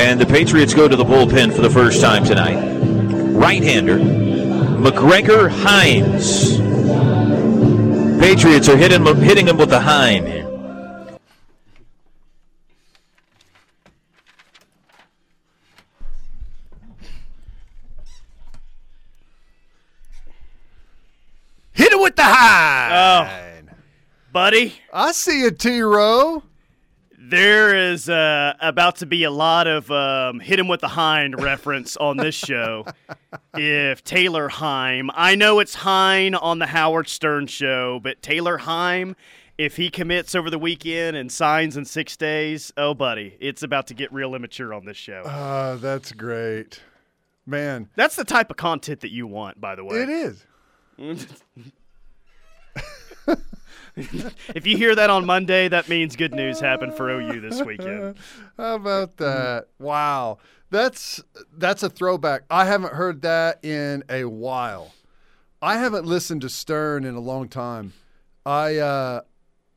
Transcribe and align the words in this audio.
And 0.00 0.18
the 0.18 0.24
Patriots 0.24 0.72
go 0.72 0.88
to 0.88 0.96
the 0.96 1.04
bullpen 1.04 1.54
for 1.54 1.60
the 1.60 1.68
first 1.68 2.00
time 2.00 2.24
tonight. 2.24 2.56
Right-hander, 3.34 3.98
McGregor 3.98 5.50
Hines. 5.50 6.56
Patriots 8.18 8.66
are 8.70 8.78
hitting 8.78 9.04
hitting 9.16 9.46
him 9.46 9.58
with 9.58 9.68
the 9.68 9.78
Heim 9.78 10.24
here. 10.24 10.48
Hit 21.72 21.92
it 21.92 22.00
with 22.00 22.16
the 22.16 22.24
high. 22.24 22.88
Oh. 22.90 23.72
buddy. 24.32 24.80
I 24.94 25.12
see 25.12 25.44
a 25.44 25.50
T 25.50 25.82
row. 25.82 26.42
There 27.30 27.92
is 27.92 28.08
uh, 28.08 28.54
about 28.58 28.96
to 28.96 29.06
be 29.06 29.22
a 29.22 29.30
lot 29.30 29.68
of 29.68 29.88
um, 29.90 30.40
hit 30.40 30.58
him 30.58 30.66
with 30.66 30.80
the 30.80 30.88
hind 30.88 31.40
reference 31.40 31.96
on 31.96 32.16
this 32.16 32.34
show. 32.34 32.86
if 33.54 34.02
Taylor 34.02 34.48
Heim, 34.48 35.10
I 35.14 35.36
know 35.36 35.60
it's 35.60 35.76
Hine 35.76 36.34
on 36.34 36.58
the 36.58 36.66
Howard 36.66 37.08
Stern 37.08 37.46
show, 37.46 38.00
but 38.02 38.20
Taylor 38.20 38.58
Heim, 38.58 39.14
if 39.58 39.76
he 39.76 39.90
commits 39.90 40.34
over 40.34 40.50
the 40.50 40.58
weekend 40.58 41.16
and 41.16 41.30
signs 41.30 41.76
in 41.76 41.84
six 41.84 42.16
days, 42.16 42.72
oh, 42.76 42.94
buddy, 42.94 43.36
it's 43.38 43.62
about 43.62 43.86
to 43.86 43.94
get 43.94 44.12
real 44.12 44.34
immature 44.34 44.74
on 44.74 44.84
this 44.84 44.96
show. 44.96 45.22
Uh, 45.22 45.76
that's 45.76 46.10
great. 46.10 46.80
Man, 47.46 47.88
That's 47.94 48.16
the 48.16 48.24
type 48.24 48.50
of 48.50 48.56
content 48.56 49.02
that 49.02 49.12
you 49.12 49.28
want, 49.28 49.60
by 49.60 49.76
the 49.76 49.84
way. 49.84 50.02
it 50.02 50.08
is. 50.08 50.46
If 54.54 54.66
you 54.66 54.76
hear 54.76 54.94
that 54.94 55.10
on 55.10 55.26
Monday, 55.26 55.68
that 55.68 55.88
means 55.88 56.16
good 56.16 56.34
news 56.34 56.60
happened 56.60 56.94
for 56.94 57.10
OU 57.10 57.40
this 57.40 57.62
weekend. 57.64 58.16
How 58.56 58.76
about 58.76 59.16
that? 59.18 59.66
Wow. 59.78 60.38
That's 60.70 61.22
that's 61.56 61.82
a 61.82 61.90
throwback. 61.90 62.42
I 62.50 62.64
haven't 62.64 62.94
heard 62.94 63.22
that 63.22 63.64
in 63.64 64.04
a 64.08 64.24
while. 64.24 64.94
I 65.60 65.76
haven't 65.76 66.06
listened 66.06 66.40
to 66.42 66.48
Stern 66.48 67.04
in 67.04 67.14
a 67.14 67.20
long 67.20 67.48
time. 67.48 67.92
I 68.46 68.76
uh 68.76 69.20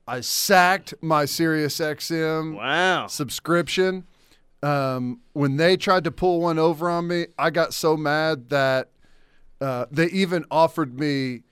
I 0.07 0.21
sacked 0.21 0.93
my 1.01 1.25
Sirius 1.25 1.79
XM 1.79 2.55
Wow. 2.55 3.07
subscription. 3.07 4.05
Um, 4.61 5.19
when 5.33 5.57
they 5.57 5.75
tried 5.75 6.03
to 6.05 6.11
pull 6.11 6.39
one 6.41 6.57
over 6.59 6.89
on 6.89 7.07
me, 7.07 7.27
I 7.37 7.49
got 7.49 7.73
so 7.73 7.97
mad 7.97 8.49
that 8.49 8.89
uh, 9.59 9.85
they 9.91 10.05
even 10.07 10.45
offered 10.51 10.97
me 10.97 11.43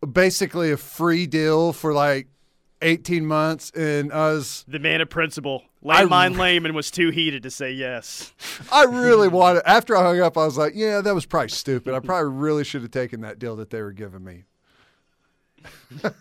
basically 0.00 0.70
a 0.70 0.76
free 0.76 1.26
deal 1.26 1.72
for 1.72 1.92
like 1.92 2.28
18 2.82 3.26
months. 3.26 3.70
And 3.70 4.12
us 4.12 4.64
the 4.68 4.78
man 4.78 5.00
of 5.00 5.10
principle. 5.10 5.64
Landmine 5.84 6.38
Lehman 6.38 6.74
was 6.74 6.90
too 6.90 7.10
heated 7.10 7.42
to 7.44 7.50
say 7.50 7.72
yes. 7.72 8.32
I 8.72 8.84
really 8.84 9.28
wanted, 9.28 9.62
after 9.64 9.96
I 9.96 10.02
hung 10.02 10.20
up, 10.20 10.36
I 10.36 10.44
was 10.44 10.58
like, 10.58 10.74
yeah, 10.76 11.00
that 11.00 11.14
was 11.14 11.24
probably 11.24 11.48
stupid. 11.48 11.94
I 11.94 12.00
probably 12.00 12.32
really 12.32 12.64
should 12.64 12.82
have 12.82 12.90
taken 12.90 13.22
that 13.22 13.38
deal 13.38 13.56
that 13.56 13.70
they 13.70 13.80
were 13.80 13.92
giving 13.92 14.22
me. 14.22 14.44
oh 16.02 16.12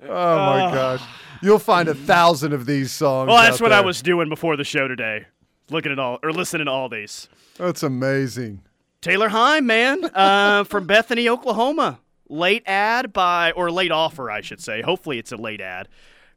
my 0.00 0.60
ah. 0.60 0.74
gosh. 0.74 1.02
You'll 1.42 1.58
find 1.58 1.88
a 1.88 1.94
thousand 1.94 2.54
of 2.54 2.64
these 2.64 2.90
songs. 2.90 3.28
Well, 3.28 3.36
that's 3.36 3.60
what 3.60 3.72
I 3.72 3.82
was 3.82 4.00
doing 4.00 4.30
before 4.30 4.56
the 4.56 4.64
show 4.64 4.88
today. 4.88 5.26
Looking 5.68 5.92
at 5.92 5.98
all 5.98 6.18
or 6.22 6.32
listening 6.32 6.66
to 6.66 6.72
all 6.72 6.88
these. 6.88 7.28
That's 7.56 7.82
amazing. 7.82 8.62
Taylor 9.04 9.28
Heim, 9.28 9.66
man, 9.66 10.02
uh, 10.14 10.64
from 10.64 10.86
Bethany, 10.86 11.28
Oklahoma. 11.28 12.00
Late 12.30 12.62
ad 12.64 13.12
by, 13.12 13.52
or 13.52 13.70
late 13.70 13.92
offer, 13.92 14.30
I 14.30 14.40
should 14.40 14.62
say. 14.62 14.80
Hopefully, 14.80 15.18
it's 15.18 15.30
a 15.30 15.36
late 15.36 15.60
ad. 15.60 15.88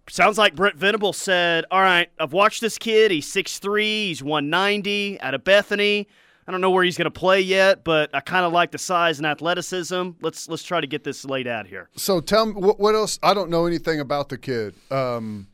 Sounds 0.10 0.38
like 0.38 0.54
Brent 0.54 0.76
Venables 0.76 1.16
said, 1.16 1.64
All 1.72 1.80
right, 1.80 2.10
I've 2.20 2.34
watched 2.34 2.60
this 2.60 2.78
kid. 2.78 3.10
He's 3.10 3.26
6'3, 3.26 4.08
he's 4.08 4.22
190 4.22 5.22
out 5.22 5.34
of 5.34 5.46
Bethany. 5.46 6.10
I 6.46 6.52
don't 6.52 6.60
know 6.60 6.70
where 6.70 6.84
he's 6.84 6.98
going 6.98 7.06
to 7.06 7.12
play 7.12 7.40
yet, 7.40 7.86
but 7.86 8.14
I 8.14 8.20
kind 8.20 8.46
of 8.46 8.52
like 8.52 8.72
the 8.72 8.78
size 8.78 9.18
and 9.18 9.26
athleticism. 9.26 10.10
Let's 10.22 10.50
let's 10.50 10.64
try 10.64 10.82
to 10.82 10.88
get 10.88 11.06
this 11.06 11.24
laid 11.24 11.48
out 11.48 11.68
here. 11.68 11.90
So 11.96 12.20
tell 12.20 12.48
me 12.48 12.54
what, 12.54 12.82
what 12.82 12.96
else? 12.96 13.18
I 13.24 13.34
don't 13.34 13.50
know 13.50 13.66
anything 13.66 14.02
about 14.02 14.28
the 14.28 14.38
kid, 14.38 14.76
um, 14.92 15.48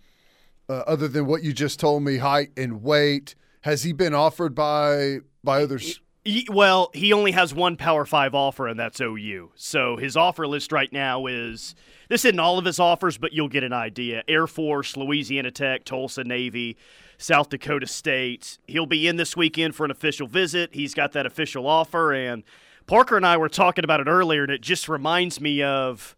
uh, 0.67 0.83
other 0.87 1.07
than 1.07 1.27
what 1.27 1.43
you 1.43 1.53
just 1.53 1.79
told 1.79 2.01
me: 2.01 2.17
height 2.17 2.49
and 2.57 2.81
weight. 2.81 3.35
Has 3.61 3.83
he 3.83 3.93
been 3.93 4.15
offered 4.15 4.55
by 4.55 5.19
by 5.43 5.61
others? 5.61 5.99
He- 6.25 6.47
well, 6.49 6.89
he 6.93 7.11
only 7.11 7.31
has 7.31 7.53
one 7.53 7.75
Power 7.75 8.05
Five 8.05 8.33
offer, 8.33 8.67
and 8.67 8.79
that's 8.79 9.01
OU. 9.01 9.51
So 9.55 9.97
his 9.97 10.15
offer 10.15 10.47
list 10.47 10.71
right 10.71 10.91
now 10.91 11.25
is 11.25 11.75
this 12.07 12.23
isn't 12.25 12.39
all 12.39 12.57
of 12.57 12.65
his 12.65 12.79
offers, 12.79 13.17
but 13.17 13.33
you'll 13.33 13.49
get 13.49 13.63
an 13.63 13.73
idea: 13.73 14.23
Air 14.27 14.47
Force, 14.47 14.95
Louisiana 14.95 15.51
Tech, 15.51 15.83
Tulsa 15.83 16.23
Navy, 16.23 16.77
South 17.17 17.49
Dakota 17.49 17.87
State. 17.87 18.57
He'll 18.67 18.85
be 18.85 19.07
in 19.07 19.17
this 19.17 19.35
weekend 19.35 19.75
for 19.75 19.83
an 19.85 19.91
official 19.91 20.27
visit. 20.27 20.69
He's 20.73 20.93
got 20.93 21.11
that 21.11 21.25
official 21.25 21.67
offer, 21.67 22.13
and 22.13 22.43
Parker 22.87 23.17
and 23.17 23.25
I 23.25 23.35
were 23.37 23.49
talking 23.49 23.83
about 23.83 23.99
it 23.99 24.07
earlier, 24.07 24.43
and 24.43 24.51
it 24.51 24.61
just 24.61 24.87
reminds 24.87 25.41
me 25.41 25.61
of, 25.63 26.15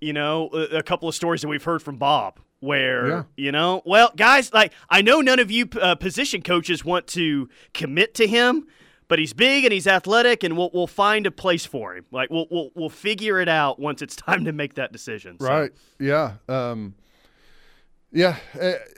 you 0.00 0.12
know, 0.12 0.50
a, 0.52 0.78
a 0.78 0.82
couple 0.82 1.08
of 1.08 1.14
stories 1.14 1.40
that 1.42 1.48
we've 1.48 1.64
heard 1.64 1.82
from 1.82 1.96
Bob. 1.96 2.40
Where 2.60 3.06
Yeah. 3.08 3.22
you 3.36 3.52
know, 3.52 3.82
well, 3.84 4.12
guys, 4.16 4.52
like 4.52 4.72
I 4.90 5.00
know 5.02 5.20
none 5.20 5.38
of 5.38 5.50
you 5.50 5.68
uh, 5.80 5.94
position 5.94 6.40
coaches 6.42 6.84
want 6.84 7.06
to 7.08 7.48
commit 7.74 8.14
to 8.14 8.26
him, 8.26 8.66
but 9.08 9.18
he's 9.18 9.32
big 9.32 9.64
and 9.64 9.72
he's 9.72 9.86
athletic, 9.86 10.42
and 10.42 10.56
we'll 10.56 10.70
we'll 10.72 10.86
find 10.86 11.26
a 11.26 11.30
place 11.30 11.64
for 11.64 11.96
him. 11.96 12.04
Like 12.10 12.30
we'll 12.30 12.46
we'll 12.50 12.70
we'll 12.74 12.90
figure 12.90 13.40
it 13.40 13.48
out 13.48 13.78
once 13.78 14.02
it's 14.02 14.16
time 14.16 14.44
to 14.44 14.52
make 14.52 14.74
that 14.74 14.92
decision. 14.92 15.38
So, 15.40 15.46
Right. 15.46 15.70
Yeah. 15.98 16.34
Um, 16.48 16.94
yeah. 18.12 18.36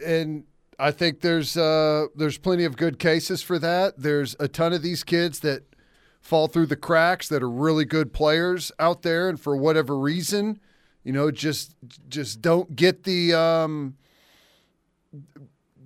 And 0.05 0.45
I 0.79 0.91
think 0.93 1.21
there's 1.21 1.57
uh, 1.57 2.07
there's 2.15 2.39
plenty 2.39 2.65
of 2.65 2.77
good 2.77 2.99
cases 2.99 3.43
for 3.43 3.59
that. 3.59 3.99
There's 3.99 4.37
a 4.39 4.49
ton 4.49 4.73
of 4.73 4.83
these 4.83 5.03
kids 5.05 5.41
that 5.41 5.65
fall 6.21 6.47
through 6.47 6.67
the 6.67 6.77
cracks 6.77 7.29
that 7.29 7.43
are 7.43 7.51
really 7.51 7.85
good 7.85 8.13
players 8.13 8.71
out 8.79 9.03
there, 9.03 9.29
and 9.29 9.41
for 9.41 9.57
whatever 9.57 9.99
reason, 9.99 10.61
you 11.05 11.13
know, 11.13 11.31
just 11.31 11.75
just 12.09 12.41
don't 12.41 12.77
get 12.77 13.05
the 13.05 13.35
um, 13.35 13.97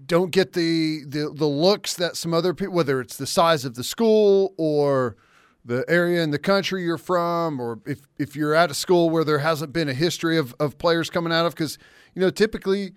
don't 0.06 0.30
get 0.30 0.52
the, 0.52 1.04
the 1.06 1.32
the 1.34 1.46
looks 1.46 1.94
that 1.94 2.16
some 2.16 2.34
other 2.34 2.54
people, 2.54 2.74
whether 2.74 3.00
it's 3.00 3.16
the 3.16 3.26
size 3.26 3.64
of 3.64 3.74
the 3.74 3.84
school 3.84 4.54
or 4.56 5.16
the 5.64 5.84
area 5.88 6.22
in 6.22 6.30
the 6.30 6.38
country 6.38 6.82
you're 6.82 6.98
from, 6.98 7.60
or 7.60 7.80
if, 7.86 8.00
if 8.18 8.34
you're 8.34 8.54
at 8.54 8.70
a 8.70 8.74
school 8.74 9.10
where 9.10 9.24
there 9.24 9.38
hasn't 9.38 9.72
been 9.72 9.88
a 9.88 9.94
history 9.94 10.36
of, 10.36 10.54
of 10.58 10.76
players 10.78 11.08
coming 11.08 11.32
out 11.32 11.46
of, 11.46 11.54
because, 11.54 11.78
you 12.14 12.20
know, 12.20 12.30
typically, 12.30 12.92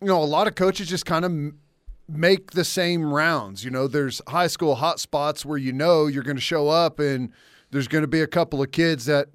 you 0.00 0.06
know, 0.06 0.22
a 0.22 0.24
lot 0.24 0.46
of 0.46 0.54
coaches 0.54 0.88
just 0.88 1.06
kind 1.06 1.24
of 1.24 1.30
m- 1.30 1.58
make 2.06 2.50
the 2.50 2.64
same 2.64 3.12
rounds. 3.12 3.64
You 3.64 3.70
know, 3.70 3.86
there's 3.88 4.20
high 4.28 4.48
school 4.48 4.76
hot 4.76 5.00
spots 5.00 5.46
where 5.46 5.58
you 5.58 5.72
know 5.72 6.06
you're 6.06 6.22
going 6.22 6.36
to 6.36 6.42
show 6.42 6.68
up 6.68 6.98
and 6.98 7.32
there's 7.70 7.88
going 7.88 8.02
to 8.02 8.08
be 8.08 8.20
a 8.20 8.26
couple 8.26 8.62
of 8.62 8.70
kids 8.70 9.06
that 9.06 9.28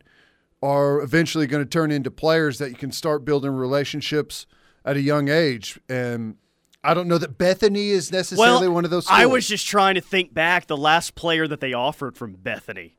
are 0.62 1.02
eventually 1.02 1.48
going 1.48 1.64
to 1.64 1.70
turn 1.70 1.92
into 1.92 2.10
players 2.10 2.58
that 2.60 2.70
you 2.70 2.76
can 2.76 2.92
start 2.92 3.26
building 3.26 3.52
relationships 3.52 4.46
at 4.86 4.96
a 4.96 5.02
young 5.02 5.28
age. 5.28 5.80
And 5.90 6.38
I 6.84 6.94
don't 6.94 7.08
know 7.08 7.18
that 7.18 7.38
Bethany 7.38 7.90
is 7.90 8.12
necessarily 8.12 8.68
one 8.68 8.84
of 8.84 8.92
those. 8.92 9.08
I 9.10 9.26
was 9.26 9.48
just 9.48 9.66
trying 9.66 9.96
to 9.96 10.02
think 10.02 10.34
back 10.34 10.68
the 10.68 10.78
last 10.78 11.16
player 11.16 11.48
that 11.48 11.62
they 11.62 11.74
offered 11.74 12.18
from 12.18 12.34
Bethany. 12.34 12.96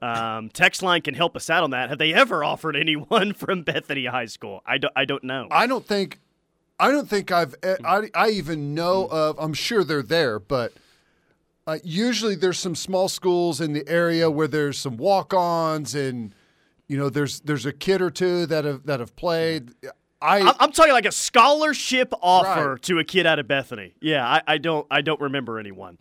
Um, 0.00 0.50
text 0.50 0.82
line 0.82 1.00
can 1.00 1.14
help 1.14 1.34
us 1.34 1.48
out 1.48 1.64
on 1.64 1.70
that. 1.70 1.88
Have 1.88 1.98
they 1.98 2.12
ever 2.12 2.44
offered 2.44 2.76
anyone 2.76 3.32
from 3.34 3.62
Bethany 3.62 4.06
High 4.06 4.26
School? 4.26 4.62
I 4.66 4.78
don't. 4.78 4.92
I 4.94 5.04
don't 5.04 5.24
know. 5.24 5.48
I 5.50 5.66
don't 5.66 5.86
think, 5.86 6.20
I 6.78 6.90
don't 6.90 7.08
think 7.08 7.32
I've, 7.32 7.54
I, 7.62 8.10
I 8.14 8.28
even 8.30 8.74
know 8.74 9.06
of. 9.10 9.38
I'm 9.38 9.54
sure 9.54 9.82
they're 9.82 10.02
there, 10.02 10.38
but 10.38 10.72
uh, 11.66 11.78
usually 11.82 12.34
there's 12.34 12.58
some 12.58 12.74
small 12.74 13.08
schools 13.08 13.60
in 13.60 13.72
the 13.72 13.88
area 13.88 14.30
where 14.30 14.48
there's 14.48 14.78
some 14.78 14.96
walk-ons, 14.96 15.94
and 15.94 16.34
you 16.86 16.98
know, 16.98 17.08
there's 17.08 17.40
there's 17.40 17.64
a 17.64 17.72
kid 17.72 18.02
or 18.02 18.10
two 18.10 18.46
that 18.46 18.64
have 18.64 18.84
that 18.84 19.00
have 19.00 19.16
played. 19.16 19.70
I, 20.24 20.54
I'm, 20.58 20.72
talking 20.72 20.92
like 20.92 21.04
a 21.06 21.12
scholarship 21.12 22.12
offer 22.22 22.70
Right. 22.72 22.82
to 22.82 22.98
a 22.98 23.04
kid 23.04 23.26
out 23.26 23.38
of 23.38 23.46
Bethany. 23.46 23.94
Yeah, 24.00 24.26
I, 24.26 24.42
I 24.46 24.58
don't. 24.58 24.86
I 24.90 25.02
don't 25.02 25.20
remember 25.20 25.58
anyone. 25.58 25.98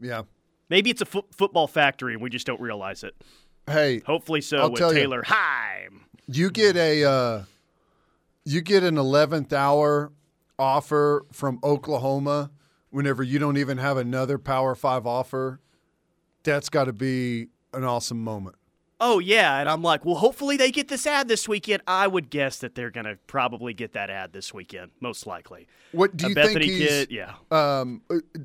yeah. 0.00 0.22
Maybe 0.70 0.90
it's 0.90 1.02
a 1.02 1.06
fo- 1.06 1.26
football 1.30 1.66
factory 1.68 2.14
and 2.14 2.22
we 2.22 2.30
just 2.30 2.46
don't 2.46 2.60
realize 2.60 3.04
it. 3.04 3.14
Hey, 3.66 4.00
Hopefully 4.06 4.40
so 4.40 4.56
I'll 4.58 4.70
with 4.70 4.78
tell 4.78 4.92
you. 4.92 4.98
Taylor 5.00 5.22
Heim. 5.26 6.06
you 6.26 6.50
get 6.50 6.74
a, 6.76 7.04
uh, 7.04 7.42
you 8.44 8.60
get 8.62 8.82
an 8.82 8.96
11th 8.96 9.52
hour 9.52 10.10
offer 10.58 11.26
from 11.32 11.60
Oklahoma 11.62 12.50
whenever 12.90 13.22
you 13.22 13.38
don't 13.38 13.58
even 13.58 13.76
have 13.78 13.96
another 13.98 14.38
Power 14.38 14.74
Five 14.74 15.06
offer. 15.06 15.60
That's 16.44 16.68
got 16.70 16.84
to 16.84 16.92
be 16.92 17.48
an 17.72 17.84
awesome 17.84 18.22
moment. 18.24 18.56
Oh 19.06 19.18
yeah, 19.18 19.58
and 19.60 19.68
I'm 19.68 19.82
like, 19.82 20.06
well, 20.06 20.14
hopefully 20.14 20.56
they 20.56 20.70
get 20.70 20.88
this 20.88 21.06
ad 21.06 21.28
this 21.28 21.46
weekend. 21.46 21.82
I 21.86 22.06
would 22.06 22.30
guess 22.30 22.56
that 22.60 22.74
they're 22.74 22.90
gonna 22.90 23.18
probably 23.26 23.74
get 23.74 23.92
that 23.92 24.08
ad 24.08 24.32
this 24.32 24.54
weekend, 24.54 24.92
most 24.98 25.26
likely. 25.26 25.68
What 25.92 26.16
do 26.16 26.26
you 26.26 26.34
think 26.34 26.62
he's? 26.62 26.88
kid, 26.88 27.10
yeah. 27.10 27.34
Um, 27.50 28.00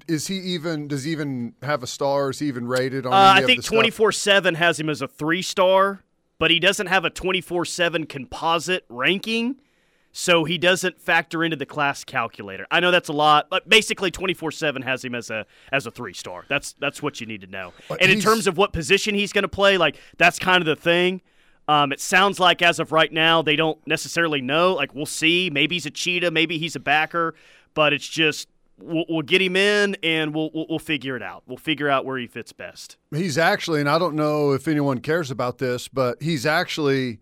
is 0.09 0.27
he 0.27 0.35
even? 0.35 0.89
Does 0.89 1.05
he 1.05 1.13
even 1.13 1.53
have 1.63 1.81
a 1.81 1.87
star? 1.87 2.31
Is 2.31 2.39
he 2.39 2.47
even 2.47 2.67
rated 2.67 3.05
on? 3.05 3.13
Uh, 3.13 3.41
I 3.41 3.45
think 3.45 3.61
the 3.61 3.69
24 3.69 4.11
7 4.11 4.55
has 4.55 4.77
him 4.77 4.89
as 4.89 5.01
a 5.01 5.07
three 5.07 5.41
star, 5.41 6.03
but 6.39 6.51
he 6.51 6.59
doesn't 6.59 6.87
have 6.87 7.05
a 7.05 7.09
24 7.09 7.63
7 7.63 8.05
composite 8.05 8.83
ranking. 8.89 9.61
So 10.11 10.43
he 10.43 10.57
doesn't 10.57 10.99
factor 10.99 11.43
into 11.43 11.55
the 11.55 11.65
class 11.65 12.03
calculator. 12.03 12.65
I 12.71 12.79
know 12.79 12.91
that's 12.91 13.09
a 13.09 13.13
lot, 13.13 13.49
but 13.49 13.69
basically 13.69 14.11
24/7 14.11 14.83
has 14.83 15.03
him 15.03 15.15
as 15.15 15.29
a 15.29 15.45
as 15.71 15.85
a 15.85 15.91
3-star. 15.91 16.45
That's 16.47 16.73
that's 16.73 17.01
what 17.01 17.21
you 17.21 17.27
need 17.27 17.41
to 17.41 17.47
know. 17.47 17.73
But 17.87 18.01
and 18.01 18.11
in 18.11 18.19
terms 18.19 18.47
of 18.47 18.57
what 18.57 18.73
position 18.73 19.15
he's 19.15 19.31
going 19.31 19.43
to 19.43 19.49
play, 19.49 19.77
like 19.77 19.97
that's 20.17 20.39
kind 20.39 20.61
of 20.61 20.65
the 20.65 20.75
thing. 20.75 21.21
Um, 21.67 21.91
it 21.91 21.99
sounds 21.99 22.39
like 22.39 22.63
as 22.63 22.79
of 22.79 22.91
right 22.91 23.13
now 23.13 23.43
they 23.43 23.55
don't 23.55 23.79
necessarily 23.85 24.41
know. 24.41 24.73
Like 24.73 24.95
we'll 24.95 25.05
see. 25.05 25.49
Maybe 25.51 25.75
he's 25.75 25.85
a 25.85 25.91
cheetah, 25.91 26.31
maybe 26.31 26.57
he's 26.57 26.75
a 26.75 26.79
backer, 26.79 27.35
but 27.75 27.93
it's 27.93 28.07
just 28.07 28.49
we'll, 28.79 29.05
we'll 29.07 29.21
get 29.21 29.41
him 29.41 29.55
in 29.55 29.95
and 30.01 30.33
we'll, 30.33 30.49
we'll 30.53 30.65
we'll 30.67 30.79
figure 30.79 31.15
it 31.15 31.21
out. 31.21 31.43
We'll 31.45 31.57
figure 31.57 31.89
out 31.89 32.05
where 32.05 32.17
he 32.17 32.25
fits 32.25 32.51
best. 32.51 32.97
He's 33.11 33.37
actually, 33.37 33.79
and 33.79 33.89
I 33.89 33.99
don't 33.99 34.15
know 34.15 34.53
if 34.53 34.67
anyone 34.67 34.99
cares 34.99 35.29
about 35.29 35.59
this, 35.59 35.87
but 35.87 36.21
he's 36.21 36.47
actually 36.47 37.19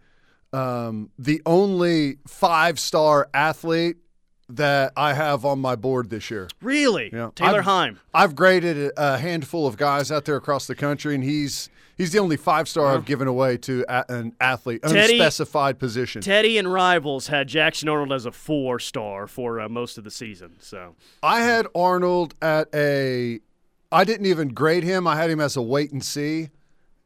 um, 0.53 1.09
the 1.19 1.41
only 1.45 2.17
five 2.27 2.79
star 2.79 3.29
athlete 3.33 3.97
that 4.49 4.93
I 4.95 5.13
have 5.13 5.43
on 5.43 5.59
my 5.59 5.75
board 5.75 6.09
this 6.09 6.31
year. 6.31 6.47
Really, 6.61 7.09
Yeah. 7.11 7.31
Taylor 7.35 7.59
I've- 7.59 7.63
Heim. 7.65 7.99
I've 8.13 8.33
graded 8.35 8.91
a 8.95 9.17
handful 9.17 9.67
of 9.67 9.75
guys 9.77 10.11
out 10.11 10.23
there 10.25 10.37
across 10.37 10.67
the 10.67 10.75
country, 10.75 11.13
and 11.15 11.23
he's 11.23 11.69
he's 11.97 12.11
the 12.13 12.19
only 12.19 12.37
five 12.37 12.69
star 12.69 12.93
I've 12.93 13.03
given 13.05 13.27
away 13.27 13.57
to 13.57 13.83
a, 13.89 14.05
an 14.07 14.33
athlete, 14.39 14.83
Teddy- 14.83 15.19
unspecified 15.19 15.79
position. 15.79 16.21
Teddy 16.21 16.57
and 16.57 16.71
Rivals 16.71 17.27
had 17.27 17.49
Jackson 17.49 17.89
Arnold 17.89 18.13
as 18.13 18.25
a 18.25 18.31
four 18.31 18.79
star 18.79 19.27
for 19.27 19.59
uh, 19.59 19.67
most 19.67 19.97
of 19.97 20.05
the 20.05 20.11
season. 20.11 20.55
So 20.59 20.95
I 21.21 21.41
had 21.41 21.67
Arnold 21.75 22.33
at 22.41 22.69
a. 22.73 23.41
I 23.91 24.03
didn't 24.05 24.27
even 24.27 24.49
grade 24.49 24.83
him. 24.83 25.07
I 25.07 25.17
had 25.17 25.29
him 25.29 25.41
as 25.41 25.57
a 25.57 25.61
wait 25.61 25.91
and 25.91 26.03
see, 26.03 26.49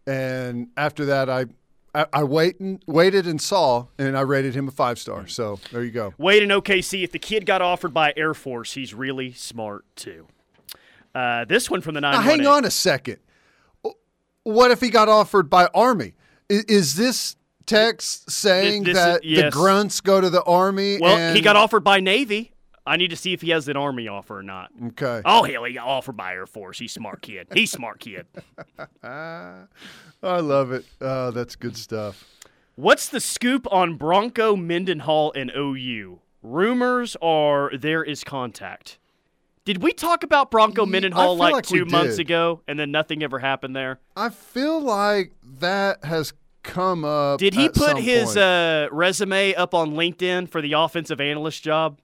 and 0.05 0.67
after 0.77 1.05
that, 1.05 1.27
I 1.29 1.45
I, 1.93 2.05
I 2.13 2.23
wait 2.23 2.59
and, 2.59 2.81
waited 2.87 3.27
and 3.27 3.41
saw, 3.41 3.87
and 3.97 4.17
I 4.17 4.21
rated 4.21 4.55
him 4.55 4.67
a 4.67 4.71
five 4.71 4.97
star. 4.97 5.27
So 5.27 5.59
there 5.71 5.83
you 5.83 5.91
go. 5.91 6.13
Wade 6.17 6.43
in 6.43 6.49
OKC. 6.49 7.03
If 7.03 7.11
the 7.11 7.19
kid 7.19 7.45
got 7.45 7.61
offered 7.61 7.93
by 7.93 8.13
Air 8.15 8.33
Force, 8.33 8.73
he's 8.73 8.93
really 8.93 9.33
smart 9.33 9.85
too. 9.95 10.27
Uh, 11.13 11.43
this 11.45 11.69
one 11.69 11.81
from 11.81 11.93
the 11.95 12.01
nine. 12.01 12.21
Hang 12.21 12.47
on 12.47 12.63
a 12.65 12.71
second. 12.71 13.17
What 14.43 14.71
if 14.71 14.79
he 14.81 14.89
got 14.89 15.09
offered 15.09 15.49
by 15.49 15.67
Army? 15.73 16.13
Is, 16.49 16.63
is 16.63 16.95
this 16.95 17.35
text 17.65 18.31
saying 18.31 18.83
This- 18.83 18.95
this 18.97 19.19
is- 19.23 19.35
that 19.35 19.43
the 19.45 19.51
grunts 19.51 20.01
go 20.01 20.19
to 20.21 20.29
the 20.29 20.41
Army? 20.43 20.97
Well, 20.99 21.15
and, 21.17 21.35
he 21.35 21.41
got 21.41 21.55
offered 21.55 21.83
by 21.83 21.99
Navy. 21.99 22.50
I 22.85 22.97
need 22.97 23.09
to 23.09 23.15
see 23.15 23.33
if 23.33 23.41
he 23.41 23.51
has 23.51 23.67
an 23.67 23.77
Army 23.77 24.07
offer 24.07 24.39
or 24.39 24.43
not. 24.43 24.71
Okay. 24.87 25.21
Oh 25.23 25.43
hell, 25.43 25.63
he 25.65 25.73
got 25.73 25.87
offered 25.87 26.17
by 26.17 26.33
Air 26.33 26.47
Force. 26.47 26.79
He's 26.79 26.91
smart 26.91 27.21
kid. 27.21 27.47
He's 27.53 27.71
smart 27.71 27.99
kid. 27.99 28.25
I 29.03 29.65
love 30.21 30.71
it. 30.71 30.85
Oh, 30.99 31.31
that's 31.31 31.55
good 31.55 31.77
stuff. 31.77 32.25
What's 32.75 33.09
the 33.09 33.19
scoop 33.19 33.67
on 33.71 33.95
Bronco 33.95 34.55
Mendenhall 34.55 35.31
and 35.33 35.51
OU? 35.55 36.19
Rumors 36.41 37.15
are 37.21 37.71
there 37.77 38.03
is 38.03 38.23
contact. 38.23 38.97
Did 39.63 39.83
we 39.83 39.93
talk 39.93 40.23
about 40.23 40.49
Bronco 40.49 40.87
Mendenhall 40.87 41.37
like, 41.37 41.53
like 41.53 41.65
two 41.65 41.85
months 41.85 42.15
did. 42.15 42.25
ago 42.25 42.61
and 42.67 42.79
then 42.79 42.89
nothing 42.89 43.21
ever 43.21 43.37
happened 43.37 43.75
there? 43.75 43.99
I 44.15 44.29
feel 44.29 44.81
like 44.81 45.33
that 45.59 46.03
has 46.03 46.33
come 46.63 47.05
up. 47.05 47.39
Did 47.39 47.53
he 47.53 47.69
put 47.69 47.99
his 47.99 48.35
uh, 48.35 48.87
resume 48.91 49.53
up 49.53 49.75
on 49.75 49.91
LinkedIn 49.91 50.49
for 50.49 50.61
the 50.61 50.73
offensive 50.73 51.21
analyst 51.21 51.63
job? 51.63 51.99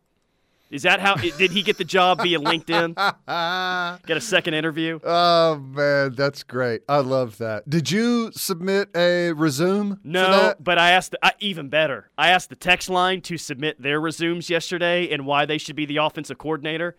Is 0.70 0.84
that 0.84 1.00
how 1.00 1.16
did 1.16 1.52
he 1.52 1.64
get 1.64 1.78
the 1.78 1.86
job 1.86 2.22
via 2.22 2.40
LinkedIn? 2.40 2.96
Get 4.06 4.18
a 4.18 4.22
second 4.22 4.54
interview? 4.54 5.00
Oh 5.04 5.58
man, 5.58 6.14
that's 6.14 6.44
great. 6.44 6.82
I 6.90 6.98
love 6.98 7.38
that. 7.38 7.70
Did 7.70 7.90
you 7.90 8.32
submit 8.34 8.90
a 8.96 9.32
resume? 9.32 9.96
for 9.96 10.00
No, 10.04 10.54
but 10.60 10.78
I 10.78 10.92
asked 10.92 11.12
the, 11.12 11.26
I, 11.26 11.34
even 11.40 11.70
better. 11.70 12.10
I 12.18 12.30
asked 12.30 12.50
the 12.50 12.56
text 12.56 12.90
line 12.90 13.22
to 13.22 13.38
submit 13.38 13.82
their 13.82 14.02
resumes 14.02 14.50
yesterday 14.50 15.10
and 15.10 15.26
why 15.26 15.46
they 15.46 15.58
should 15.58 15.76
be 15.76 15.86
the 15.86 15.98
offensive 15.98 16.38
coordinator. 16.38 16.98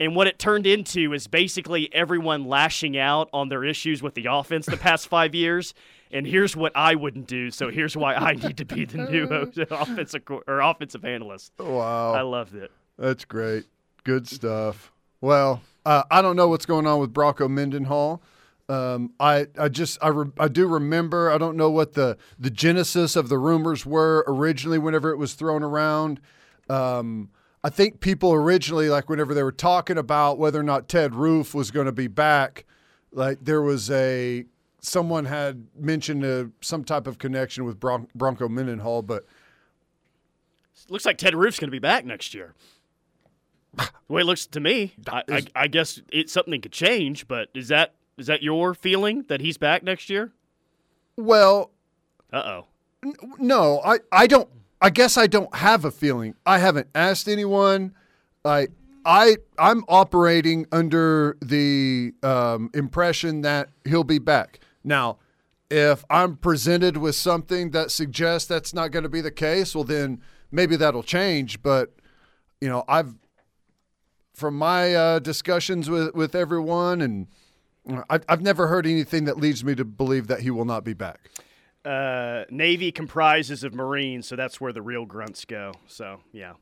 And 0.00 0.16
what 0.16 0.26
it 0.26 0.38
turned 0.38 0.66
into 0.66 1.12
is 1.12 1.26
basically 1.26 1.92
everyone 1.94 2.46
lashing 2.46 2.98
out 2.98 3.28
on 3.32 3.48
their 3.48 3.64
issues 3.64 4.02
with 4.02 4.14
the 4.14 4.26
offense 4.30 4.66
the 4.66 4.76
past 4.76 5.08
five 5.08 5.34
years. 5.34 5.74
And 6.10 6.26
here's 6.26 6.56
what 6.56 6.72
I 6.74 6.94
wouldn't 6.94 7.26
do. 7.26 7.50
So 7.50 7.70
here's 7.70 7.96
why 7.96 8.14
I 8.14 8.34
need 8.34 8.56
to 8.56 8.64
be 8.64 8.84
the 8.86 8.98
new 8.98 9.24
offensive 9.70 10.22
or 10.28 10.60
offensive 10.60 11.04
analyst. 11.04 11.52
Wow, 11.58 12.12
I 12.12 12.22
loved 12.22 12.54
it. 12.54 12.72
That's 12.98 13.24
great. 13.24 13.64
Good 14.04 14.28
stuff. 14.28 14.92
Well, 15.20 15.62
uh, 15.86 16.04
I 16.10 16.22
don't 16.22 16.36
know 16.36 16.48
what's 16.48 16.66
going 16.66 16.86
on 16.86 17.00
with 17.00 17.12
Bronco 17.12 17.48
Mendenhall. 17.48 18.22
Um, 18.68 19.12
I, 19.20 19.46
I 19.58 19.68
just 19.68 19.98
I, 20.02 20.08
re- 20.08 20.32
I 20.38 20.48
do 20.48 20.66
remember 20.66 21.30
I 21.30 21.36
don't 21.36 21.56
know 21.56 21.70
what 21.70 21.92
the 21.92 22.16
the 22.38 22.50
genesis 22.50 23.14
of 23.14 23.28
the 23.28 23.36
rumors 23.36 23.84
were 23.84 24.24
originally 24.26 24.78
whenever 24.78 25.10
it 25.10 25.18
was 25.18 25.34
thrown 25.34 25.62
around. 25.62 26.20
Um, 26.70 27.28
I 27.62 27.68
think 27.68 28.00
people 28.00 28.32
originally 28.32 28.88
like 28.88 29.08
whenever 29.10 29.34
they 29.34 29.42
were 29.42 29.52
talking 29.52 29.98
about 29.98 30.38
whether 30.38 30.60
or 30.60 30.62
not 30.62 30.88
Ted 30.88 31.14
Roof 31.14 31.54
was 31.54 31.70
going 31.70 31.86
to 31.86 31.92
be 31.92 32.06
back, 32.06 32.64
like 33.12 33.38
there 33.42 33.60
was 33.60 33.90
a 33.90 34.46
someone 34.80 35.26
had 35.26 35.66
mentioned 35.78 36.24
uh 36.24 36.44
some 36.62 36.84
type 36.84 37.06
of 37.06 37.18
connection 37.18 37.64
with 37.64 37.78
Bron- 37.78 38.08
Bronco 38.14 38.48
Mendenhall, 38.48 39.02
but 39.02 39.26
Looks 40.88 41.06
like 41.06 41.18
Ted 41.18 41.34
Roof's 41.34 41.58
going 41.58 41.68
to 41.68 41.72
be 41.72 41.78
back 41.78 42.04
next 42.04 42.34
year. 42.34 42.54
The 43.76 44.12
way 44.12 44.20
it 44.20 44.24
looks 44.24 44.46
to 44.46 44.60
me, 44.60 44.94
I, 45.08 45.22
I, 45.30 45.42
I 45.56 45.66
guess 45.66 46.00
it 46.12 46.28
something 46.30 46.60
could 46.60 46.72
change. 46.72 47.26
But 47.26 47.48
is 47.54 47.68
that 47.68 47.94
is 48.18 48.26
that 48.26 48.42
your 48.42 48.74
feeling 48.74 49.24
that 49.28 49.40
he's 49.40 49.56
back 49.58 49.82
next 49.82 50.08
year? 50.10 50.32
well, 51.16 51.70
Uh 52.32 52.36
oh. 52.60 52.66
No, 53.38 53.80
I, 53.84 53.98
I 54.10 54.26
don't. 54.26 54.48
I 54.80 54.90
guess 54.90 55.16
I 55.16 55.26
don't 55.26 55.54
have 55.54 55.84
a 55.84 55.90
feeling. 55.90 56.34
I 56.46 56.58
haven't 56.58 56.88
asked 56.94 57.28
anyone. 57.28 57.94
I 58.44 58.68
I 59.04 59.36
I'm 59.58 59.84
operating 59.88 60.66
under 60.72 61.36
the 61.42 62.12
um, 62.22 62.70
impression 62.74 63.42
that 63.42 63.68
he'll 63.84 64.04
be 64.04 64.18
back. 64.18 64.60
Now, 64.82 65.18
if 65.70 66.04
I'm 66.10 66.36
presented 66.36 66.96
with 66.96 67.14
something 67.14 67.70
that 67.70 67.90
suggests 67.90 68.48
that's 68.48 68.72
not 68.74 68.90
going 68.90 69.02
to 69.02 69.08
be 69.08 69.20
the 69.20 69.30
case, 69.30 69.74
well 69.74 69.84
then 69.84 70.20
maybe 70.50 70.76
that'll 70.76 71.02
change. 71.02 71.62
But 71.62 71.92
you 72.60 72.68
know, 72.68 72.84
I've 72.88 73.14
from 74.34 74.58
my 74.58 74.94
uh, 74.94 75.18
discussions 75.20 75.88
with 75.88 76.14
with 76.14 76.34
everyone, 76.34 77.00
and 77.00 77.28
I've, 78.10 78.24
I've 78.28 78.42
never 78.42 78.66
heard 78.66 78.86
anything 78.86 79.24
that 79.24 79.38
leads 79.38 79.64
me 79.64 79.74
to 79.76 79.84
believe 79.84 80.26
that 80.26 80.40
he 80.40 80.50
will 80.50 80.64
not 80.64 80.84
be 80.84 80.92
back. 80.92 81.30
Uh, 81.84 82.44
Navy 82.50 82.90
comprises 82.90 83.62
of 83.62 83.74
Marines, 83.74 84.26
so 84.26 84.36
that's 84.36 84.60
where 84.60 84.72
the 84.72 84.82
real 84.82 85.04
grunts 85.04 85.44
go. 85.44 85.72
So 85.86 86.20
yeah, 86.32 86.54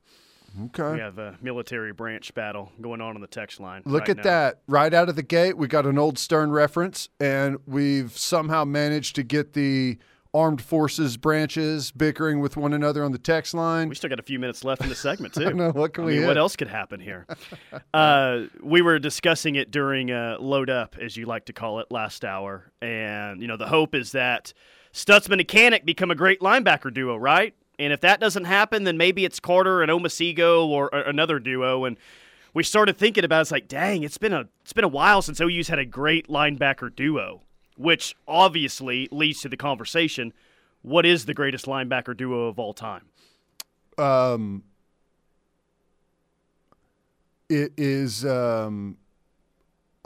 Okay. 0.64 0.94
we 0.94 0.98
have 0.98 1.18
a 1.18 1.38
military 1.40 1.92
branch 1.92 2.34
battle 2.34 2.72
going 2.80 3.00
on 3.00 3.14
on 3.14 3.20
the 3.20 3.26
text 3.28 3.60
line. 3.60 3.82
Look 3.84 4.02
right 4.02 4.10
at 4.10 4.16
now. 4.18 4.22
that. 4.24 4.62
Right 4.66 4.92
out 4.92 5.08
of 5.08 5.14
the 5.16 5.22
gate, 5.22 5.56
we 5.56 5.68
got 5.68 5.86
an 5.86 5.96
old 5.96 6.18
Stern 6.18 6.50
reference, 6.50 7.08
and 7.20 7.58
we've 7.66 8.16
somehow 8.18 8.64
managed 8.64 9.14
to 9.16 9.22
get 9.22 9.52
the 9.52 9.98
armed 10.34 10.62
forces 10.62 11.16
branches 11.16 11.90
bickering 11.90 12.40
with 12.40 12.56
one 12.56 12.72
another 12.72 13.04
on 13.04 13.12
the 13.12 13.18
text 13.18 13.52
line. 13.54 13.88
We 13.88 13.94
still 13.94 14.10
got 14.10 14.18
a 14.18 14.22
few 14.22 14.38
minutes 14.38 14.64
left 14.64 14.82
in 14.82 14.88
the 14.88 14.94
segment 14.94 15.34
too. 15.34 15.46
I 15.48 15.52
know, 15.52 15.70
what 15.70 15.92
can 15.92 16.04
I 16.04 16.06
we 16.06 16.18
mean, 16.18 16.26
what 16.26 16.38
else 16.38 16.56
could 16.56 16.68
happen 16.68 17.00
here? 17.00 17.26
uh, 17.94 18.42
we 18.62 18.80
were 18.82 18.98
discussing 18.98 19.56
it 19.56 19.70
during 19.70 20.10
uh, 20.10 20.36
load 20.40 20.70
up, 20.70 20.96
as 21.00 21.16
you 21.16 21.26
like 21.26 21.46
to 21.46 21.52
call 21.52 21.80
it, 21.80 21.90
last 21.90 22.24
hour, 22.24 22.72
and 22.80 23.42
you 23.42 23.48
know 23.48 23.56
the 23.56 23.68
hope 23.68 23.94
is 23.94 24.12
that 24.12 24.52
Stutsman 24.92 25.40
and 25.40 25.48
Kanak 25.48 25.84
become 25.84 26.10
a 26.10 26.14
great 26.14 26.40
linebacker 26.40 26.92
duo, 26.92 27.16
right? 27.16 27.54
And 27.78 27.92
if 27.92 28.00
that 28.02 28.20
doesn't 28.20 28.44
happen, 28.44 28.84
then 28.84 28.96
maybe 28.96 29.24
it's 29.24 29.40
Carter 29.40 29.82
and 29.82 29.90
Omosigho 29.90 30.66
or, 30.66 30.94
or 30.94 31.00
another 31.00 31.38
duo. 31.38 31.84
And 31.84 31.96
we 32.54 32.62
started 32.62 32.96
thinking 32.96 33.24
about 33.24 33.38
it, 33.38 33.42
it's 33.42 33.50
like, 33.50 33.68
dang, 33.68 34.02
it's 34.02 34.18
been 34.18 34.32
a 34.32 34.48
it's 34.62 34.72
been 34.72 34.84
a 34.84 34.88
while 34.88 35.22
since 35.22 35.40
OU's 35.40 35.68
had 35.68 35.78
a 35.78 35.84
great 35.84 36.28
linebacker 36.28 36.94
duo, 36.94 37.42
which 37.76 38.14
obviously 38.28 39.08
leads 39.10 39.40
to 39.42 39.48
the 39.48 39.56
conversation: 39.56 40.32
what 40.82 41.04
is 41.06 41.24
the 41.26 41.34
greatest 41.34 41.66
linebacker 41.66 42.16
duo 42.16 42.48
of 42.48 42.58
all 42.58 42.72
time? 42.74 43.06
Um, 43.98 44.64
it 47.48 47.72
is 47.76 48.24
um, 48.24 48.96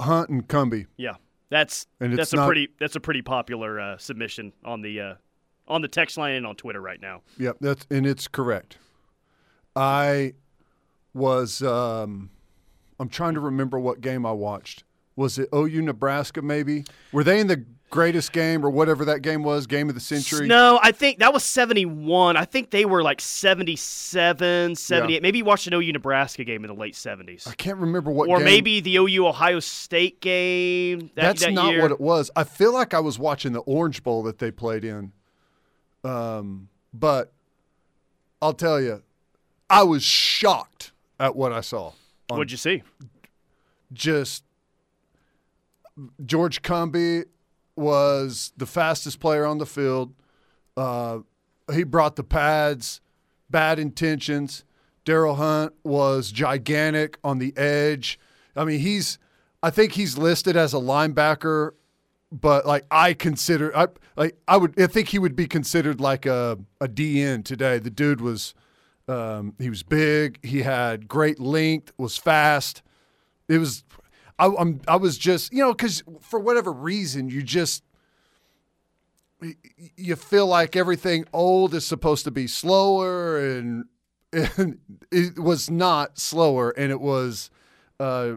Hunt 0.01 0.29
and 0.31 0.47
Cumby. 0.49 0.87
Yeah, 0.97 1.15
that's 1.49 1.87
And 2.01 2.13
it's 2.13 2.19
that's 2.19 2.33
a 2.33 2.37
not- 2.37 2.47
pretty 2.47 2.69
that's 2.81 2.97
a 2.97 3.01
pretty 3.01 3.23
popular 3.23 3.79
uh, 3.81 3.99
submission 3.99 4.53
on 4.65 4.83
the 4.83 5.01
uh, 5.01 5.15
on 5.69 5.83
the 5.83 5.89
text 5.89 6.17
line 6.17 6.35
and 6.35 6.47
on 6.47 6.57
Twitter 6.57 6.81
right 6.81 7.01
now. 7.01 7.23
Yep, 7.39 7.59
that's 7.61 7.87
and 7.91 8.07
it's 8.07 8.29
correct. 8.29 8.79
I 9.75 10.35
was 11.15 11.63
um, 11.63 12.31
I'm 12.99 13.09
trying 13.09 13.35
to 13.35 13.41
remember 13.41 13.79
what 13.79 14.01
game 14.01 14.27
I 14.27 14.33
watched. 14.33 14.85
Was 15.17 15.39
it 15.39 15.49
OU 15.55 15.83
Nebraska 15.83 16.43
maybe? 16.43 16.85
Were 17.13 17.25
they 17.25 17.41
in 17.41 17.47
the 17.47 17.65
greatest 17.89 18.33
game 18.33 18.67
or 18.67 18.69
whatever 18.71 19.05
that 19.07 19.23
game 19.23 19.43
was, 19.43 19.67
game 19.67 19.89
of 19.89 19.95
the 19.95 20.01
century? 20.01 20.47
No, 20.47 20.79
I 20.83 20.93
think 20.93 21.21
that 21.21 21.33
was 21.33 21.43
71. 21.45 22.37
I 22.37 22.45
think 22.45 22.71
they 22.71 22.85
were 22.85 23.03
like 23.03 23.21
77, 23.21 24.75
78. 24.75 25.23
Maybe 25.23 25.39
you 25.39 25.45
watched 25.45 25.67
an 25.67 25.73
OU 25.75 25.93
Nebraska 25.93 26.45
game 26.45 26.65
in 26.65 26.69
the 26.69 26.75
late 26.79 26.95
70s. 26.95 27.49
I 27.49 27.55
can't 27.55 27.79
remember 27.79 28.11
what 28.11 28.29
Or 28.29 28.39
game. 28.39 28.45
maybe 28.45 28.81
the 28.81 28.97
OU 28.97 29.27
Ohio 29.29 29.61
State 29.61 30.21
game. 30.21 31.11
That, 31.15 31.23
That's 31.23 31.45
that 31.45 31.53
not 31.53 31.73
year. 31.73 31.83
what 31.83 31.93
it 31.93 32.01
was. 32.01 32.31
I 32.37 32.45
feel 32.45 32.75
like 32.75 32.93
I 32.93 33.01
was 33.01 33.19
watching 33.19 33.53
the 33.53 33.61
Orange 33.61 34.03
Bowl 34.03 34.23
that 34.25 34.39
they 34.39 34.51
played 34.51 34.85
in. 34.85 35.13
Um, 36.05 36.69
but 36.93 37.33
I'll 38.43 38.53
tell 38.53 38.81
you, 38.81 39.03
I 39.71 39.83
was 39.85 40.03
shocked 40.03 40.93
at 41.19 41.35
what 41.35 41.53
I 41.53 41.61
saw. 41.63 41.93
What'd 42.29 42.51
you 42.51 42.57
see? 42.59 42.83
Just 43.93 44.45
George 46.25 46.63
Cumby 46.63 47.25
was 47.77 48.53
the 48.57 48.67
fastest 48.67 49.21
player 49.21 49.45
on 49.45 49.59
the 49.59 49.67
field. 49.67 50.15
Uh, 50.77 51.21
he 51.73 51.85
brought 51.85 52.17
the 52.17 52.25
pads, 52.25 53.01
bad 53.51 53.79
intentions. 53.79 54.65
Daryl 55.05 55.37
Hunt 55.37 55.73
was 55.85 56.33
gigantic 56.33 57.19
on 57.23 57.39
the 57.39 57.57
edge. 57.57 58.19
I 58.55 58.65
mean, 58.65 58.81
he's 58.81 59.19
I 59.63 59.71
think 59.71 59.93
he's 59.93 60.19
listed 60.19 60.57
as 60.57 60.75
a 60.75 60.79
linebacker, 60.79 61.73
but 62.31 62.67
like 62.67 62.85
I 62.91 63.15
consider 63.15 63.77
I 63.77 63.89
like 64.17 64.37
I 64.49 64.57
would 64.57 64.81
I 64.81 64.87
think 64.87 65.09
he 65.09 65.19
would 65.19 65.37
be 65.37 65.47
considered 65.47 66.01
like 66.01 66.27
a 66.27 66.59
a 66.81 66.89
DN 66.89 67.45
today. 67.45 67.79
The 67.79 67.91
dude 67.91 68.21
was 68.21 68.55
um, 69.09 69.55
he 69.59 69.71
was 69.71 69.83
big, 69.83 70.45
he 70.45 70.63
had 70.63 71.07
great 71.07 71.39
length, 71.39 71.93
was 71.97 72.17
fast. 72.17 72.83
It 73.49 73.59
was 73.59 73.85
I, 74.39 74.47
I'm 74.59 74.81
I 74.87 74.97
was 74.97 75.17
just 75.19 75.53
you 75.53 75.59
know 75.61 75.73
because 75.73 76.03
for 76.21 76.39
whatever 76.39 76.73
reason 76.73 77.29
you 77.29 77.43
just 77.43 77.83
you 79.97 80.17
feel 80.17 80.47
like 80.47 80.77
everything 80.77 81.27
old 81.33 81.75
is 81.75 81.87
supposed 81.87 82.25
to 82.25 82.31
be 82.31 82.47
slower 82.47 83.39
and, 83.39 83.85
and 84.33 84.79
it 85.13 85.39
was 85.39 85.71
not 85.71 86.19
slower 86.19 86.71
and 86.71 86.91
it 86.91 87.01
was 87.01 87.51
uh, 88.01 88.33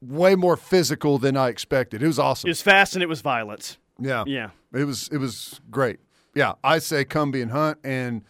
way 0.00 0.34
more 0.34 0.56
physical 0.56 1.18
than 1.18 1.36
I 1.36 1.48
expected. 1.48 2.02
It 2.02 2.06
was 2.06 2.18
awesome. 2.18 2.48
It 2.48 2.50
was 2.50 2.62
fast 2.62 2.94
and 2.94 3.02
it 3.02 3.08
was 3.08 3.20
violent. 3.20 3.78
yeah, 3.98 4.24
Yeah. 4.26 4.50
it 4.72 4.84
was 4.84 5.08
it 5.12 5.18
was 5.18 5.60
great. 5.70 6.00
Yeah, 6.34 6.54
I 6.64 6.80
say 6.80 7.04
Cumby 7.04 7.40
and 7.40 7.52
Hunt, 7.52 7.78
and 7.84 8.22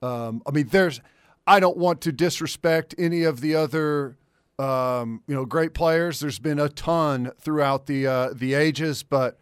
um, 0.00 0.42
I 0.46 0.52
mean, 0.52 0.68
there's. 0.68 1.00
I 1.46 1.60
don't 1.60 1.76
want 1.76 2.00
to 2.00 2.12
disrespect 2.12 2.94
any 2.98 3.22
of 3.24 3.40
the 3.42 3.54
other, 3.54 4.16
um, 4.58 5.22
you 5.26 5.34
know, 5.34 5.44
great 5.44 5.74
players. 5.74 6.20
There's 6.20 6.38
been 6.38 6.58
a 6.58 6.68
ton 6.68 7.32
throughout 7.40 7.86
the 7.86 8.06
uh, 8.06 8.30
the 8.34 8.54
ages, 8.54 9.02
but 9.02 9.38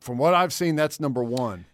from 0.00 0.18
what 0.18 0.34
I've 0.34 0.52
seen, 0.52 0.76
that's 0.76 0.98
number 0.98 1.22
one. 1.22 1.66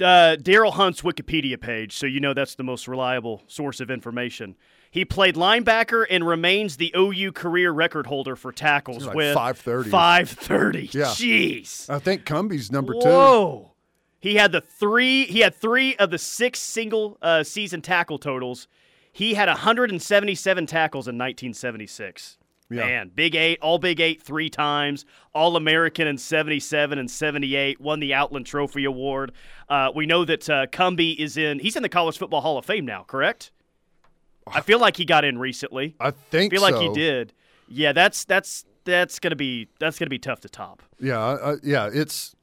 Uh, 0.00 0.36
Daryl 0.38 0.72
Hunt's 0.72 1.02
Wikipedia 1.02 1.58
page, 1.58 1.96
so 1.96 2.06
you 2.06 2.20
know 2.20 2.34
that's 2.34 2.54
the 2.54 2.62
most 2.64 2.86
reliable 2.86 3.42
source 3.46 3.80
of 3.80 3.90
information. 3.90 4.56
He 4.90 5.04
played 5.04 5.34
linebacker 5.34 6.04
and 6.08 6.26
remains 6.26 6.76
the 6.76 6.92
OU 6.96 7.32
career 7.32 7.70
record 7.70 8.06
holder 8.06 8.36
for 8.36 8.52
tackles 8.52 9.06
Like 9.06 9.16
with 9.16 9.34
530. 9.34 9.90
530. 9.90 10.98
Yeah. 10.98 11.04
Jeez. 11.06 11.90
I 11.90 11.98
think 11.98 12.24
Cumby's 12.24 12.70
number 12.72 12.94
two. 12.94 13.00
Whoa. 13.00 13.72
He 14.20 14.36
had 14.36 14.52
the 14.52 14.60
three. 14.60 15.26
He 15.26 15.40
had 15.40 15.54
three 15.54 15.96
of 15.96 16.10
the 16.10 16.18
six 16.18 16.60
single 16.60 17.18
uh, 17.22 17.42
season 17.42 17.82
tackle 17.82 18.18
totals. 18.18 18.68
He 19.16 19.32
had 19.32 19.48
177 19.48 20.66
tackles 20.66 21.08
in 21.08 21.14
1976. 21.16 22.36
Yeah. 22.68 22.84
Man, 22.84 23.10
Big 23.14 23.34
Eight, 23.34 23.58
all 23.62 23.78
Big 23.78 23.98
Eight 23.98 24.20
three 24.20 24.50
times, 24.50 25.06
All 25.34 25.56
American 25.56 26.06
in 26.06 26.18
77 26.18 26.98
and 26.98 27.10
78, 27.10 27.80
won 27.80 28.00
the 28.00 28.12
Outland 28.12 28.44
Trophy 28.44 28.84
Award. 28.84 29.32
Uh, 29.70 29.90
we 29.94 30.04
know 30.04 30.26
that 30.26 30.50
uh, 30.50 30.66
Cumby 30.66 31.16
is 31.16 31.38
in, 31.38 31.60
he's 31.60 31.76
in 31.76 31.82
the 31.82 31.88
College 31.88 32.18
Football 32.18 32.42
Hall 32.42 32.58
of 32.58 32.66
Fame 32.66 32.84
now, 32.84 33.04
correct? 33.04 33.52
I 34.46 34.60
feel 34.60 34.78
like 34.78 34.98
he 34.98 35.06
got 35.06 35.24
in 35.24 35.38
recently. 35.38 35.96
I 35.98 36.10
think 36.10 36.52
I 36.52 36.56
feel 36.56 36.62
like 36.62 36.74
so. 36.74 36.82
he 36.82 36.92
did. 36.92 37.32
Yeah, 37.68 37.92
that's 37.92 38.26
that's 38.26 38.66
that's 38.84 39.18
gonna 39.18 39.34
be 39.34 39.68
that's 39.80 39.98
gonna 39.98 40.10
be 40.10 40.18
tough 40.18 40.40
to 40.40 40.48
top. 40.50 40.82
Yeah, 41.00 41.18
I- 41.18 41.54
yeah, 41.62 41.88
it's. 41.90 42.36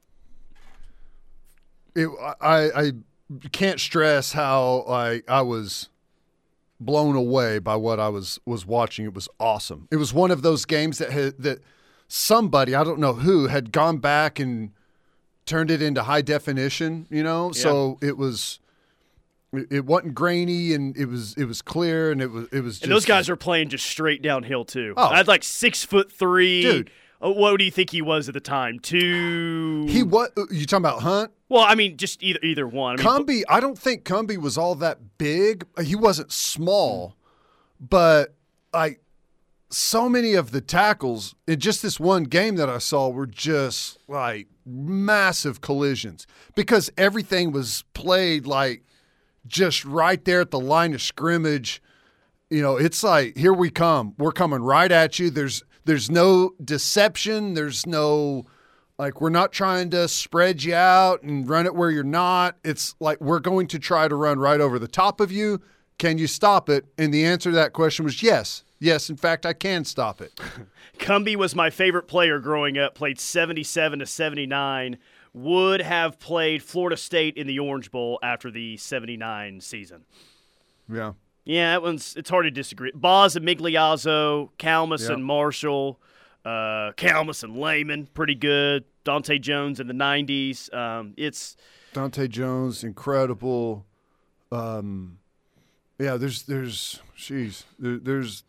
It, 1.96 2.10
I 2.42 2.72
I 2.72 2.92
can't 3.52 3.80
stress 3.80 4.32
how 4.34 4.86
I 4.90 5.22
I 5.28 5.44
was 5.44 5.90
blown 6.80 7.16
away 7.16 7.60
by 7.60 7.76
what 7.76 8.00
I 8.00 8.10
was 8.10 8.40
was 8.46 8.66
watching. 8.66 9.06
It 9.06 9.14
was 9.14 9.30
awesome. 9.40 9.88
It 9.92 9.98
was 9.98 10.14
one 10.14 10.32
of 10.32 10.42
those 10.42 10.66
games 10.66 10.98
that 10.98 11.12
had, 11.12 11.38
that 11.40 11.60
somebody 12.08 12.76
I 12.76 12.84
don't 12.84 13.00
know 13.00 13.14
who 13.14 13.48
had 13.48 13.72
gone 13.72 13.98
back 13.98 14.40
and 14.40 14.72
turned 15.46 15.72
it 15.72 15.82
into 15.82 16.04
high 16.04 16.22
definition. 16.22 17.08
You 17.10 17.24
know, 17.24 17.52
so 17.52 17.98
it 18.02 18.18
was. 18.18 18.60
It 19.52 19.68
it 19.72 19.86
wasn't 19.86 20.16
grainy, 20.16 20.74
and 20.74 20.98
it 20.98 21.06
was 21.06 21.36
it 21.38 21.46
was 21.46 21.62
clear, 21.62 22.12
and 22.12 22.22
it 22.22 22.32
was 22.32 22.48
it 22.52 22.62
was. 22.62 22.76
Just, 22.76 22.84
And 22.84 22.92
those 22.92 23.06
guys 23.06 23.30
are 23.30 23.36
playing 23.36 23.70
just 23.70 23.86
straight 23.86 24.22
downhill 24.24 24.66
too. 24.66 24.96
Oh. 24.98 25.10
I 25.10 25.18
had 25.18 25.28
like 25.28 25.44
six 25.44 25.84
foot 25.84 26.12
three. 26.12 26.64
Dude. 26.64 26.92
Oh, 27.24 27.32
what 27.32 27.58
do 27.58 27.64
you 27.64 27.72
think 27.72 27.90
he 27.90 28.02
was 28.02 28.28
at 28.28 28.34
the 28.34 28.42
time? 28.42 28.80
Two. 28.80 29.86
He 29.88 30.04
what 30.04 30.34
uh, 30.38 30.44
you 30.52 30.66
talking 30.66 30.84
about 30.84 31.02
Hunt? 31.02 31.32
Well, 31.48 31.64
I 31.64 31.74
mean, 31.74 31.96
just 31.96 32.22
either 32.22 32.40
either 32.44 32.68
one. 32.68 33.00
I 33.00 33.04
mean, 33.04 33.26
Cumby, 33.26 33.44
I 33.48 33.62
don't 33.62 33.80
think 33.80 34.04
Cumby 34.04 34.38
was 34.38 34.58
all 34.58 34.76
that 34.76 35.18
big. 35.18 35.66
Uh, 35.78 35.84
he 35.84 35.96
wasn't 35.96 36.34
small, 36.34 37.16
but 37.80 38.36
like 38.74 39.00
so 39.70 40.10
many 40.10 40.34
of 40.34 40.52
the 40.52 40.60
tackles 40.60 41.34
in 41.48 41.62
just 41.62 41.82
this 41.82 41.98
one 41.98 42.26
game 42.26 42.58
that 42.58 42.70
I 42.70 42.80
saw 42.80 43.08
were 43.08 43.26
just 43.26 44.00
like 44.10 44.48
massive 44.66 45.62
collisions 45.62 46.28
because 46.56 46.92
everything 46.98 47.54
was 47.54 47.86
played 47.94 48.46
like 48.46 48.84
just 49.48 49.86
right 49.86 50.24
there 50.26 50.42
at 50.42 50.52
the 50.52 50.60
line 50.60 50.94
of 50.94 51.02
scrimmage. 51.02 51.82
You 52.50 52.62
know, 52.62 52.76
it's 52.76 53.02
like 53.02 53.38
here 53.38 53.54
we 53.54 53.70
come. 53.70 54.14
We're 54.18 54.34
coming 54.34 54.62
right 54.62 54.92
at 54.92 55.20
you. 55.20 55.30
There's 55.30 55.64
there's 55.86 56.10
no 56.10 56.52
deception. 56.64 57.54
There's 57.54 57.86
no 57.86 58.46
like 58.98 59.22
we're 59.22 59.30
not 59.30 59.52
trying 59.52 59.90
to 59.92 60.08
spread 60.08 60.64
you 60.64 60.76
out 60.76 61.24
and 61.24 61.50
run 61.50 61.66
it 61.66 61.76
where 61.76 61.92
you're 61.92 62.04
not. 62.04 62.58
It's 62.64 62.96
like 63.00 63.20
we're 63.22 63.40
going 63.40 63.68
to 63.68 63.80
try 63.80 64.08
to 64.08 64.16
run 64.16 64.40
right 64.40 64.62
over 64.62 64.80
the 64.80 64.88
top 64.88 65.20
of 65.20 65.32
you. 65.32 65.62
Can 65.98 66.18
you 66.18 66.28
stop 66.28 66.70
it? 66.70 66.86
And 66.98 67.14
the 67.14 67.26
answer 67.26 67.50
to 67.52 67.56
that 67.56 67.74
question 67.74 68.06
was 68.06 68.22
yes. 68.24 68.64
Yes, 68.80 69.10
in 69.10 69.16
fact, 69.16 69.46
I 69.46 69.54
can 69.54 69.86
stop 69.86 70.20
it. 70.20 70.38
Cumby 71.00 71.38
was 71.38 71.56
my 71.56 71.70
favorite 71.70 72.08
player 72.08 72.40
growing 72.40 72.78
up. 72.78 72.96
Played 72.96 73.20
seventy-seven 73.20 74.00
to 74.00 74.06
seventy-nine. 74.06 74.98
Would 75.34 75.82
have 75.82 76.20
played 76.20 76.62
Florida 76.62 76.98
State 76.98 77.38
in 77.38 77.48
the 77.48 77.60
Orange 77.60 77.92
Bowl 77.92 78.20
after 78.22 78.52
the 78.52 78.78
seventy-nine 78.78 79.62
season. 79.62 80.04
Yeah. 80.92 81.14
Yeah, 81.46 81.72
that 81.72 81.82
one's 81.82 82.16
it's 82.16 82.30
hard 82.30 82.46
to 82.46 82.52
disagree. 82.52 82.92
Boz 82.96 83.36
and 83.36 83.46
Migliazzo, 83.46 84.50
Calmus 84.58 85.02
Yep. 85.02 85.10
and 85.12 85.26
Marshall, 85.26 86.00
uh, 86.46 86.92
Calmus 86.96 87.44
and 87.44 87.58
Lehman, 87.60 88.08
pretty 88.14 88.36
good. 88.36 88.86
Dante 89.04 89.38
Jones 89.40 89.80
in 89.82 89.88
the 89.88 89.94
'90s. 89.94 90.74
Um, 90.74 91.14
it's 91.18 91.58
Dante 91.92 92.28
Jones, 92.30 92.84
incredible. 92.84 93.86
Um, 94.52 95.20
yeah, 96.00 96.16
there's 96.16 96.44
there's 96.44 97.02
she's 97.16 97.66
there, 97.78 97.98
there's 97.98 98.44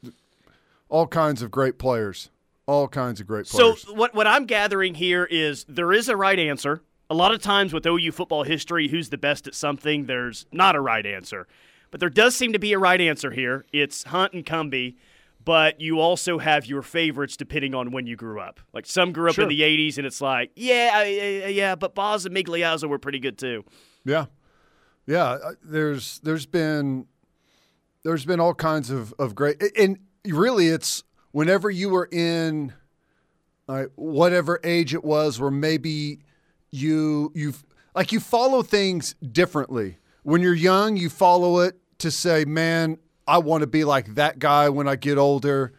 all 0.88 1.06
kinds 1.08 1.42
of 1.42 1.50
great 1.50 1.78
players. 1.78 2.30
All 2.66 2.88
kinds 2.88 3.20
of 3.20 3.26
great 3.26 3.46
players. 3.46 3.82
so 3.82 3.94
what 3.94 4.14
what 4.14 4.26
I'm 4.26 4.46
gathering 4.46 4.94
here 4.94 5.24
is 5.24 5.64
there 5.68 5.92
is 5.92 6.08
a 6.08 6.16
right 6.16 6.38
answer. 6.38 6.82
A 7.10 7.14
lot 7.14 7.34
of 7.34 7.42
times 7.42 7.74
with 7.74 7.84
OU 7.86 8.12
football 8.12 8.44
history, 8.44 8.88
who's 8.88 9.10
the 9.10 9.18
best 9.18 9.46
at 9.46 9.54
something, 9.54 10.06
there's 10.06 10.46
not 10.50 10.74
a 10.74 10.80
right 10.80 11.04
answer. 11.04 11.46
But 11.94 12.00
there 12.00 12.10
does 12.10 12.34
seem 12.34 12.52
to 12.54 12.58
be 12.58 12.72
a 12.72 12.78
right 12.80 13.00
answer 13.00 13.30
here. 13.30 13.66
It's 13.72 14.02
Hunt 14.02 14.32
and 14.32 14.44
Cumby, 14.44 14.96
but 15.44 15.80
you 15.80 16.00
also 16.00 16.38
have 16.40 16.66
your 16.66 16.82
favorites 16.82 17.36
depending 17.36 17.72
on 17.72 17.92
when 17.92 18.04
you 18.08 18.16
grew 18.16 18.40
up. 18.40 18.58
Like 18.72 18.84
some 18.84 19.12
grew 19.12 19.28
up 19.28 19.36
Sure. 19.36 19.44
in 19.44 19.48
the 19.48 19.60
80s 19.60 19.96
and 19.96 20.04
it's 20.04 20.20
like, 20.20 20.50
yeah, 20.56 20.90
I- 20.92 21.42
I- 21.44 21.48
yeah, 21.50 21.76
but 21.76 21.94
Boz 21.94 22.26
and 22.26 22.34
Migliazzo 22.34 22.88
were 22.88 22.98
pretty 22.98 23.20
good 23.20 23.38
too. 23.38 23.64
Yeah, 24.04 24.26
yeah. 25.06 25.24
uh, 25.34 25.52
There's 25.62 26.18
there's 26.24 26.46
been 26.46 27.06
there's 28.02 28.24
been 28.24 28.40
all 28.40 28.54
kinds 28.54 28.90
of 28.90 29.14
of 29.20 29.36
great 29.36 29.62
and 29.78 29.96
really 30.26 30.66
it's 30.66 31.04
whenever 31.30 31.70
you 31.70 31.90
were 31.90 32.08
in 32.10 32.72
uh, 33.68 33.84
whatever 33.94 34.58
age 34.64 34.94
it 34.94 35.04
was, 35.04 35.38
where 35.38 35.52
maybe 35.52 36.18
you 36.72 37.30
you've 37.36 37.62
like 37.94 38.10
you 38.10 38.18
follow 38.18 38.64
things 38.64 39.14
differently. 39.30 39.98
When 40.24 40.40
you're 40.40 40.54
young, 40.54 40.96
you 40.96 41.08
follow 41.08 41.60
it 41.60 41.78
to 41.98 42.10
say, 42.10 42.44
"Man, 42.44 42.98
I 43.26 43.38
want 43.38 43.62
to 43.62 43.66
be 43.66 43.84
like 43.84 44.14
that 44.14 44.38
guy 44.38 44.68
when 44.68 44.88
I 44.88 44.96
get 44.96 45.18
older." 45.18 45.72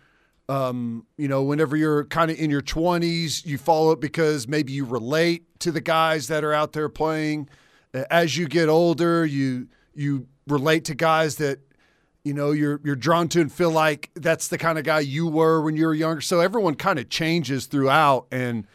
Um, 0.47 1.07
you 1.17 1.27
know, 1.27 1.41
whenever 1.41 1.75
you're 1.75 2.05
kind 2.05 2.29
of 2.29 2.37
in 2.37 2.51
your 2.51 2.61
20s, 2.61 3.45
you 3.45 3.57
follow 3.57 3.91
it 3.91 3.99
because 3.99 4.47
maybe 4.47 4.73
you 4.73 4.85
relate 4.85 5.59
to 5.59 5.71
the 5.71 5.81
guys 5.81 6.27
that 6.27 6.43
are 6.43 6.53
out 6.53 6.73
there 6.73 6.87
playing. 6.87 7.49
As 8.11 8.37
you 8.37 8.47
get 8.47 8.69
older, 8.69 9.25
you 9.25 9.67
you 9.95 10.27
relate 10.47 10.85
to 10.85 10.95
guys 10.95 11.37
that 11.37 11.59
you 12.23 12.33
know 12.33 12.51
you're 12.51 12.79
you're 12.83 12.95
drawn 12.95 13.27
to 13.29 13.41
and 13.41 13.51
feel 13.51 13.71
like 13.71 14.11
that's 14.15 14.47
the 14.49 14.57
kind 14.57 14.77
of 14.77 14.83
guy 14.83 14.99
you 14.99 15.27
were 15.27 15.61
when 15.61 15.75
you 15.75 15.85
were 15.85 15.93
younger. 15.93 16.21
So 16.21 16.39
everyone 16.39 16.75
kind 16.75 16.99
of 16.99 17.09
changes 17.09 17.65
throughout 17.67 18.27
and 18.31 18.67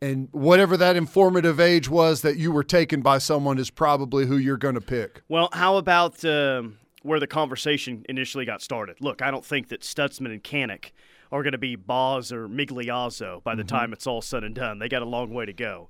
and 0.00 0.28
whatever 0.32 0.76
that 0.76 0.96
informative 0.96 1.60
age 1.60 1.88
was 1.88 2.22
that 2.22 2.36
you 2.36 2.50
were 2.50 2.64
taken 2.64 3.02
by 3.02 3.18
someone 3.18 3.58
is 3.58 3.70
probably 3.70 4.26
who 4.26 4.36
you're 4.36 4.56
going 4.56 4.74
to 4.74 4.80
pick. 4.80 5.22
Well, 5.28 5.48
how 5.52 5.76
about 5.76 6.24
um, 6.24 6.78
where 7.02 7.20
the 7.20 7.26
conversation 7.26 8.04
initially 8.08 8.44
got 8.44 8.62
started? 8.62 9.00
Look, 9.00 9.22
I 9.22 9.30
don't 9.30 9.44
think 9.44 9.68
that 9.68 9.80
Stutsman 9.82 10.32
and 10.32 10.42
Kanak 10.42 10.92
are 11.30 11.42
going 11.42 11.52
to 11.52 11.58
be 11.58 11.76
Boz 11.76 12.32
or 12.32 12.48
Migliazzo 12.48 13.42
by 13.42 13.54
the 13.54 13.64
time 13.64 13.92
it's 13.92 14.06
all 14.06 14.20
said 14.22 14.44
and 14.44 14.54
done. 14.54 14.78
They 14.78 14.88
got 14.88 15.02
a 15.02 15.06
long 15.06 15.32
way 15.32 15.46
to 15.46 15.52
go. 15.52 15.88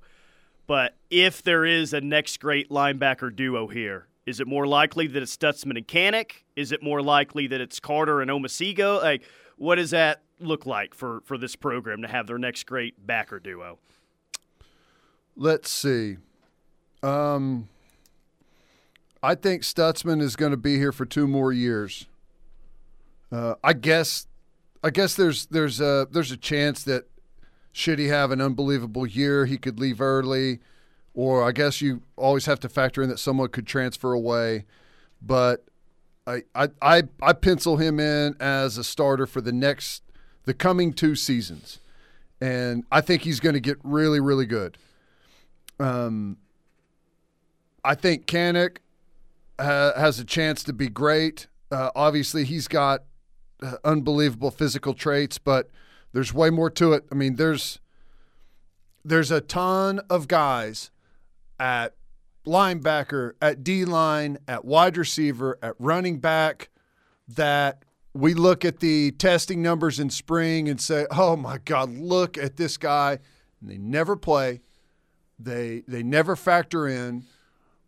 But 0.67 0.95
if 1.09 1.43
there 1.43 1.65
is 1.65 1.93
a 1.93 1.99
next 2.01 2.39
great 2.39 2.69
linebacker 2.69 3.35
duo 3.35 3.67
here, 3.67 4.07
Is 4.25 4.39
it 4.39 4.47
more 4.47 4.65
likely 4.65 5.07
that 5.07 5.21
it's 5.21 5.35
Stutsman 5.35 5.77
and 5.77 5.87
Kanak? 5.87 6.43
Is 6.55 6.71
it 6.71 6.81
more 6.81 7.01
likely 7.01 7.47
that 7.47 7.59
it's 7.59 7.79
Carter 7.79 8.21
and 8.21 8.31
Omosigho? 8.31 9.01
Like, 9.01 9.23
what 9.57 9.75
does 9.75 9.91
that 9.91 10.21
look 10.39 10.65
like 10.65 10.93
for, 10.93 11.21
for 11.25 11.37
this 11.37 11.55
program 11.55 12.01
to 12.03 12.07
have 12.07 12.27
their 12.27 12.37
next 12.37 12.65
great 12.65 13.05
backer 13.05 13.39
duo? 13.39 13.79
Let's 15.35 15.69
see. 15.69 16.17
Um, 17.01 17.67
I 19.23 19.35
think 19.35 19.61
Stutsman 19.63 20.21
is 20.21 20.35
going 20.35 20.51
to 20.51 20.57
be 20.57 20.77
here 20.77 20.91
for 20.91 21.05
two 21.05 21.27
more 21.27 21.53
years. 21.53 22.07
Uh, 23.31 23.55
I 23.63 23.71
guess, 23.71 24.27
I 24.83 24.89
guess 24.89 25.15
there's 25.15 25.45
there's 25.45 25.79
a 25.79 26.05
there's 26.11 26.31
a 26.31 26.37
chance 26.37 26.83
that 26.83 27.05
should 27.71 27.99
he 27.99 28.09
have 28.09 28.31
an 28.31 28.41
unbelievable 28.41 29.07
year, 29.07 29.45
he 29.45 29.57
could 29.57 29.79
leave 29.79 30.01
early, 30.01 30.59
or 31.13 31.41
I 31.41 31.53
guess 31.53 31.81
you 31.81 32.01
always 32.17 32.45
have 32.47 32.59
to 32.59 32.69
factor 32.69 33.01
in 33.01 33.09
that 33.09 33.17
someone 33.17 33.47
could 33.47 33.65
transfer 33.65 34.11
away. 34.11 34.65
But 35.21 35.63
I 36.27 36.43
I 36.53 36.67
I, 36.81 37.03
I 37.21 37.31
pencil 37.31 37.77
him 37.77 38.01
in 38.01 38.35
as 38.41 38.77
a 38.77 38.83
starter 38.83 39.25
for 39.25 39.39
the 39.39 39.53
next 39.53 40.03
the 40.43 40.53
coming 40.53 40.91
two 40.91 41.15
seasons, 41.15 41.79
and 42.41 42.83
I 42.91 42.99
think 42.99 43.21
he's 43.21 43.39
going 43.39 43.53
to 43.53 43.61
get 43.61 43.77
really 43.83 44.19
really 44.19 44.45
good. 44.45 44.77
Um, 45.79 46.37
I 47.85 47.95
think 47.95 48.25
Kanak 48.27 48.77
uh, 49.63 49.99
has 49.99 50.19
a 50.19 50.25
chance 50.25 50.63
to 50.63 50.73
be 50.73 50.89
great. 50.89 51.47
Uh, 51.71 51.89
obviously, 51.95 52.43
he's 52.43 52.67
got 52.67 53.03
uh, 53.61 53.77
unbelievable 53.83 54.51
physical 54.51 54.93
traits, 54.93 55.37
but 55.37 55.69
there's 56.11 56.33
way 56.33 56.49
more 56.49 56.69
to 56.71 56.93
it. 56.93 57.05
I 57.11 57.15
mean, 57.15 57.35
there's 57.35 57.79
there's 59.05 59.31
a 59.31 59.41
ton 59.41 59.99
of 60.09 60.27
guys 60.27 60.91
at 61.59 61.95
linebacker, 62.45 63.33
at 63.41 63.63
D 63.63 63.85
line, 63.85 64.37
at 64.47 64.65
wide 64.65 64.97
receiver, 64.97 65.57
at 65.61 65.75
running 65.79 66.19
back 66.19 66.69
that 67.27 67.83
we 68.13 68.33
look 68.33 68.63
at 68.63 68.79
the 68.79 69.11
testing 69.11 69.61
numbers 69.61 69.99
in 69.99 70.09
spring 70.09 70.69
and 70.69 70.79
say, 70.79 71.07
"Oh 71.09 71.35
my 71.35 71.57
God, 71.57 71.89
look 71.89 72.37
at 72.37 72.57
this 72.57 72.77
guy!" 72.77 73.19
And 73.61 73.69
they 73.69 73.77
never 73.77 74.15
play. 74.15 74.61
They 75.39 75.83
they 75.87 76.03
never 76.03 76.35
factor 76.35 76.87
in. 76.87 77.23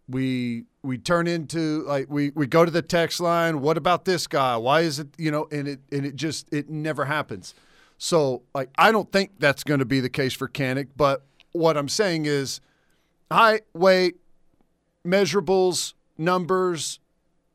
We 0.08 0.65
we 0.86 0.98
turn 0.98 1.27
into 1.27 1.84
like 1.84 2.06
we, 2.10 2.30
we 2.36 2.48
go 2.48 2.63
to 2.63 2.72
the 2.72 2.82
text 2.82 3.20
line. 3.20 3.62
What 3.62 3.77
about 3.77 4.06
this 4.06 4.27
guy? 4.27 4.56
Why 4.58 4.82
is 4.82 5.00
it 5.00 5.08
you 5.18 5.32
know? 5.32 5.48
And 5.51 5.68
it 5.68 5.80
and 5.92 6.06
it 6.06 6.15
just 6.15 6.51
it 6.54 6.70
never 6.70 7.06
happens. 7.06 7.54
So 7.98 8.44
like 8.54 8.70
I 8.77 8.92
don't 8.92 9.12
think 9.12 9.32
that's 9.39 9.63
going 9.63 9.80
to 9.80 9.86
be 9.86 10.00
the 10.00 10.10
case 10.10 10.34
for 10.34 10.48
Kanak. 10.48 10.89
But 10.96 11.25
what 11.51 11.75
I'm 11.77 11.89
saying 11.89 12.25
is, 12.25 12.62
height, 13.32 13.62
weight, 13.74 14.18
measurables, 15.06 15.94
numbers, 16.18 17.00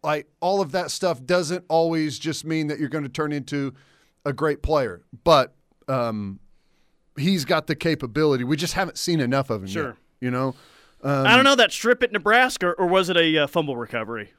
like 0.03 0.27
all 0.41 0.61
of 0.61 0.73
that 0.73 0.91
stuff 0.91 1.25
doesn't 1.25 1.65
always 1.69 2.19
just 2.19 2.45
mean 2.45 2.67
that 2.69 2.79
you're 2.79 2.89
going 2.89 3.05
to 3.05 3.11
turn 3.11 3.33
into 3.33 3.75
a 4.25 4.33
great 4.33 4.63
player. 4.63 5.03
But 5.25 5.55
um, 5.89 6.41
he's 7.17 7.45
got 7.45 7.67
the 7.67 7.75
capability. 7.77 8.45
We 8.45 8.57
just 8.57 8.75
haven't 8.75 8.99
seen 8.99 9.21
enough 9.21 9.51
of 9.51 9.63
him 9.63 9.69
Sure. 9.69 9.87
yet. 9.89 9.97
You 10.21 10.31
know. 10.31 10.55
Um, 11.02 11.26
I 11.26 11.35
don't 11.35 11.45
know 11.45 11.54
that 11.57 11.73
strip 11.73 12.02
at 12.02 12.12
Nebraska, 12.12 12.71
or 12.78 12.87
was 12.87 13.09
it 13.09 13.16
a 13.16 13.38
uh, 13.38 13.47
fumble 13.47 13.76
recovery? 13.76 14.33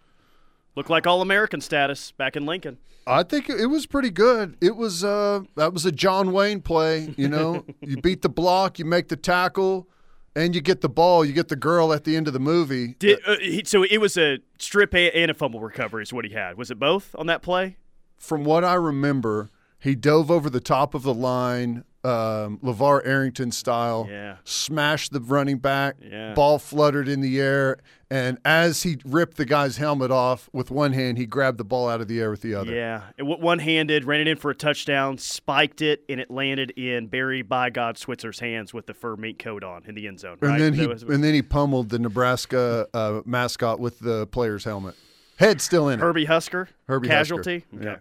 Looked 0.75 0.89
like 0.89 1.05
All 1.07 1.21
American 1.21 1.59
status 1.59 2.11
back 2.11 2.35
in 2.35 2.45
Lincoln. 2.45 2.77
I 3.07 3.23
think 3.23 3.49
it 3.49 3.65
was 3.65 3.87
pretty 3.87 4.11
good. 4.11 4.57
It 4.61 4.75
was 4.75 5.03
uh 5.03 5.41
that 5.55 5.73
was 5.73 5.85
a 5.85 5.91
John 5.91 6.31
Wayne 6.31 6.61
play, 6.61 7.13
you 7.17 7.27
know. 7.27 7.65
you 7.81 7.97
beat 7.97 8.21
the 8.21 8.29
block, 8.29 8.77
you 8.77 8.85
make 8.85 9.07
the 9.07 9.15
tackle, 9.15 9.87
and 10.35 10.53
you 10.53 10.61
get 10.61 10.81
the 10.81 10.89
ball, 10.89 11.25
you 11.25 11.33
get 11.33 11.47
the 11.47 11.55
girl 11.55 11.93
at 11.93 12.03
the 12.03 12.15
end 12.15 12.27
of 12.27 12.33
the 12.33 12.39
movie. 12.39 12.95
Did, 12.99 13.19
uh, 13.25 13.37
he, 13.37 13.63
so 13.65 13.83
it 13.83 13.97
was 13.97 14.17
a 14.17 14.39
strip 14.59 14.93
and 14.93 15.31
a 15.31 15.33
fumble 15.33 15.59
recovery 15.59 16.03
is 16.03 16.13
what 16.13 16.25
he 16.25 16.31
had. 16.31 16.57
Was 16.57 16.69
it 16.69 16.79
both 16.79 17.15
on 17.17 17.25
that 17.27 17.41
play? 17.41 17.77
From 18.17 18.43
what 18.43 18.63
I 18.63 18.75
remember, 18.75 19.49
he 19.79 19.95
dove 19.95 20.29
over 20.29 20.49
the 20.49 20.59
top 20.59 20.93
of 20.93 21.01
the 21.01 21.13
line, 21.13 21.83
um, 22.03 22.57
LaVar 22.63 23.05
Arrington 23.05 23.51
style, 23.51 24.07
Yeah. 24.09 24.37
smashed 24.43 25.13
the 25.13 25.19
running 25.19 25.59
back, 25.59 25.97
Yeah. 26.01 26.33
ball 26.33 26.57
fluttered 26.57 27.07
in 27.07 27.21
the 27.21 27.39
air, 27.39 27.77
and 28.09 28.39
as 28.43 28.81
he 28.83 28.97
ripped 29.05 29.37
the 29.37 29.45
guy's 29.45 29.77
helmet 29.77 30.09
off 30.09 30.49
with 30.51 30.71
one 30.71 30.93
hand, 30.93 31.19
he 31.19 31.25
grabbed 31.27 31.59
the 31.59 31.63
ball 31.63 31.87
out 31.87 32.01
of 32.01 32.07
the 32.07 32.19
air 32.19 32.31
with 32.31 32.41
the 32.41 32.55
other. 32.55 32.73
Yeah, 32.73 33.01
one-handed, 33.19 34.05
ran 34.05 34.21
it 34.21 34.27
in 34.27 34.37
for 34.37 34.49
a 34.49 34.55
touchdown, 34.55 35.19
spiked 35.19 35.81
it, 35.81 36.03
and 36.09 36.19
it 36.19 36.31
landed 36.31 36.71
in 36.71 37.05
Barry 37.07 37.43
by 37.43 37.69
God 37.69 37.97
Switzer's 37.99 38.39
hands 38.39 38.73
with 38.73 38.87
the 38.87 38.95
fur 38.95 39.15
mink 39.15 39.37
coat 39.37 39.63
on 39.63 39.83
in 39.85 39.93
the 39.93 40.07
end 40.07 40.19
zone. 40.19 40.37
And 40.41 40.59
then 40.59 40.73
he 40.73 40.87
was- 40.87 41.03
and 41.03 41.23
then 41.23 41.35
he 41.35 41.43
pummeled 41.43 41.89
the 41.89 41.99
Nebraska 41.99 42.87
uh, 42.95 43.21
mascot 43.25 43.79
with 43.79 43.99
the 43.99 44.25
player's 44.27 44.63
helmet. 44.63 44.95
Head 45.37 45.61
still 45.61 45.87
in 45.87 45.99
it. 45.99 46.01
Herbie 46.03 46.25
Husker, 46.25 46.67
Herbie 46.87 47.07
casualty. 47.09 47.63
Husker, 47.71 47.89
Okay. 47.89 47.99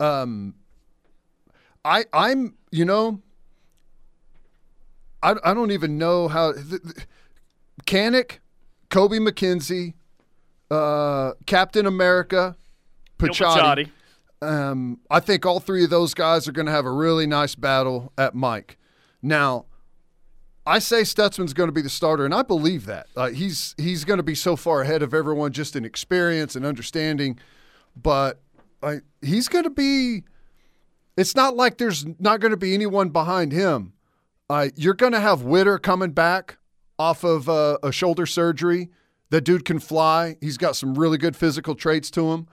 Um, 0.00 0.54
I 1.84 2.04
I'm 2.12 2.54
you 2.72 2.84
know, 2.84 3.20
I 5.22 5.36
I 5.44 5.54
don't 5.54 5.70
even 5.70 5.98
know 5.98 6.26
how. 6.26 6.52
Th- 6.52 6.82
th- 6.82 7.06
Kanak, 7.86 8.38
Kobie 8.90 9.20
McKinzie, 9.26 9.94
uh, 10.70 11.32
Captain 11.46 11.86
America, 11.86 12.56
Pachotti. 13.18 13.90
Um, 14.40 15.00
I 15.10 15.20
think 15.20 15.46
all 15.46 15.60
three 15.60 15.84
of 15.84 15.90
those 15.90 16.14
guys 16.14 16.48
are 16.48 16.52
going 16.52 16.66
to 16.66 16.72
have 16.72 16.84
a 16.84 16.90
really 16.90 17.26
nice 17.26 17.54
battle 17.54 18.12
at 18.18 18.34
Mike. 18.34 18.76
Now, 19.22 19.66
I 20.66 20.80
say 20.80 21.02
Stutsman's 21.02 21.54
going 21.54 21.68
to 21.68 21.72
be 21.72 21.82
the 21.82 21.88
starter, 21.88 22.24
and 22.24 22.34
I 22.34 22.42
believe 22.42 22.86
that. 22.86 23.06
Uh, 23.16 23.28
he's 23.30 23.74
he's 23.78 24.04
going 24.04 24.16
to 24.18 24.24
be 24.24 24.34
so 24.34 24.56
far 24.56 24.82
ahead 24.82 25.02
of 25.02 25.14
everyone 25.14 25.52
just 25.52 25.76
in 25.76 25.84
experience 25.84 26.56
and 26.56 26.66
understanding, 26.66 27.38
but 27.96 28.40
I, 28.82 29.00
he's 29.20 29.48
going 29.48 29.64
to 29.64 29.70
be. 29.70 30.24
It's 31.22 31.36
not 31.36 31.54
like 31.56 31.78
there's 31.78 32.04
not 32.18 32.40
going 32.40 32.50
to 32.50 32.56
be 32.56 32.74
anyone 32.74 33.10
behind 33.10 33.52
him. 33.52 33.92
Uh, 34.50 34.70
you're 34.74 34.92
going 34.94 35.12
to 35.12 35.20
have 35.20 35.42
Witter 35.42 35.78
coming 35.78 36.10
back 36.10 36.58
off 36.98 37.22
of 37.22 37.48
uh, 37.48 37.78
a 37.82 37.92
shoulder 37.92 38.26
surgery. 38.26 38.90
That 39.30 39.42
dude 39.42 39.64
can 39.64 39.78
fly. 39.78 40.36
He's 40.40 40.58
got 40.58 40.74
some 40.74 40.96
really 40.96 41.16
good 41.18 41.36
physical 41.36 41.76
traits 41.76 42.10
to 42.10 42.32
him. 42.32 42.48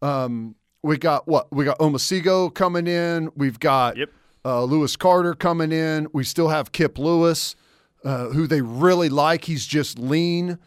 Um, 0.00 0.54
we 0.82 0.96
got 0.96 1.28
what? 1.28 1.52
We 1.52 1.66
got 1.66 1.78
Omosigho 1.80 2.52
coming 2.52 2.86
in. 2.86 3.30
We've 3.36 3.60
got 3.60 3.98
Yep. 3.98 4.08
uh, 4.44 4.64
Lewis 4.64 4.96
Carter 4.96 5.34
coming 5.34 5.70
in. 5.70 6.08
We 6.14 6.24
still 6.24 6.48
have 6.48 6.72
Kip 6.72 6.98
Lewis, 6.98 7.54
uh, 8.04 8.28
who 8.30 8.46
they 8.46 8.62
really 8.62 9.10
like. 9.10 9.44
He's 9.44 9.66
just 9.66 9.98
lean. 9.98 10.58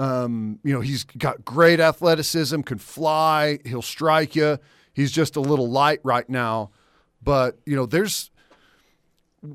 Um, 0.00 0.58
you 0.64 0.74
know, 0.74 0.80
he's 0.80 1.04
got 1.04 1.44
great 1.44 1.78
athleticism, 1.78 2.62
can 2.62 2.78
fly. 2.78 3.60
He'll 3.64 3.82
strike 3.82 4.34
you. 4.34 4.58
He's 4.92 5.12
just 5.12 5.36
a 5.36 5.40
little 5.40 5.70
light 5.70 6.00
right 6.02 6.28
now, 6.28 6.70
but 7.24 7.58
you 7.66 7.74
know, 7.74 7.86
there's 7.86 8.30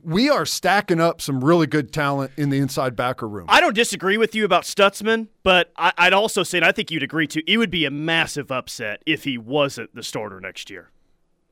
we 0.04 0.30
are 0.30 0.46
stacking 0.46 1.00
up 1.00 1.20
some 1.22 1.44
really 1.44 1.66
good 1.66 1.92
talent 1.92 2.32
in 2.38 2.50
the 2.50 2.60
inside 2.60 2.96
backer 2.96 3.28
room. 3.28 3.46
I 3.50 3.60
don't 3.60 3.74
disagree 3.74 4.18
with 4.18 4.36
you 4.36 4.46
about 4.46 4.64
Stutsman, 4.64 5.28
but 5.44 5.72
I, 5.78 5.92
I'd 5.98 6.14
also 6.14 6.44
say, 6.44 6.60
and 6.60 6.66
I 6.66 6.72
think 6.72 6.92
you'd 6.92 7.04
agree 7.04 7.28
too, 7.28 7.42
it 7.48 7.58
would 7.58 7.72
be 7.72 7.86
a 7.86 7.92
massive 7.92 8.52
upset 8.52 9.02
if 9.06 9.24
he 9.24 9.38
wasn't 9.38 9.96
the 9.96 10.04
starter 10.04 10.40
next 10.40 10.70
year. 10.70 10.92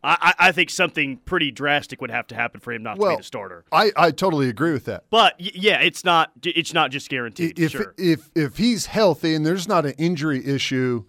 I, 0.03 0.33
I, 0.39 0.47
I 0.49 0.51
think 0.51 0.69
something 0.69 1.17
pretty 1.25 1.51
drastic 1.51 1.99
would 2.01 2.11
have 2.11 2.27
to 2.27 2.35
happen 2.35 2.59
for 2.59 2.71
him 2.71 2.83
not 2.83 2.99
to 2.99 3.09
be 3.09 3.15
the 3.15 3.23
starter. 3.23 3.65
I, 3.71 3.91
I 3.97 4.11
totally 4.11 4.49
agree 4.49 4.71
with 4.71 4.85
that. 4.85 5.05
But 5.09 5.35
y- 5.39 5.51
yeah, 5.55 5.79
it's 5.81 6.05
not 6.05 6.31
it's 6.43 6.73
not 6.73 6.91
just 6.91 7.09
guaranteed. 7.09 7.57
if 7.57 7.71
sure. 7.71 7.95
if 7.97 8.29
if 8.35 8.57
he's 8.57 8.85
healthy 8.85 9.33
and 9.33 9.45
there's 9.45 9.67
not 9.67 9.85
an 9.85 9.93
injury 9.97 10.45
issue, 10.45 11.05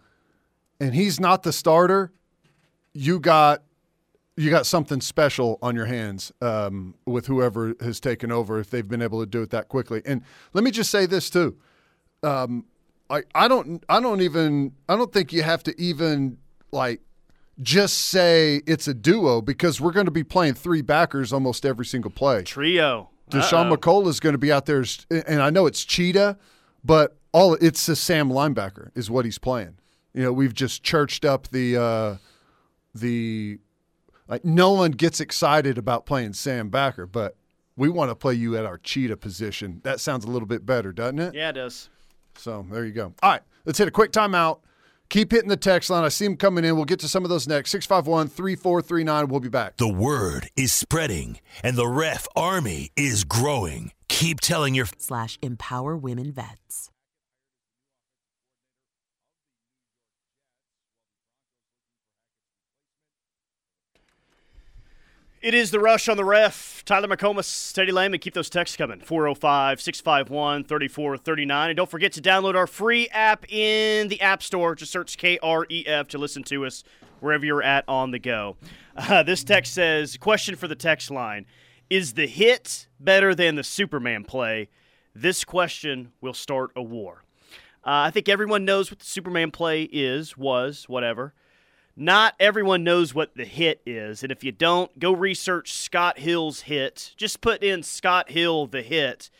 and 0.81 0.95
he's 0.95 1.21
not 1.21 1.43
the 1.43 1.53
starter, 1.53 2.13
you 2.95 3.21
got 3.21 3.63
you 4.39 4.51
got 4.51 4.67
something 4.67 5.01
special 5.01 5.59
on 5.61 5.75
your 5.75 5.87
hands 5.87 6.33
um, 6.41 6.95
with 7.07 7.27
whoever 7.27 7.75
has 7.81 7.99
taken 7.99 8.31
over 8.31 8.61
if 8.61 8.71
they've 8.71 8.87
been 8.87 9.03
able 9.03 9.19
to 9.19 9.27
do 9.27 9.43
it 9.43 9.51
that 9.51 9.69
quickly. 9.69 10.01
And 10.07 10.23
let 10.53 10.63
me 10.63 10.71
just 10.71 10.91
say 10.91 11.07
this 11.07 11.29
too, 11.29 11.57
um, 12.23 12.65
I 13.11 13.23
I 13.35 13.49
don't 13.49 13.85
I 13.89 14.01
don't 14.01 14.21
even 14.21 14.73
I 14.89 14.97
don't 14.97 15.13
think 15.13 15.33
you 15.33 15.43
have 15.43 15.65
to 15.65 15.81
even 15.81 16.39
like 16.71 17.01
just 17.61 17.99
say 17.99 18.63
it's 18.67 18.87
a 18.87 18.95
duo 18.95 19.41
because 19.43 19.81
we're 19.81 19.93
going 19.93 20.07
to 20.07 20.13
be 20.13 20.23
playing 20.23 20.55
three 20.55 20.83
backers 20.83 21.33
almost 21.33 21.67
every 21.67 21.85
single 21.85 22.11
play. 22.11 22.45
Trio. 22.45 23.11
Dasan. 23.31 23.75
McCullough 23.75 24.07
is 24.07 24.21
going 24.21 24.35
to 24.35 24.39
be 24.39 24.53
out 24.53 24.67
there, 24.67 24.85
and 25.11 25.43
I 25.43 25.51
know 25.51 25.67
it's 25.67 25.85
Cheetah, 25.85 26.39
but 26.85 27.19
all 27.33 27.55
it's 27.55 27.89
a 27.89 27.97
Sam 27.97 28.31
linebacker 28.31 28.91
is 28.95 29.11
what 29.11 29.25
he's 29.25 29.39
playing. 29.39 29.79
You 30.15 30.23
know, 30.23 30.33
we've 30.33 30.55
just 30.55 30.83
churched 30.83 31.25
up 31.25 31.49
the 31.49 31.77
uh, 31.77 32.17
the 32.95 33.59
like 34.29 34.45
no 34.45 34.73
one 34.73 34.93
gets 34.93 35.21
excited 35.21 35.79
about 35.79 36.07
playing 36.07 36.35
Sam 36.35 36.69
backer, 36.69 37.07
but 37.07 37.37
we 37.77 37.89
want 37.89 38.11
to 38.11 38.15
play 38.15 38.35
you 38.35 38.57
at 38.57 38.67
our 38.67 38.79
Cheetah 38.79 39.17
position. 39.17 39.81
That 39.85 40.01
sounds 40.01 40.25
a 40.25 40.29
little 40.29 40.47
bit 40.47 40.67
better, 40.67 40.93
doesn't 40.93 41.19
it? 41.19 41.35
Yeah, 41.35 41.51
it 41.51 41.55
does. 41.55 41.89
So 42.37 42.67
there 42.71 42.85
you 42.85 42.93
go. 42.93 43.15
All 43.23 43.31
right, 43.31 43.43
let's 43.65 43.79
hit 43.79 43.89
a 43.89 43.93
quick 43.93 44.13
timeout. 44.13 44.61
Keep 45.09 45.33
hitting 45.33 45.49
the 45.49 45.57
text 45.57 45.89
line. 45.89 46.05
I 46.05 46.09
see 46.09 46.27
them 46.27 46.37
coming 46.37 46.67
in. 46.67 46.77
We'll 46.77 46.85
get 46.85 46.99
to 47.01 47.09
some 47.09 47.25
of 47.25 47.31
those 47.31 47.49
next. 47.49 47.71
651 47.71 48.29
3439. 48.29 49.29
We'll 49.29 49.41
be 49.41 49.49
back. 49.49 49.79
The 49.79 49.89
word 49.89 50.51
is 50.55 50.73
spreading, 50.73 51.41
and 51.63 51.77
the 51.77 51.89
ref 51.89 52.29
army 52.37 52.91
is 52.95 53.25
growing. 53.25 53.93
Keep 54.09 54.41
telling 54.41 54.75
your 54.75 54.87
slash 54.99 55.39
empower 55.41 55.97
women 55.97 56.31
vets. 56.31 56.91
It 65.41 65.55
is 65.55 65.71
the 65.71 65.79
rush 65.79 66.09
on 66.09 66.17
the 66.17 66.25
ref. 66.25 66.85
Tyler 66.85 67.07
McComas, 67.07 67.73
Teddy 67.73 67.93
Lehman. 67.93 68.19
Keep 68.19 68.35
those 68.35 68.51
texts 68.51 68.77
coming. 68.77 68.99
405 68.99 69.81
651 69.81 70.65
3439. 70.65 71.71
And 71.71 71.77
don't 71.77 71.89
forget 71.89 72.13
to 72.15 72.21
download 72.21 72.57
our 72.57 72.67
free 72.67 73.09
app 73.11 73.51
in 73.53 74.09
the 74.09 74.21
App 74.21 74.43
Store. 74.43 74.75
Just 74.75 74.91
search 74.91 75.17
KREF 75.17 76.09
to 76.09 76.19
listen 76.19 76.43
to 76.45 76.67
us 76.67 76.83
wherever 77.21 77.47
you're 77.47 77.63
at 77.63 77.85
on 77.87 78.11
the 78.11 78.19
go. 78.19 78.57
Uh, 78.97 79.23
this 79.23 79.45
text 79.45 79.75
says 79.75 80.17
Question 80.17 80.57
for 80.57 80.67
the 80.67 80.75
text 80.75 81.09
line 81.09 81.47
Is 81.89 82.15
the 82.15 82.27
hit 82.27 82.89
better 82.99 83.33
than 83.33 83.55
the 83.55 83.63
Superman 83.63 84.25
play? 84.25 84.69
This 85.15 85.45
question 85.45 86.11
will 86.21 86.35
start 86.35 86.73
a 86.75 86.83
war. 86.83 87.23
Uh, 87.87 88.07
I 88.07 88.11
think 88.11 88.29
everyone 88.29 88.65
knows 88.65 88.91
what 88.91 88.99
the 88.99 89.07
Superman 89.07 89.53
play 89.53 89.85
is, 89.85 90.37
was, 90.37 90.89
whatever 90.89 91.33
not 92.01 92.35
everyone 92.39 92.85
knows 92.85 93.13
what 93.15 93.35
the 93.37 93.45
hit 93.45 93.81
is. 93.85 94.23
And 94.23 94.31
if 94.31 94.45
you 94.45 94.53
don't, 94.53 94.97
go 94.99 95.13
research 95.13 95.73
Scott 95.73 96.19
Hill's 96.21 96.63
hit. 96.63 97.13
Just 97.17 97.41
put 97.41 97.63
in 97.63 97.83
Scott 97.83 98.31
Hill, 98.31 98.67
the 98.67 98.83
hit, 98.83 99.31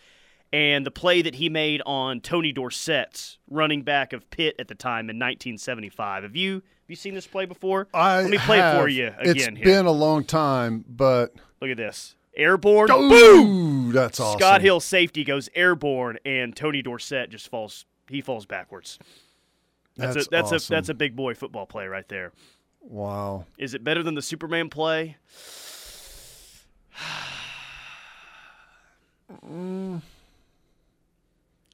and 0.53 0.85
the 0.85 0.91
play 0.91 1.23
that 1.23 1.37
he 1.37 1.49
made 1.49 1.81
on 1.87 2.21
Tony 2.21 2.53
Dorsett, 2.53 3.37
running 3.49 3.83
back 3.83 4.13
of 4.13 4.29
Pitt 4.31 4.57
at 4.59 4.67
the 4.69 4.75
time 4.75 5.09
in 5.09 5.17
1975. 5.17 6.25
Have 6.25 6.35
you 6.37 6.55
have 6.55 6.63
you 6.89 6.97
seen 6.97 7.15
this 7.15 7.27
play 7.27 7.45
before? 7.45 7.87
I 7.95 8.23
Let 8.23 8.31
me 8.31 8.39
play 8.39 8.59
have. 8.59 8.77
it 8.77 8.81
for 8.81 8.89
you 8.89 9.07
again 9.19 9.37
It's 9.37 9.45
here. 9.45 9.65
been 9.65 9.87
a 9.87 9.91
long 9.93 10.25
time, 10.25 10.85
but 10.89 11.35
Look 11.61 11.71
at 11.71 11.77
this. 11.77 12.15
Airborne. 12.37 12.91
Ooh, 12.93 13.93
that's 13.93 14.19
awesome. 14.21 14.39
Scott 14.41 14.61
Hill 14.63 14.81
safety 14.81 15.23
goes 15.25 15.49
airborne, 15.55 16.19
and 16.25 16.55
Tony 16.57 16.83
Dorsett 16.83 17.31
just 17.31 17.49
falls. 17.49 17.85
He 18.09 18.21
falls 18.21 18.47
backwards. 18.47 18.99
That's, 19.99 20.15
That's 20.15 20.27
a 20.27 20.31
that's 20.31 20.53
awesome. 20.53 20.75
a 20.75 20.77
that's 20.77 20.89
a 20.89 20.95
big 20.95 21.15
boy 21.17 21.35
football 21.35 21.67
play 21.67 21.87
right 21.87 22.09
there. 22.09 22.33
Wow. 22.81 23.45
Is 23.59 23.75
it 23.75 23.83
better 23.85 24.03
than 24.03 24.15
the 24.15 24.23
Superman 24.23 24.71
play? 24.71 25.17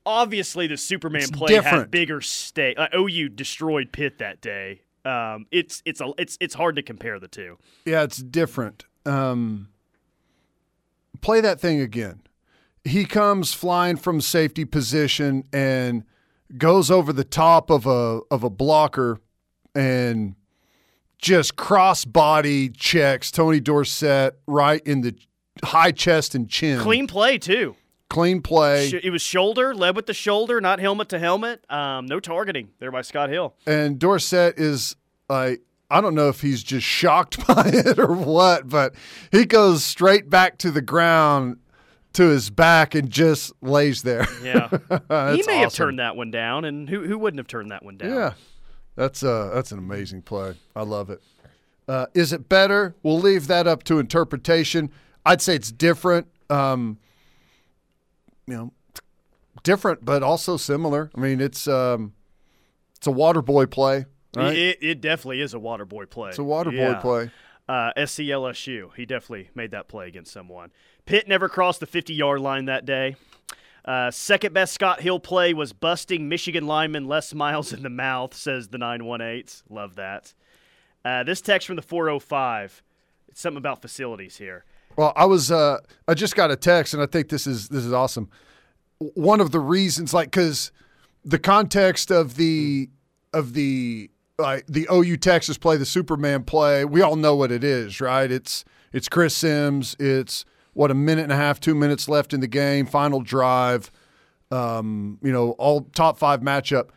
Obviously, 0.06 0.66
the 0.66 0.76
Superman 0.76 1.22
It's 1.22 1.30
play 1.30 1.54
had 1.54 1.62
different. 1.64 1.90
bigger 1.90 2.20
stake. 2.20 2.76
OU 2.94 3.30
destroyed 3.30 3.90
Pitt 3.92 4.18
that 4.18 4.40
day. 4.40 4.82
Um, 5.04 5.46
it's 5.50 5.82
it's 5.86 6.00
a 6.00 6.12
it's 6.18 6.36
it's 6.40 6.54
hard 6.54 6.76
to 6.76 6.82
compare 6.82 7.18
the 7.18 7.28
two. 7.28 7.58
Yeah, 7.86 8.02
it's 8.02 8.18
different. 8.18 8.84
Um, 9.06 9.68
play 11.20 11.40
that 11.40 11.60
thing 11.60 11.80
again. 11.80 12.20
He 12.84 13.04
comes 13.06 13.54
flying 13.54 13.96
from 13.96 14.20
safety 14.20 14.64
position 14.66 15.44
and 15.52 16.04
goes 16.56 16.90
over 16.90 17.12
the 17.12 17.24
top 17.24 17.70
of 17.70 17.86
a 17.86 18.20
of 18.30 18.42
a 18.44 18.50
blocker 18.50 19.20
and 19.74 20.34
just 21.18 21.56
cross 21.56 22.04
body 22.04 22.68
checks 22.68 23.30
Tony 23.30 23.60
Dorsett 23.60 24.38
right 24.46 24.82
in 24.86 25.00
the 25.00 25.14
high 25.62 25.92
chest 25.92 26.34
and 26.34 26.48
chin. 26.48 26.78
Clean 26.80 27.06
play 27.06 27.38
too. 27.38 27.76
clean 28.10 28.42
play. 28.42 28.88
It 29.02 29.10
was 29.10 29.22
shoulder, 29.22 29.74
led 29.74 29.96
with 29.96 30.06
the 30.06 30.14
shoulder, 30.14 30.60
not 30.60 30.78
helmet 30.80 31.08
to 31.10 31.18
helmet. 31.18 31.64
Um, 31.70 32.06
no 32.06 32.20
targeting 32.20 32.70
there 32.78 32.92
by 32.92 33.02
Scott 33.02 33.30
Hill. 33.30 33.54
and 33.66 33.98
Dorsett 33.98 34.58
is 34.58 34.96
like 35.28 35.62
I 35.90 36.00
don't 36.00 36.14
know 36.14 36.28
if 36.28 36.40
he's 36.40 36.62
just 36.62 36.86
shocked 36.86 37.46
by 37.46 37.64
it 37.66 37.98
or 37.98 38.12
what, 38.12 38.68
but 38.68 38.94
he 39.32 39.44
goes 39.46 39.84
straight 39.84 40.28
back 40.30 40.58
to 40.58 40.70
the 40.70 40.82
ground 40.82 41.58
to 42.14 42.28
his 42.28 42.50
back 42.50 42.94
and 42.94 43.10
just 43.10 43.52
lays 43.62 44.02
there. 44.02 44.26
Yeah, 44.42 44.68
he 45.34 45.42
may 45.46 45.58
have 45.58 45.72
turned 45.72 45.98
that 45.98 46.16
one 46.16 46.30
down, 46.30 46.64
and 46.64 46.88
who 46.88 47.04
who 47.06 47.18
wouldn't 47.18 47.38
have 47.38 47.46
turned 47.46 47.70
that 47.70 47.84
one 47.84 47.96
down? 47.96 48.10
Yeah, 48.10 48.32
that's 48.96 49.22
uh 49.22 49.50
that's 49.54 49.70
an 49.72 49.78
amazing 49.78 50.22
play. 50.22 50.54
I 50.74 50.82
love 50.82 51.10
it. 51.10 51.22
Uh, 51.86 52.06
is 52.14 52.32
it 52.32 52.48
better? 52.48 52.94
We'll 53.02 53.20
leave 53.20 53.46
that 53.48 53.66
up 53.66 53.84
to 53.84 53.98
interpretation. 53.98 54.90
I'd 55.26 55.42
say 55.42 55.54
it's 55.54 55.70
different. 55.70 56.28
Um, 56.48 56.98
you 58.46 58.54
know, 58.54 58.72
different, 59.62 60.04
but 60.04 60.22
also 60.22 60.56
similar. 60.56 61.10
I 61.14 61.20
mean, 61.20 61.40
it's 61.40 61.68
um, 61.68 62.14
it's 62.96 63.06
a 63.06 63.10
water 63.10 63.42
boy 63.42 63.66
play. 63.66 64.06
Right? 64.36 64.56
It, 64.56 64.78
it 64.80 65.00
definitely 65.00 65.40
is 65.42 65.54
a 65.54 65.58
water 65.58 65.84
boy 65.84 66.06
play. 66.06 66.30
It's 66.30 66.38
a 66.38 66.44
water 66.44 66.70
boy 66.70 66.76
Yeah. 66.76 66.94
play. 67.00 67.30
Uh, 67.66 67.92
SCLSU. 67.96 68.94
He 68.94 69.06
definitely 69.06 69.48
made 69.54 69.70
that 69.70 69.88
play 69.88 70.06
against 70.06 70.32
someone. 70.32 70.70
Pitt 71.06 71.26
never 71.26 71.48
crossed 71.48 71.80
the 71.80 71.86
50 71.86 72.12
yard 72.12 72.40
line 72.40 72.66
that 72.66 72.84
day. 72.84 73.16
Uh, 73.84 74.10
second 74.10 74.54
best 74.54 74.72
Scott 74.72 75.00
Hill 75.00 75.20
play 75.20 75.52
was 75.52 75.72
busting 75.72 76.28
Michigan 76.28 76.66
lineman 76.66 77.06
Les 77.06 77.34
Miles 77.34 77.72
in 77.72 77.82
the 77.82 77.90
mouth, 77.90 78.34
says 78.34 78.68
the 78.68 78.78
918s. 78.78 79.62
Love 79.68 79.94
that. 79.96 80.34
Uh, 81.04 81.22
this 81.22 81.40
text 81.40 81.66
from 81.66 81.76
the 81.76 81.82
405. 81.82 82.82
It's 83.28 83.40
something 83.40 83.58
about 83.58 83.82
facilities 83.82 84.36
here. 84.36 84.64
Well, 84.96 85.12
I 85.16 85.26
was 85.26 85.50
uh, 85.50 85.78
I 86.06 86.14
just 86.14 86.36
got 86.36 86.50
a 86.50 86.56
text, 86.56 86.94
and 86.94 87.02
I 87.02 87.06
think 87.06 87.28
this 87.28 87.46
is 87.46 87.68
this 87.68 87.84
is 87.84 87.92
awesome. 87.92 88.30
One 88.98 89.40
of 89.40 89.50
the 89.50 89.60
reasons, 89.60 90.14
like, 90.14 90.30
because 90.30 90.70
the 91.24 91.38
context 91.38 92.10
of 92.10 92.36
the 92.36 92.88
of 93.32 93.54
the 93.54 94.10
like 94.38 94.66
the 94.66 94.86
OU 94.92 95.16
Texas 95.18 95.58
play, 95.58 95.76
the 95.76 95.86
Superman 95.86 96.42
play, 96.44 96.84
we 96.84 97.02
all 97.02 97.16
know 97.16 97.36
what 97.36 97.52
it 97.52 97.62
is, 97.64 98.00
right? 98.00 98.30
It's 98.30 98.64
it's 98.92 99.08
Chris 99.08 99.36
Simms. 99.36 99.96
It's 99.98 100.44
what 100.72 100.90
a 100.90 100.94
minute 100.94 101.22
and 101.22 101.32
a 101.32 101.36
half, 101.36 101.60
two 101.60 101.74
minutes 101.74 102.08
left 102.08 102.32
in 102.32 102.40
the 102.40 102.46
game, 102.48 102.86
final 102.86 103.20
drive. 103.20 103.90
Um, 104.50 105.18
you 105.22 105.32
know, 105.32 105.52
all 105.52 105.82
top 105.94 106.18
five 106.18 106.40
matchup. 106.40 106.88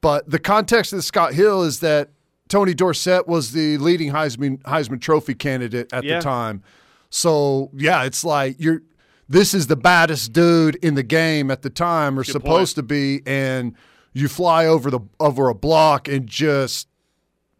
But 0.00 0.28
the 0.30 0.38
context 0.38 0.92
of 0.92 0.98
the 0.98 1.02
Scott 1.02 1.34
Hill 1.34 1.62
is 1.62 1.80
that 1.80 2.10
Tony 2.48 2.74
Dorsett 2.74 3.26
was 3.28 3.52
the 3.52 3.78
leading 3.78 4.12
Heisman 4.12 4.60
Heisman 4.62 5.00
Trophy 5.00 5.34
candidate 5.34 5.92
at 5.92 6.04
Yeah. 6.04 6.18
the 6.18 6.22
time. 6.24 6.62
So 7.08 7.70
yeah, 7.74 8.04
it's 8.04 8.24
like 8.24 8.56
you're. 8.58 8.82
This 9.28 9.54
is 9.54 9.68
the 9.68 9.76
baddest 9.76 10.32
dude 10.32 10.74
in 10.82 10.94
the 10.96 11.04
game 11.04 11.52
at 11.52 11.62
the 11.62 11.70
time, 11.70 12.18
or 12.18 12.24
supposed 12.24 12.74
to 12.74 12.82
be, 12.82 13.22
and 13.26 13.76
you 14.12 14.28
fly 14.28 14.66
over 14.66 14.90
the 14.90 15.00
over 15.18 15.48
a 15.48 15.54
block 15.54 16.08
and 16.08 16.26
just 16.26 16.88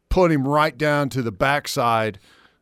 put 0.08 0.30
him 0.32 0.46
right 0.46 0.76
down 0.76 1.08
to 1.10 1.22
the 1.22 1.32
backside. 1.32 2.18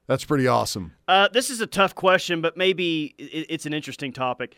That's 0.06 0.24
pretty 0.24 0.46
awesome. 0.46 0.92
Uh, 1.06 1.28
this 1.32 1.50
is 1.50 1.60
a 1.60 1.66
tough 1.66 1.94
question, 1.94 2.40
but 2.40 2.56
maybe 2.56 3.14
it's 3.18 3.66
an 3.66 3.74
interesting 3.74 4.12
topic. 4.12 4.56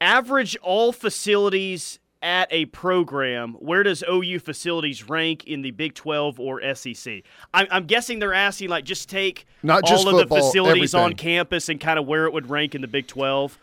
Average 0.00 0.56
all 0.62 0.92
facilities 0.92 1.98
at 2.22 2.48
a 2.50 2.66
program, 2.66 3.54
where 3.54 3.82
does 3.82 4.04
OU 4.10 4.40
facilities 4.40 5.08
rank 5.08 5.44
in 5.44 5.62
the 5.62 5.70
Big 5.70 5.94
12 5.94 6.38
or 6.38 6.74
SEC? 6.74 7.22
I'm, 7.54 7.66
I'm 7.70 7.86
guessing 7.86 8.18
they're 8.18 8.34
asking, 8.34 8.68
like, 8.68 8.84
just 8.84 9.08
take 9.08 9.46
Not 9.62 9.84
all 9.84 9.90
just 9.90 10.06
of 10.06 10.16
the 10.16 10.26
facilities 10.26 10.94
on 10.94 11.14
campus 11.14 11.68
and 11.68 11.80
kind 11.80 11.98
of 11.98 12.06
where 12.06 12.26
it 12.26 12.32
would 12.32 12.50
rank 12.50 12.74
in 12.74 12.82
the 12.82 12.88
Big 12.88 13.06
12. 13.06 13.58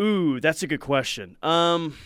Ooh, 0.00 0.40
that's 0.40 0.62
a 0.62 0.66
good 0.66 0.80
question. 0.80 1.36
Um, 1.42 1.96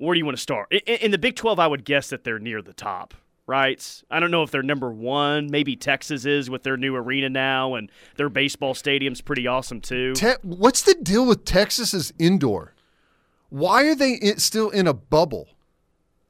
where 0.00 0.14
do 0.14 0.18
you 0.18 0.24
want 0.24 0.36
to 0.36 0.42
start? 0.42 0.72
In, 0.72 0.80
in 0.96 1.10
the 1.10 1.18
Big 1.18 1.36
12, 1.36 1.58
I 1.58 1.66
would 1.66 1.84
guess 1.84 2.08
that 2.10 2.24
they're 2.24 2.38
near 2.38 2.62
the 2.62 2.72
top, 2.72 3.14
right? 3.46 4.02
I 4.10 4.18
don't 4.20 4.30
know 4.30 4.42
if 4.42 4.50
they're 4.50 4.62
number 4.62 4.90
one. 4.92 5.48
Maybe 5.50 5.76
Texas 5.76 6.24
is 6.24 6.48
with 6.50 6.62
their 6.62 6.76
new 6.76 6.96
arena 6.96 7.28
now, 7.28 7.74
and 7.74 7.90
their 8.16 8.28
baseball 8.28 8.74
stadium's 8.74 9.20
pretty 9.20 9.46
awesome 9.46 9.80
too. 9.80 10.14
Te- 10.14 10.34
what's 10.42 10.82
the 10.82 10.94
deal 10.94 11.26
with 11.26 11.44
Texas's 11.44 12.12
indoor? 12.18 12.74
Why 13.50 13.84
are 13.84 13.94
they 13.94 14.14
in, 14.14 14.38
still 14.38 14.70
in 14.70 14.86
a 14.86 14.94
bubble? 14.94 15.48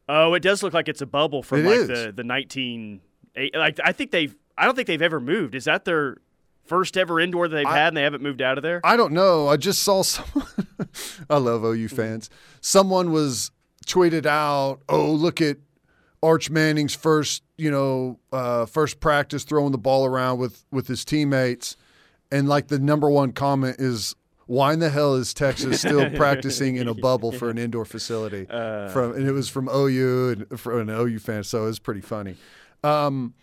oh, 0.09 0.35
it 0.35 0.41
does 0.43 0.63
look 0.63 0.75
like 0.75 0.89
it's 0.89 1.01
a 1.03 1.07
bubble 1.07 1.41
from 1.43 1.61
It 1.61 1.65
like 1.71 1.79
is. 1.79 1.89
the 1.89 2.13
the 2.17 2.25
19. 2.25 3.01
eight- 3.37 3.55
Like 3.55 3.79
I 3.85 3.93
think 3.93 4.11
they've. 4.11 4.35
I 4.59 4.65
don't 4.65 4.75
think 4.75 4.89
they've 4.89 5.01
ever 5.01 5.21
moved. 5.21 5.55
Is 5.55 5.65
that 5.67 5.85
their 5.85 6.17
first 6.67 6.97
ever 6.97 7.21
indoor 7.21 7.47
that 7.49 7.55
they've 7.57 7.67
I- 7.67 7.77
had, 7.77 7.89
and 7.89 7.97
they 7.97 8.03
haven't 8.03 8.23
moved 8.23 8.43
out 8.43 8.59
of 8.59 8.63
there? 8.63 8.81
I 8.85 8.97
don't 8.97 9.13
know. 9.13 9.47
I 9.49 9.57
just 9.57 9.83
saw 9.83 10.03
someone. 10.03 10.47
I 11.29 11.37
love 11.37 11.63
OU 11.65 11.89
fans. 11.89 12.29
Someone 12.61 13.13
was 13.13 13.51
tweeted 13.87 14.27
out, 14.27 14.81
"Oh, 14.89 15.11
look 15.11 15.41
at 15.41 15.59
Arch 16.23 16.51
Manning's 16.51 16.95
first, 16.95 17.43
you 17.57 17.71
know, 17.71 18.19
uh, 18.33 18.67
first 18.67 19.01
practice 19.01 19.45
throwing 19.45 19.73
the 19.73 19.79
ball 19.79 20.05
around 20.07 20.39
with 20.39 20.65
with 20.71 20.87
his 20.87 21.05
teammates," 21.05 21.77
and 22.31 22.49
like 22.49 22.69
the 22.69 22.79
number 22.79 23.09
one 23.11 23.33
comment 23.33 23.77
is. 23.79 24.15
Why 24.47 24.73
in 24.73 24.81
the 24.81 24.91
hell 24.91 25.15
is 25.15 25.33
Texas 25.33 25.79
still 25.79 26.11
practicing 26.17 26.75
in 26.75 26.89
a 26.89 26.95
bubble 26.95 27.31
for 27.31 27.51
an 27.51 27.57
indoor 27.57 27.85
facility? 27.85 28.47
from 28.93 29.13
and 29.13 29.25
it 29.29 29.31
was 29.31 29.49
from 29.49 29.69
OU 29.69 30.31
and 30.51 30.59
from 30.61 30.81
an 30.81 30.91
OU 30.91 31.21
fan, 31.21 31.45
so 31.45 31.63
it 31.63 31.67
was 31.67 31.79
pretty 31.79 32.01
funny. 32.01 32.35
Um, 32.83 33.35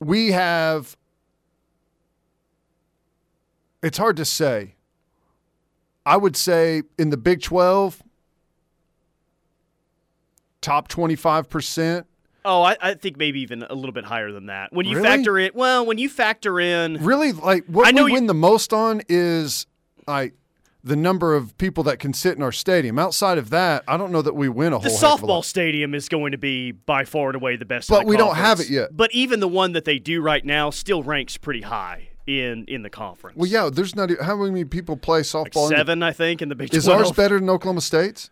we 0.00 0.32
have 0.32 0.96
it's 3.82 3.98
hard 3.98 4.16
to 4.16 4.24
say. 4.24 4.74
I 6.04 6.16
would 6.16 6.36
say 6.36 6.82
in 6.98 7.10
the 7.10 7.16
Big 7.16 7.42
12, 7.42 8.02
top 10.60 10.88
25%. 10.88 12.04
Oh, 12.44 12.62
I, 12.62 12.76
I 12.80 12.94
think 12.94 13.18
maybe 13.18 13.40
even 13.42 13.62
a 13.64 13.74
little 13.74 13.92
bit 13.92 14.04
higher 14.04 14.32
than 14.32 14.46
that. 14.46 14.72
When 14.72 14.86
you 14.86 14.96
Really? 14.96 15.08
factor 15.08 15.38
in, 15.38 15.50
well, 15.54 15.84
when 15.84 15.98
you 15.98 16.08
factor 16.08 16.58
in, 16.58 16.94
Really, 17.04 17.32
like 17.32 17.66
what 17.66 17.86
I 17.86 17.90
know 17.90 18.04
we 18.04 18.10
you- 18.12 18.14
win 18.14 18.26
the 18.26 18.34
most 18.34 18.72
on 18.72 19.02
is 19.08 19.66
like 20.06 20.32
the 20.82 20.96
number 20.96 21.34
of 21.36 21.56
people 21.58 21.84
that 21.84 21.98
can 21.98 22.14
sit 22.14 22.36
in 22.36 22.42
our 22.42 22.52
stadium. 22.52 22.98
Outside 22.98 23.36
of 23.36 23.50
that, 23.50 23.84
I 23.86 23.98
don't 23.98 24.10
know 24.10 24.22
that 24.22 24.34
we 24.34 24.48
win 24.48 24.72
a 24.72 24.78
the 24.78 24.88
whole 24.88 24.96
a 24.96 25.00
softball 25.18 25.44
stadium 25.44 25.94
is 25.94 26.08
going 26.08 26.32
to 26.32 26.38
be 26.38 26.72
by 26.72 27.04
far 27.04 27.26
and 27.28 27.36
away 27.36 27.56
the 27.56 27.66
best. 27.66 27.90
But 27.90 28.00
the 28.00 28.06
we 28.06 28.16
don't 28.16 28.36
have 28.36 28.60
it 28.60 28.70
yet. 28.70 28.96
But 28.96 29.12
even 29.12 29.40
the 29.40 29.48
one 29.48 29.72
that 29.72 29.84
they 29.84 29.98
do 29.98 30.22
right 30.22 30.42
now 30.44 30.70
still 30.70 31.02
ranks 31.02 31.36
pretty 31.36 31.60
high. 31.62 32.08
in 32.26 32.64
in 32.68 32.82
the 32.82 32.88
conference. 32.90 33.36
Well, 33.36 33.48
yeah. 33.50 33.68
There's 33.70 33.94
not 33.94 34.10
how 34.22 34.36
many 34.36 34.64
people 34.64 34.96
play 34.96 35.20
softball. 35.20 35.64
in 35.64 35.70
the- 35.72 35.76
seven, 35.76 36.02
I 36.02 36.12
think, 36.12 36.40
in 36.40 36.48
the 36.48 36.54
Big 36.54 36.72
is 36.74 36.84
12. 36.84 36.98
ours 37.00 37.12
better 37.12 37.38
than 37.38 37.50
Oklahoma 37.50 37.80
State's? 37.82 38.30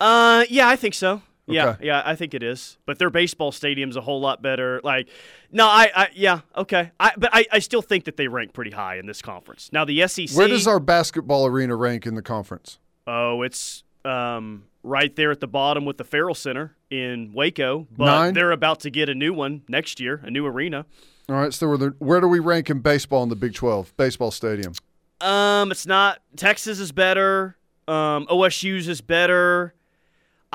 Uh, 0.00 0.44
yeah, 0.50 0.66
I 0.68 0.74
think 0.76 0.94
so. 0.94 1.22
Yeah, 1.46 1.70
Okay. 1.70 1.86
yeah, 1.86 2.02
I 2.04 2.14
think 2.14 2.32
it 2.32 2.42
is. 2.42 2.78
But 2.86 2.98
their 2.98 3.10
baseball 3.10 3.52
stadium's 3.52 3.96
a 3.96 4.00
whole 4.00 4.20
lot 4.20 4.40
better. 4.40 4.80
Like, 4.82 5.08
no, 5.52 5.66
I, 5.66 5.90
I 5.94 6.08
yeah, 6.14 6.40
okay. 6.56 6.90
I, 6.98 7.12
but 7.18 7.30
I, 7.32 7.44
I 7.52 7.58
still 7.58 7.82
think 7.82 8.04
that 8.04 8.16
they 8.16 8.28
rank 8.28 8.52
pretty 8.54 8.70
high 8.70 8.96
in 8.96 9.06
this 9.06 9.20
conference. 9.20 9.70
Now 9.72 9.84
the 9.84 10.06
SEC. 10.08 10.30
Where 10.36 10.48
does 10.48 10.66
our 10.66 10.80
basketball 10.80 11.44
arena 11.46 11.76
rank 11.76 12.06
in 12.06 12.14
the 12.14 12.22
conference? 12.22 12.78
Oh, 13.06 13.42
it's 13.42 13.84
um 14.06 14.64
right 14.82 15.14
there 15.16 15.30
at 15.30 15.40
the 15.40 15.46
bottom 15.46 15.84
with 15.84 15.96
the 15.98 16.04
Ferrell 16.04 16.34
Center 16.34 16.76
in 16.90 17.32
Waco. 17.34 17.86
But 17.96 18.04
Nine? 18.06 18.34
they're 18.34 18.52
about 18.52 18.80
to 18.80 18.90
get 18.90 19.08
a 19.08 19.14
new 19.14 19.32
one 19.34 19.62
next 19.68 20.00
year, 20.00 20.20
a 20.24 20.30
new 20.30 20.46
arena. 20.46 20.86
All 21.28 21.36
right. 21.36 21.52
So 21.54 21.68
where, 21.68 21.78
the, 21.78 21.94
where 21.98 22.20
do 22.20 22.28
we 22.28 22.38
rank 22.38 22.68
in 22.70 22.80
baseball 22.80 23.22
in 23.22 23.28
the 23.30 23.36
Big 23.36 23.54
12 23.54 23.96
baseball 23.96 24.30
stadium? 24.30 24.72
Um, 25.20 25.70
it's 25.70 25.86
not 25.86 26.20
Texas 26.36 26.78
is 26.80 26.92
better. 26.92 27.56
Um, 27.88 28.26
OSU's 28.26 28.88
is 28.88 29.00
better. 29.00 29.74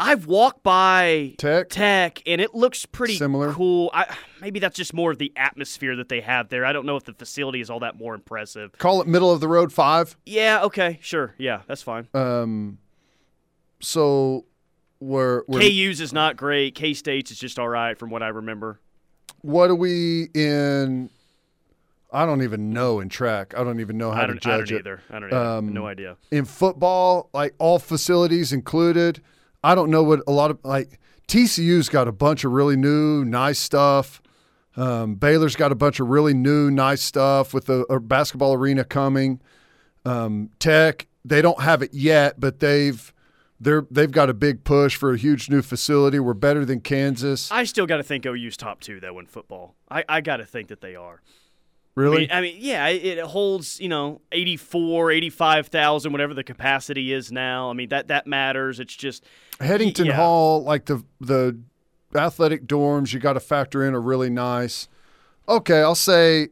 I've 0.02 0.26
walked 0.28 0.64
by 0.64 1.36
Tech? 1.38 1.70
Tech, 1.70 2.22
and 2.26 2.40
it 2.40 2.56
looks 2.56 2.86
pretty 2.86 3.16
Similar? 3.18 3.52
cool. 3.54 3.92
I, 3.94 4.16
maybe 4.42 4.60
that's 4.60 4.78
just 4.78 4.94
more 4.94 5.12
of 5.12 5.18
the 5.18 5.34
atmosphere 5.36 5.96
that 5.98 6.08
they 6.10 6.22
have 6.22 6.48
there. 6.50 6.66
I 6.66 6.72
don't 6.72 6.86
know 6.86 6.96
if 6.96 7.04
the 7.04 7.14
facility 7.14 7.60
is 7.60 7.70
all 7.70 7.82
that 7.82 7.98
more 7.98 8.16
impressive. 8.16 8.72
Call 8.78 9.02
it 9.02 9.08
middle 9.08 9.30
of 9.32 9.42
the 9.42 9.48
road 9.48 9.74
five. 9.74 10.16
Yeah, 10.26 10.64
okay, 10.64 11.00
sure, 11.02 11.36
yeah, 11.38 11.62
that's 11.68 11.82
fine. 11.82 12.08
Um, 12.14 12.78
so 13.82 14.46
we're, 15.00 15.44
we're 15.48 15.60
KU's 15.60 16.02
is 16.02 16.14
not 16.14 16.38
great. 16.38 16.76
K 16.76 16.94
State's 16.94 17.32
is 17.32 17.40
just 17.40 17.60
all 17.60 17.70
right, 17.70 17.98
from 17.98 18.10
what 18.10 18.24
I 18.24 18.30
remember. 18.30 18.80
what 19.42 19.70
are 19.70 19.76
we 19.76 20.30
in? 20.34 21.10
I 22.12 22.26
don't 22.26 22.42
even 22.42 22.72
know 22.74 23.02
in 23.02 23.10
track. 23.10 23.54
I 23.56 23.64
don't 23.64 23.80
even 23.82 23.98
know 23.98 24.12
how 24.12 24.24
I 24.24 24.26
to 24.26 24.34
don't, 24.34 24.46
I 24.48 24.50
don't 24.58 24.60
judge 24.62 24.72
it. 24.72 24.80
either. 24.80 25.02
I 25.12 25.20
don't 25.20 25.32
either. 25.32 25.36
Um, 25.58 25.74
no 25.74 25.86
idea. 25.86 26.18
in 26.32 26.46
football, 26.46 27.30
like 27.34 27.54
all 27.60 27.78
facilities 27.80 28.52
included. 28.52 29.22
I 29.64 29.76
don't 29.76 29.90
know 29.90 30.04
what 30.04 30.22
a 30.28 30.32
lot 30.32 30.52
of 30.52 30.60
like 30.64 31.00
TCU's 31.28 31.90
got 31.90 32.08
a 32.08 32.12
bunch 32.12 32.44
of 32.44 32.52
really 32.52 32.76
new, 32.76 33.24
nice 33.26 33.60
stuff. 33.60 34.22
Um, 34.76 35.16
Baylor's 35.16 35.56
got 35.56 35.72
a 35.72 35.76
bunch 35.76 36.00
of 36.00 36.08
really 36.08 36.34
new, 36.34 36.72
nice 36.72 37.02
stuff 37.02 37.54
with 37.54 37.66
the 37.66 37.86
a 37.90 38.00
basketball 38.00 38.54
arena 38.54 38.84
coming. 38.84 39.42
Um, 40.06 40.52
Tech, 40.60 41.08
they 41.26 41.42
don't 41.42 41.62
have 41.62 41.82
it 41.82 41.94
yet, 41.94 42.40
but 42.40 42.60
they've 42.60 43.14
they're 43.60 43.86
they've 43.92 44.12
got 44.12 44.30
a 44.30 44.34
big 44.34 44.64
push 44.64 44.96
for 44.96 45.14
a 45.14 45.18
huge 45.18 45.50
new 45.50 45.62
facility. 45.62 46.20
We're 46.20 46.34
better 46.34 46.64
than 46.64 46.80
Kansas. 46.80 47.52
I 47.52 47.66
still 47.66 47.86
got 47.86 47.98
to 47.98 48.04
think 48.04 48.26
OU's 48.26 48.56
top 48.58 48.80
two 48.80 49.00
though 49.00 49.20
in 49.20 49.26
football. 49.26 49.76
I, 49.90 50.04
I 50.08 50.22
got 50.22 50.38
to 50.38 50.46
think 50.46 50.70
that 50.70 50.82
they 50.82 50.96
are. 50.96 51.22
I 52.00 52.04
really? 52.04 52.32
I 52.32 52.42
mean, 52.42 52.56
yeah, 52.60 52.88
it 52.88 53.20
holds, 53.20 53.80
you 53.80 53.90
know, 53.90 54.22
84, 54.32 55.12
85,000, 55.12 56.12
whatever 56.12 56.34
the 56.34 56.44
capacity 56.44 57.12
is 57.14 57.32
now. 57.32 57.70
I 57.70 57.74
mean, 57.74 57.90
that 57.90 58.08
that 58.08 58.26
matters. 58.28 58.80
It's 58.80 58.96
just 58.96 59.26
Headington 59.60 60.06
yeah. 60.08 60.14
Hall, 60.14 60.64
like 60.64 60.86
the 60.86 61.04
the 61.20 61.58
athletic 62.16 62.66
dorms, 62.66 63.14
you 63.14 63.20
got 63.20 63.34
to 63.34 63.40
factor 63.40 63.86
in 63.86 63.94
are 63.94 64.02
really 64.02 64.30
nice. 64.30 64.88
Okay, 65.48 65.82
I'll 65.82 65.96
say, 65.96 66.50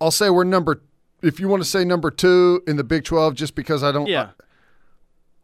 I'll 0.00 0.10
say 0.10 0.30
we're 0.30 0.44
number. 0.44 0.82
If 1.22 1.38
you 1.38 1.48
want 1.48 1.62
to 1.62 1.68
say 1.68 1.84
number 1.84 2.10
two 2.10 2.62
in 2.66 2.76
the 2.76 2.84
Big 2.84 3.04
Twelve, 3.04 3.34
just 3.34 3.54
because 3.54 3.82
I 3.82 3.92
don't, 3.92 4.06
Yeah. 4.06 4.30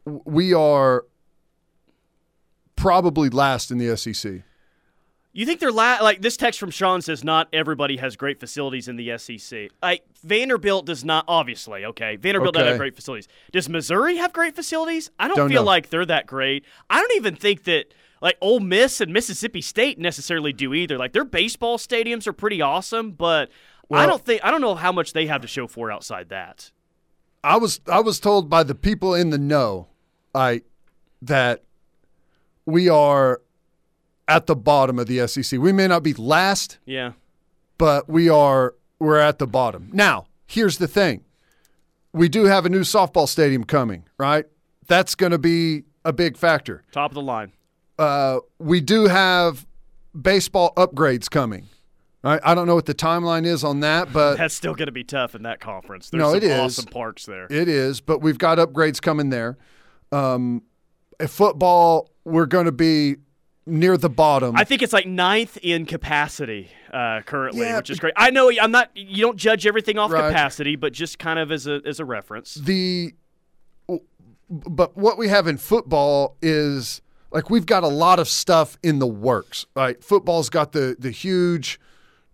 we 0.05 0.53
are 0.53 1.05
probably 2.75 3.29
last 3.29 3.71
in 3.71 3.77
the 3.77 3.95
SEC. 3.97 4.43
You 5.37 5.45
think 5.45 5.59
they're 5.59 5.71
la- 5.71 5.99
like 6.01 6.21
this 6.21 6.35
text 6.35 6.59
from 6.59 6.71
Sean 6.71 6.99
says 7.03 7.23
not 7.23 7.47
everybody 7.53 7.97
has 7.97 8.15
great 8.15 8.39
facilities 8.39 8.87
in 8.87 8.95
the 8.95 9.15
SEC. 9.19 9.69
Like 9.83 10.03
Vanderbilt 10.23 10.87
does 10.87 11.05
not 11.05 11.25
obviously, 11.27 11.85
okay. 11.85 12.15
Vanderbilt 12.15 12.55
doesn't 12.55 12.69
have 12.69 12.79
great 12.79 12.95
facilities. 12.95 13.27
Does 13.51 13.69
Missouri 13.69 14.17
have 14.17 14.33
great 14.33 14.55
facilities? 14.55 15.11
I 15.19 15.27
don't, 15.27 15.37
Don't 15.37 15.49
feel 15.49 15.61
know. 15.61 15.67
like 15.67 15.91
they're 15.91 16.07
that 16.07 16.25
great. 16.25 16.65
I 16.89 16.99
don't 16.99 17.13
even 17.17 17.35
think 17.35 17.65
that 17.65 17.93
like 18.19 18.35
Ole 18.41 18.61
Miss 18.61 18.99
and 18.99 19.13
Mississippi 19.13 19.61
State 19.61 19.99
necessarily 19.99 20.53
do 20.53 20.73
either. 20.73 20.97
Like 20.97 21.13
their 21.13 21.23
baseball 21.23 21.77
stadiums 21.77 22.25
are 22.25 22.33
pretty 22.33 22.59
awesome, 22.59 23.11
but 23.11 23.51
I 23.91 24.07
don't 24.07 24.25
think 24.25 24.43
I 24.43 24.49
don't 24.49 24.61
know 24.61 24.73
how 24.73 24.91
much 24.91 25.13
they 25.13 25.27
have 25.27 25.41
to 25.41 25.47
show 25.47 25.67
for 25.67 25.91
outside 25.91 26.29
that. 26.29 26.71
I 27.43 27.57
was 27.57 27.79
I 27.85 27.99
was 27.99 28.19
told 28.19 28.49
by 28.49 28.63
the 28.63 28.73
people 28.73 29.13
in 29.13 29.29
the 29.29 29.37
know, 29.37 29.85
I 30.33 30.63
that 31.21 31.61
we 32.65 32.89
are 32.89 33.41
at 34.27 34.45
the 34.45 34.55
bottom 34.55 34.99
of 34.99 35.07
the 35.07 35.27
SEC. 35.27 35.59
We 35.59 35.71
may 35.71 35.87
not 35.87 36.03
be 36.03 36.13
last, 36.13 36.77
Yeah. 36.85 37.13
but 37.77 38.09
we 38.09 38.29
are 38.29 38.75
we're 38.99 39.19
at 39.19 39.37
the 39.39 39.45
bottom. 39.47 39.89
Now, 39.93 40.25
here's 40.47 40.77
the 40.79 40.87
thing. 40.87 41.23
We 42.13 42.29
do 42.29 42.45
have 42.45 42.65
a 42.65 42.69
new 42.69 42.81
softball 42.81 43.27
stadium 43.29 43.63
coming, 43.63 44.05
right? 44.17 44.45
That's 44.87 45.13
going 45.13 45.31
to 45.33 45.37
be 45.37 45.83
a 46.03 46.11
big 46.11 46.35
factor. 46.35 46.83
Top 46.91 47.11
of 47.11 47.15
the 47.15 47.21
line. 47.21 47.51
Uh, 47.99 48.39
we 48.57 48.81
do 48.81 49.05
have 49.07 49.67
baseball 50.19 50.73
upgrades 50.75 51.29
coming. 51.29 51.67
Right? 52.23 52.41
I 52.43 52.55
don't 52.55 52.65
know 52.65 52.73
what 52.75 52.87
the 52.87 52.95
timeline 52.95 53.45
is 53.45 53.63
on 53.63 53.81
that, 53.81 54.11
but 54.11 54.35
That's 54.37 54.55
still 54.55 54.73
going 54.73 54.87
to 54.87 54.91
be 54.91 55.03
tough 55.03 55.35
in 55.35 55.43
that 55.43 55.59
conference. 55.59 56.09
There's 56.09 56.19
No, 56.21 56.29
some 56.29 56.37
it 56.37 56.43
is. 56.43 56.59
awesome 56.59 56.85
parks 56.85 57.25
there. 57.27 57.45
it 57.51 57.67
is. 57.69 58.01
But 58.01 58.21
we've 58.21 58.39
got 58.39 58.57
upgrades 58.57 58.99
coming 58.99 59.29
there. 59.29 59.57
Um, 60.11 60.63
football, 61.27 62.09
we're 62.25 62.45
going 62.47 62.65
to 62.65 62.71
be 62.71 63.17
near 63.67 63.97
the 63.97 64.09
bottom. 64.09 64.55
I 64.55 64.63
think 64.63 64.81
it's 64.81 64.93
like 64.93 65.05
ninth 65.05 65.57
in 65.61 65.85
capacity 65.85 66.69
uh, 66.91 67.21
currently, 67.25 67.61
Yeah, 67.61 67.77
which 67.77 67.89
is 67.89 67.99
great. 67.99 68.13
I 68.17 68.29
know 68.31 68.51
I'm 68.59 68.71
not. 68.71 68.89
You 68.95 69.21
don't 69.21 69.37
judge 69.37 69.67
everything 69.67 69.97
off 69.97 70.11
Right. 70.11 70.29
capacity, 70.29 70.75
but 70.75 70.93
just 70.93 71.19
kind 71.19 71.37
of 71.37 71.51
as 71.51 71.67
a 71.67 71.81
as 71.85 71.99
a 71.99 72.05
reference. 72.05 72.55
the 72.55 73.13
but 74.49 74.95
what 74.97 75.17
we 75.17 75.27
have 75.27 75.47
in 75.47 75.57
football 75.57 76.37
is 76.41 77.01
like 77.31 77.49
we've 77.49 77.65
got 77.65 77.83
a 77.83 77.87
lot 77.89 78.17
of 78.19 78.27
stuff 78.29 78.77
in 78.81 78.99
the 78.99 79.07
works 79.07 79.65
right 79.75 80.01
football's 80.01 80.49
got 80.49 80.71
the 80.71 80.95
the 80.97 81.11
huge 81.11 81.79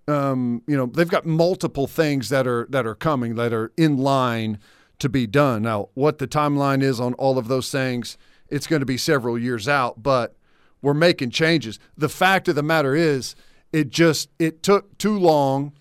um, 0.08 0.62
you 0.68 0.78
know 0.78 0.86
they've 0.86 1.10
got 1.10 1.26
multiple 1.26 1.88
things 1.88 2.30
that 2.30 2.46
are 2.46 2.68
that 2.70 2.86
are 2.86 2.94
coming 2.94 3.34
that 3.36 3.52
are 3.52 3.72
in 3.78 3.98
line 3.98 4.60
to 5.00 5.10
be 5.10 5.26
done 5.26 5.64
now 5.64 5.90
what 5.96 6.20
the 6.20 6.28
timeline 6.28 6.84
is 6.84 7.00
on 7.00 7.14
all 7.16 7.40
of 7.40 7.48
those 7.48 7.72
things 7.72 8.16
it's 8.48 8.68
going 8.68 8.80
to 8.82 8.86
be 8.86 8.98
several 8.98 9.36
years 9.40 9.68
out 9.68 10.04
but 10.04 10.36
we're 10.84 10.94
making 10.94 11.32
changes. 11.32 11.80
The 11.98 12.10
fact 12.10 12.48
of 12.48 12.54
the 12.54 12.62
matter 12.62 12.94
is 12.94 13.36
it 13.72 13.90
just 13.90 14.30
it 14.38 14.62
took 14.62 14.96
too 15.00 15.18
long 15.18 15.74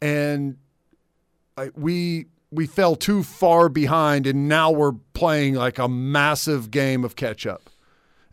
and 0.00 0.56
we 1.76 2.26
we 2.50 2.66
fell 2.66 2.96
too 2.96 3.22
far 3.22 3.68
behind 3.68 4.26
and 4.26 4.48
now 4.48 4.70
we're 4.70 4.94
playing 5.14 5.54
like 5.54 5.78
a 5.78 5.86
massive 5.88 6.70
game 6.70 7.04
of 7.04 7.14
catch 7.14 7.46
up 7.46 7.70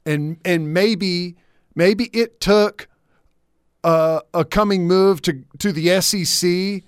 and 0.06 0.38
and 0.44 0.74
maybe 0.74 1.36
maybe 1.76 2.06
it 2.06 2.40
took 2.40 2.88
a, 3.84 4.22
a 4.34 4.46
coming 4.46 4.88
move 4.88 5.22
to 5.22 5.44
to 5.60 5.72
the 5.72 6.02
SEC 6.02 6.84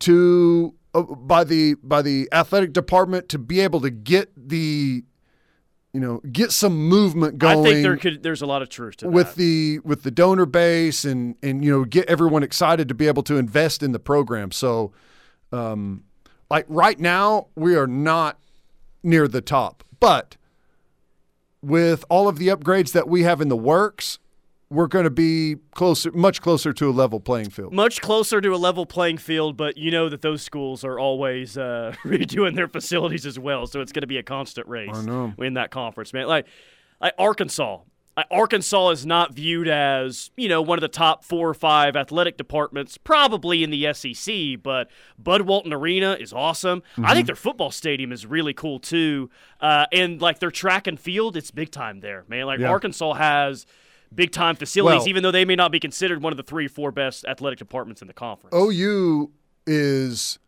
to 0.00 0.74
uh, 0.94 1.02
by 1.02 1.44
the 1.44 1.74
by 1.82 2.02
the 2.02 2.28
athletic 2.32 2.72
department 2.72 3.28
to 3.28 3.38
be 3.38 3.60
able 3.60 3.80
to 3.80 3.90
get 3.90 4.30
the 4.36 5.04
you 5.92 6.00
know 6.00 6.20
get 6.30 6.52
some 6.52 6.88
movement 6.88 7.38
going 7.38 7.58
I 7.58 7.62
think 7.62 7.82
there 7.82 7.96
could. 7.96 8.22
There's 8.22 8.42
a 8.42 8.46
lot 8.46 8.62
of 8.62 8.68
truth 8.68 8.98
to 8.98 9.04
that 9.06 9.10
with 9.10 9.28
that. 9.30 9.36
the 9.36 9.78
with 9.80 10.02
the 10.02 10.10
donor 10.10 10.46
base 10.46 11.04
and 11.04 11.36
and 11.42 11.64
you 11.64 11.70
know 11.70 11.84
get 11.84 12.08
everyone 12.08 12.42
excited 12.42 12.88
to 12.88 12.94
be 12.94 13.06
able 13.06 13.22
to 13.24 13.36
invest 13.36 13.82
in 13.82 13.92
the 13.92 13.98
program. 13.98 14.52
So, 14.52 14.92
um, 15.52 16.04
like 16.50 16.64
right 16.68 16.98
now 16.98 17.48
we 17.54 17.76
are 17.76 17.86
not 17.86 18.38
near 19.02 19.28
the 19.28 19.40
top, 19.40 19.84
but 20.00 20.36
with 21.60 22.04
all 22.08 22.28
of 22.28 22.38
the 22.38 22.48
upgrades 22.48 22.92
that 22.92 23.08
we 23.08 23.22
have 23.22 23.40
in 23.40 23.48
the 23.48 23.56
works, 23.56 24.18
we're 24.72 24.86
going 24.86 25.04
to 25.04 25.10
be 25.10 25.56
closer, 25.74 26.10
much 26.12 26.40
closer 26.40 26.72
to 26.72 26.88
a 26.88 26.92
level 26.92 27.20
playing 27.20 27.50
field. 27.50 27.72
much 27.72 28.00
closer 28.00 28.40
to 28.40 28.54
a 28.54 28.56
level 28.56 28.86
playing 28.86 29.18
field, 29.18 29.56
but 29.56 29.76
you 29.76 29.90
know 29.90 30.08
that 30.08 30.22
those 30.22 30.42
schools 30.42 30.84
are 30.84 30.98
always 30.98 31.58
uh, 31.58 31.94
redoing 32.04 32.54
their 32.56 32.68
facilities 32.68 33.26
as 33.26 33.38
well, 33.38 33.66
so 33.66 33.80
it's 33.80 33.92
going 33.92 34.00
to 34.02 34.06
be 34.06 34.18
a 34.18 34.22
constant 34.22 34.66
race 34.68 34.90
I 34.92 35.02
know. 35.02 35.34
in 35.38 35.54
that 35.54 35.70
conference, 35.70 36.12
man. 36.12 36.26
Like, 36.26 36.46
like 37.00 37.14
Arkansas. 37.18 37.78
Arkansas 38.30 38.90
is 38.90 39.06
not 39.06 39.32
viewed 39.32 39.68
as, 39.68 40.30
you 40.36 40.46
know, 40.46 40.60
one 40.60 40.76
of 40.76 40.82
the 40.82 40.88
top 40.88 41.24
four 41.24 41.48
or 41.48 41.54
five 41.54 41.96
athletic 41.96 42.36
departments, 42.36 42.98
probably 42.98 43.64
in 43.64 43.70
the 43.70 43.90
SEC, 43.94 44.62
but 44.62 44.90
Bud 45.18 45.40
Walton 45.42 45.72
Arena 45.72 46.18
is 46.20 46.30
awesome. 46.30 46.82
I 46.98 47.00
Mm-hmm. 47.00 47.12
think 47.14 47.26
their 47.26 47.36
football 47.36 47.70
stadium 47.70 48.12
is 48.12 48.26
really 48.26 48.52
cool, 48.52 48.80
too. 48.80 49.30
Uh, 49.62 49.86
and, 49.92 50.20
like, 50.20 50.40
their 50.40 50.50
track 50.50 50.86
and 50.86 51.00
field, 51.00 51.38
it's 51.38 51.50
big 51.50 51.70
time 51.70 52.00
there, 52.00 52.24
man. 52.28 52.44
Like, 52.44 52.60
Yeah. 52.60 52.68
Arkansas 52.68 53.14
has 53.14 53.64
big 54.14 54.32
time 54.32 54.56
facilities, 54.56 55.00
Well- 55.00 55.08
even 55.08 55.22
though 55.22 55.30
they 55.30 55.44
may 55.44 55.56
not 55.56 55.72
be 55.72 55.80
considered 55.80 56.22
one 56.22 56.32
of 56.32 56.36
the 56.36 56.42
three, 56.42 56.68
four 56.68 56.90
best 56.92 57.24
athletic 57.26 57.58
departments 57.58 58.02
in 58.02 58.08
the 58.08 58.14
conference. 58.14 58.54
OU 58.54 59.30
is 59.66 60.38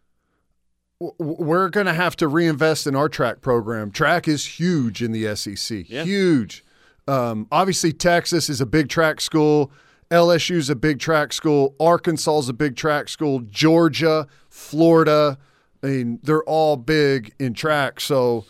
we're 1.18 1.68
going 1.68 1.87
to 1.87 1.92
have 1.92 2.16
to 2.16 2.29
reinvest 2.29 2.87
in 2.87 2.94
our 2.96 3.09
track 3.09 3.40
program. 3.40 3.90
Track 3.90 4.29
is 4.29 4.59
huge 4.59 5.03
in 5.03 5.12
the 5.12 5.35
SEC. 5.37 5.85
Yeah. 5.88 6.05
Huge. 6.05 6.64
Um, 7.07 7.46
obviously, 7.53 7.92
Texas 7.92 8.48
is 8.48 8.61
a 8.61 8.66
big 8.66 8.88
track 8.88 9.20
school. 9.20 9.70
LSU 10.11 10.57
is 10.57 10.70
a 10.70 10.77
big 10.77 11.00
track 11.00 11.33
school. 11.33 11.74
Arkansas 11.81 12.38
is 12.38 12.48
a 12.48 12.53
big 12.53 12.77
track 12.77 13.09
school. 13.09 13.40
Georgia, 13.40 14.27
Florida. 14.48 15.37
I 15.83 15.87
mean, 15.88 16.20
they're 16.22 16.44
all 16.44 16.77
big 16.77 17.35
in 17.38 17.53
track. 17.53 18.00
So 18.00 18.46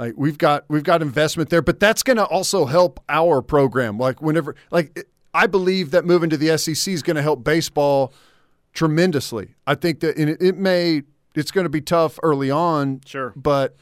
like 0.00 0.14
we've 0.16 0.38
got 0.38 0.64
we've 0.68 0.82
got 0.82 1.02
investment 1.02 1.50
there, 1.50 1.60
but 1.60 1.78
that's 1.78 2.02
going 2.02 2.16
to 2.16 2.24
also 2.24 2.64
help 2.64 3.00
our 3.10 3.42
program. 3.42 3.98
Like 3.98 4.22
whenever 4.22 4.56
like 4.70 5.06
I 5.34 5.46
believe 5.46 5.90
that 5.90 6.06
moving 6.06 6.30
to 6.30 6.38
the 6.38 6.56
SEC 6.56 6.92
is 6.94 7.02
going 7.02 7.16
to 7.16 7.22
help 7.22 7.44
baseball 7.44 8.14
tremendously. 8.72 9.54
I 9.66 9.74
think 9.74 10.00
that 10.00 10.18
it, 10.18 10.40
it 10.40 10.56
may 10.56 11.02
it's 11.34 11.50
going 11.50 11.64
to 11.66 11.70
be 11.70 11.82
tough 11.82 12.18
early 12.22 12.50
on, 12.50 13.02
Sure. 13.04 13.34
but 13.36 13.76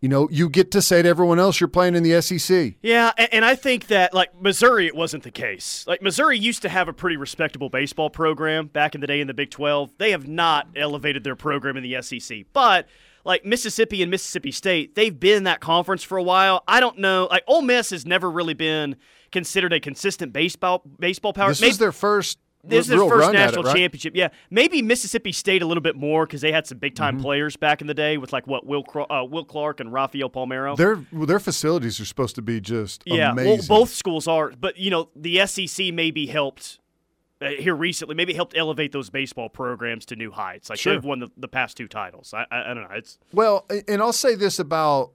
you 0.00 0.08
know, 0.08 0.28
you 0.32 0.48
get 0.48 0.72
to 0.72 0.82
say 0.82 1.02
to 1.02 1.08
everyone 1.08 1.38
else 1.38 1.60
you're 1.60 1.68
playing 1.68 1.94
in 1.94 2.02
the 2.02 2.20
SEC. 2.22 2.74
Yeah, 2.82 3.12
and, 3.16 3.34
and 3.34 3.44
I 3.44 3.54
think 3.54 3.86
that 3.88 4.12
like 4.12 4.30
Missouri, 4.40 4.86
it 4.86 4.96
wasn't 4.96 5.22
the 5.22 5.30
case. 5.30 5.84
Like 5.86 6.02
Missouri 6.02 6.36
used 6.36 6.62
to 6.62 6.68
have 6.68 6.88
a 6.88 6.92
pretty 6.92 7.16
respectable 7.16 7.68
baseball 7.68 8.10
program 8.10 8.66
back 8.66 8.96
in 8.96 9.02
the 9.02 9.06
day 9.06 9.20
in 9.20 9.28
the 9.28 9.34
Big 9.34 9.50
Twelve. 9.50 9.92
They 9.98 10.10
have 10.10 10.26
not 10.26 10.66
elevated 10.74 11.22
their 11.22 11.36
program 11.36 11.76
in 11.76 11.84
the 11.84 12.02
SEC, 12.02 12.46
but 12.52 12.88
like 13.24 13.44
Mississippi 13.44 14.02
and 14.02 14.10
Mississippi 14.10 14.50
State, 14.52 14.94
they've 14.94 15.18
been 15.18 15.36
in 15.38 15.44
that 15.44 15.60
conference 15.60 16.02
for 16.02 16.18
a 16.18 16.22
while. 16.22 16.62
I 16.66 16.80
don't 16.80 16.98
know. 16.98 17.28
Like 17.30 17.44
Ole 17.46 17.62
Miss 17.62 17.90
has 17.90 18.06
never 18.06 18.30
really 18.30 18.54
been 18.54 18.96
considered 19.32 19.72
a 19.72 19.80
consistent 19.80 20.32
baseball 20.32 20.82
baseball 20.98 21.32
power. 21.32 21.48
This 21.50 21.60
Maybe- 21.60 21.70
is 21.70 21.78
their 21.78 21.92
first 21.92 22.38
this 22.62 22.80
is 22.80 22.88
their 22.88 23.08
first 23.08 23.32
national 23.32 23.64
it, 23.64 23.68
right? 23.68 23.76
championship. 23.76 24.14
Yeah, 24.14 24.28
maybe 24.50 24.82
Mississippi 24.82 25.32
State 25.32 25.62
a 25.62 25.66
little 25.66 25.80
bit 25.80 25.96
more 25.96 26.26
because 26.26 26.42
they 26.42 26.52
had 26.52 26.66
some 26.66 26.76
big 26.76 26.92
Mm-hmm. 26.94 27.02
time 27.04 27.20
players 27.20 27.56
back 27.56 27.80
in 27.80 27.86
the 27.86 27.94
day 27.94 28.18
with 28.18 28.34
like 28.34 28.46
what 28.46 28.66
Will 28.66 28.84
uh, 29.08 29.24
Will 29.24 29.46
Clark 29.46 29.80
and 29.80 29.90
Rafael 29.92 30.28
Palmeiro. 30.28 30.76
Their 30.76 30.96
their 31.10 31.38
facilities 31.40 31.98
are 32.00 32.04
supposed 32.04 32.34
to 32.34 32.42
be 32.42 32.60
just 32.60 33.02
yeah, 33.06 33.32
amazing. 33.32 33.66
well, 33.70 33.80
both 33.80 33.94
schools 33.94 34.28
are, 34.28 34.50
but 34.60 34.76
you 34.76 34.90
know 34.90 35.08
the 35.16 35.46
SEC 35.46 35.94
maybe 35.94 36.26
helped 36.26 36.79
here 37.40 37.74
recently. 37.74 38.14
Maybe 38.14 38.34
helped 38.34 38.56
elevate 38.56 38.92
those 38.92 39.10
baseball 39.10 39.48
programs 39.48 40.04
to 40.06 40.16
new 40.16 40.30
heights. 40.30 40.70
Like 40.70 40.78
Sure. 40.78 40.94
they've 40.94 41.04
won 41.04 41.20
the, 41.20 41.28
the 41.36 41.48
past 41.48 41.76
two 41.76 41.88
titles. 41.88 42.34
I, 42.34 42.46
I, 42.50 42.70
I 42.70 42.74
don't 42.74 42.82
know. 42.84 42.94
It's 42.94 43.18
Well, 43.32 43.66
and 43.88 44.00
I'll 44.02 44.12
say 44.12 44.34
this 44.34 44.58
about 44.58 45.12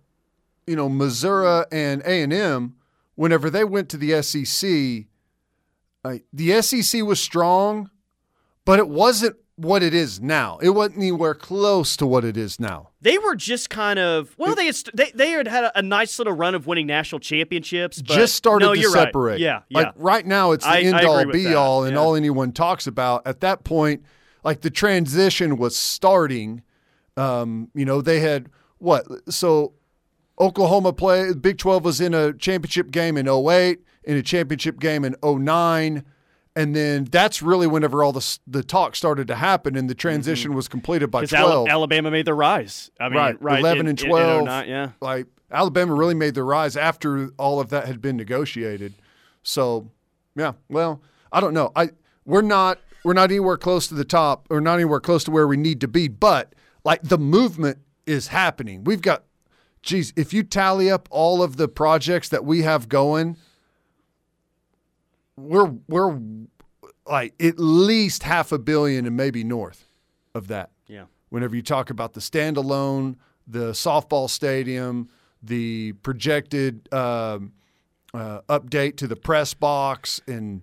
you 0.68 0.76
know 0.76 0.90
Missouri 0.90 1.66
and 1.72 2.02
A 2.04 2.22
and 2.24 2.34
M. 2.34 2.76
Whenever 3.16 3.50
they 3.50 3.64
went 3.64 3.88
to 3.90 3.98
the 3.98 4.22
SEC, 4.22 5.06
uh, 6.04 6.18
the 6.34 6.62
SEC 6.62 7.02
was 7.04 7.20
strong, 7.20 7.90
but 8.66 8.78
it 8.80 8.90
wasn't 8.90 9.38
what 9.58 9.82
it 9.84 9.94
is 9.94 10.20
now. 10.20 10.58
It 10.62 10.70
wasn't 10.72 10.98
anywhere 10.98 11.34
close 11.34 11.96
to 11.98 12.06
what 12.06 12.26
it 12.26 12.36
is 12.36 12.60
now. 12.60 12.90
they 13.02 13.18
were 13.18 13.36
just 13.36 13.70
kind 13.70 13.98
of 14.00 14.36
well. 14.38 14.54
They 14.56 14.66
had 14.66 14.76
st- 14.76 14.96
they 14.96 15.12
they 15.16 15.32
had 15.32 15.48
had 15.48 15.64
a, 15.66 15.80
a 15.80 15.82
nice 15.82 16.18
little 16.20 16.34
run 16.34 16.56
of 16.56 16.68
winning 16.68 16.88
national 16.88 17.20
championships. 17.20 18.02
But 18.02 18.16
Just 18.16 18.36
started 18.36 18.66
no, 18.66 18.74
to 18.74 18.80
you're 18.80 18.92
right. 18.92 19.06
separate. 19.08 19.40
Yeah, 19.40 19.62
yeah. 19.70 19.78
Like 19.80 19.94
right 19.96 20.26
now, 20.26 20.52
it's 20.52 20.66
the 20.66 20.72
I- 20.72 20.76
I 20.78 20.82
end 20.82 20.96
agree 20.98 21.08
all 21.08 21.26
be 21.32 21.44
that. 21.44 21.56
all 21.56 21.84
and 21.86 21.94
Yeah. 21.94 22.00
all 22.02 22.16
anyone 22.16 22.52
talks 22.52 22.86
about. 22.88 23.26
At 23.26 23.40
that 23.42 23.64
point, 23.64 24.04
like 24.44 24.62
the 24.62 24.70
transition 24.70 25.58
was 25.58 25.76
starting. 25.78 26.62
Um, 27.18 27.70
you 27.74 27.86
know, 27.86 28.02
they 28.02 28.20
had 28.20 28.50
what? 28.80 29.06
So 29.32 29.74
Oklahoma 30.40 30.92
play 30.92 31.34
Big 31.34 31.58
12 31.58 31.86
was 31.86 32.02
in 32.02 32.14
a 32.14 32.34
championship 32.34 32.92
game 32.92 33.16
in 33.16 33.26
08, 33.30 33.80
in 34.04 34.18
a 34.18 34.22
championship 34.22 34.80
game 34.82 35.06
in 35.06 35.16
09, 35.24 36.04
and 36.56 36.76
then 36.76 37.04
that's 37.06 37.42
really 37.42 37.68
whenever 37.68 38.04
all 38.04 38.14
the 38.14 38.40
the 38.48 38.64
talk 38.64 38.96
started 38.96 39.28
to 39.28 39.36
happen 39.36 39.76
and 39.76 39.90
the 39.90 39.94
mm-hmm. 39.94 40.00
transition 40.00 40.54
was 40.54 40.68
completed 40.68 41.12
by 41.12 41.22
because 41.22 41.40
12. 41.40 41.68
Alabama 41.68 42.12
made 42.12 42.26
their 42.26 42.36
rise. 42.36 42.92
I 43.00 43.10
mean, 43.10 43.18
right, 43.18 43.42
right, 43.42 43.60
11 43.60 43.82
in- 43.82 43.88
and 43.88 44.00
in- 44.00 44.06
in 44.06 44.10
12. 44.10 44.46
09, 44.46 44.68
yeah. 44.70 44.92
Like 45.02 45.28
Alabama 45.52 45.94
really 45.94 46.14
made 46.14 46.34
their 46.34 46.46
rise 46.46 46.78
after 46.78 47.30
all 47.38 47.60
of 47.60 47.70
that 47.70 47.88
had 47.88 48.02
been 48.02 48.18
negotiated. 48.18 48.94
So, 49.44 49.92
yeah, 50.36 50.54
well, 50.70 51.02
I 51.32 51.40
don't 51.40 51.54
know. 51.54 51.72
I 51.76 51.90
we're 52.26 52.42
not 52.42 52.80
we're 53.04 53.14
not 53.14 53.30
anywhere 53.30 53.58
close 53.58 53.88
to 53.88 53.94
the 53.94 54.06
top 54.06 54.48
or 54.50 54.60
not 54.60 54.76
anywhere 54.76 55.00
close 55.00 55.24
to 55.26 55.32
where 55.32 55.48
we 55.48 55.58
need 55.58 55.82
to 55.82 55.88
be, 55.88 56.08
but 56.08 56.54
like 56.84 57.02
the 57.04 57.18
movement 57.18 57.80
is 58.08 58.30
happening. 58.30 58.84
We've 58.84 59.02
got 59.02 59.24
geez, 59.82 60.12
if 60.16 60.34
you 60.34 60.44
tally 60.44 60.90
up 60.90 61.08
all 61.12 61.44
of 61.44 61.58
the 61.58 61.68
projects 61.68 62.30
that 62.30 62.44
we 62.44 62.64
have 62.64 62.90
going, 62.90 63.38
we're 65.38 65.74
we're 65.88 66.20
like 67.06 67.34
at 67.42 67.60
least 67.60 68.24
half 68.24 68.52
a 68.52 68.58
billion 68.60 69.06
and 69.06 69.16
maybe 69.16 69.44
north 69.44 69.88
of 70.34 70.48
that 70.48 70.72
Yeah. 70.88 71.06
whenever 71.30 71.56
you 71.56 71.62
talk 71.62 71.90
about 71.90 72.14
the 72.14 72.20
standalone, 72.20 73.16
the 73.48 73.72
softball 73.72 74.30
stadium, 74.30 75.10
the 75.44 75.94
projected 76.02 76.92
um, 76.94 77.54
uh, 78.14 78.42
update 78.50 78.98
to 78.98 79.08
the 79.08 79.16
press 79.16 79.54
box, 79.54 80.20
and 80.28 80.62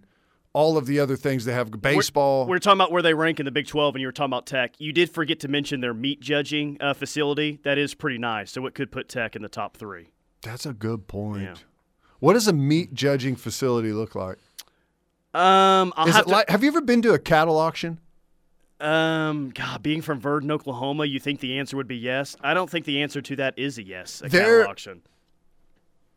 all 0.54 0.76
of 0.76 0.86
the 0.86 0.98
other 1.00 1.16
things 1.16 1.44
they 1.44 1.52
have, 1.52 1.70
baseball. 1.80 2.46
We 2.46 2.56
are 2.56 2.58
talking 2.58 2.78
about 2.78 2.90
where 2.92 3.02
they 3.02 3.14
rank 3.14 3.38
in 3.40 3.44
the 3.46 3.52
Big 3.52 3.66
12, 3.66 3.94
and 3.94 4.00
you 4.00 4.08
were 4.08 4.12
talking 4.12 4.30
about 4.30 4.46
Tech. 4.46 4.74
You 4.78 4.92
did 4.92 5.10
forget 5.10 5.38
to 5.40 5.48
mention 5.48 5.80
their 5.80 5.94
meat 5.94 6.20
judging 6.20 6.76
uh, 6.80 6.92
facility. 6.94 7.60
That 7.62 7.78
is 7.78 7.94
pretty 7.94 8.18
nice. 8.18 8.50
So 8.52 8.66
it 8.66 8.74
could 8.74 8.90
put 8.90 9.08
Tech 9.08 9.36
in 9.36 9.42
the 9.42 9.48
top 9.48 9.76
three. 9.76 10.12
That's 10.42 10.66
a 10.66 10.72
good 10.72 11.06
point. 11.08 11.42
Yeah. 11.42 11.54
What 12.20 12.34
does 12.34 12.48
a 12.48 12.52
meat 12.52 12.92
judging 12.94 13.36
facility 13.36 13.92
look 13.92 14.14
like? 14.14 14.38
Um, 15.34 15.92
I'll 15.96 16.08
Is 16.08 16.14
have 16.14 16.22
it 16.22 16.28
to. 16.28 16.30
like? 16.32 16.50
Have 16.50 16.62
you 16.62 16.68
ever 16.68 16.80
been 16.82 17.02
to 17.02 17.12
a 17.14 17.18
cattle 17.18 17.58
auction? 17.58 17.98
um, 18.80 19.50
God, 19.54 19.80
being 19.82 20.02
from 20.02 20.18
Verdon, 20.18 20.50
Oklahoma, 20.50 21.04
you 21.04 21.20
think 21.20 21.38
the 21.40 21.58
answer 21.60 21.76
would 21.76 21.86
be 21.86 21.96
yes? 21.96 22.34
I 22.42 22.52
don't 22.52 22.68
think 22.68 22.84
the 22.84 23.00
answer 23.02 23.22
to 23.22 23.36
that 23.36 23.56
is 23.56 23.78
a 23.78 23.82
yes. 23.84 24.22
A 24.24 24.28
There- 24.28 24.58
cattle 24.60 24.70
auction. 24.70 25.02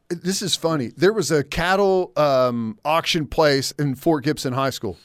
This 0.09 0.41
is 0.43 0.55
funny. 0.55 0.91
There 0.95 1.13
was 1.13 1.31
a 1.31 1.43
cattle 1.43 2.11
um, 2.15 2.77
auction 2.85 3.25
place 3.27 3.71
in 3.79 3.95
Fort 3.95 4.23
Gibson 4.23 4.53
High 4.53 4.69
School. 4.71 4.97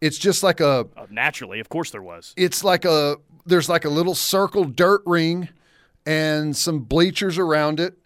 It's 0.00 0.16
just 0.18 0.42
like 0.42 0.60
a 0.60 0.86
Uh, 0.96 1.06
naturally, 1.10 1.58
of 1.60 1.68
course, 1.68 1.90
there 1.90 2.02
was. 2.02 2.32
it's 2.36 2.62
like 2.64 2.84
a 2.84 3.16
there's 3.46 3.68
like 3.68 3.84
a 3.84 3.90
little 3.90 4.14
circle 4.14 4.64
dirt 4.64 5.02
ring 5.06 5.48
and 6.06 6.56
some 6.56 6.80
bleachers 6.80 7.38
around 7.38 7.80
it 7.80 7.96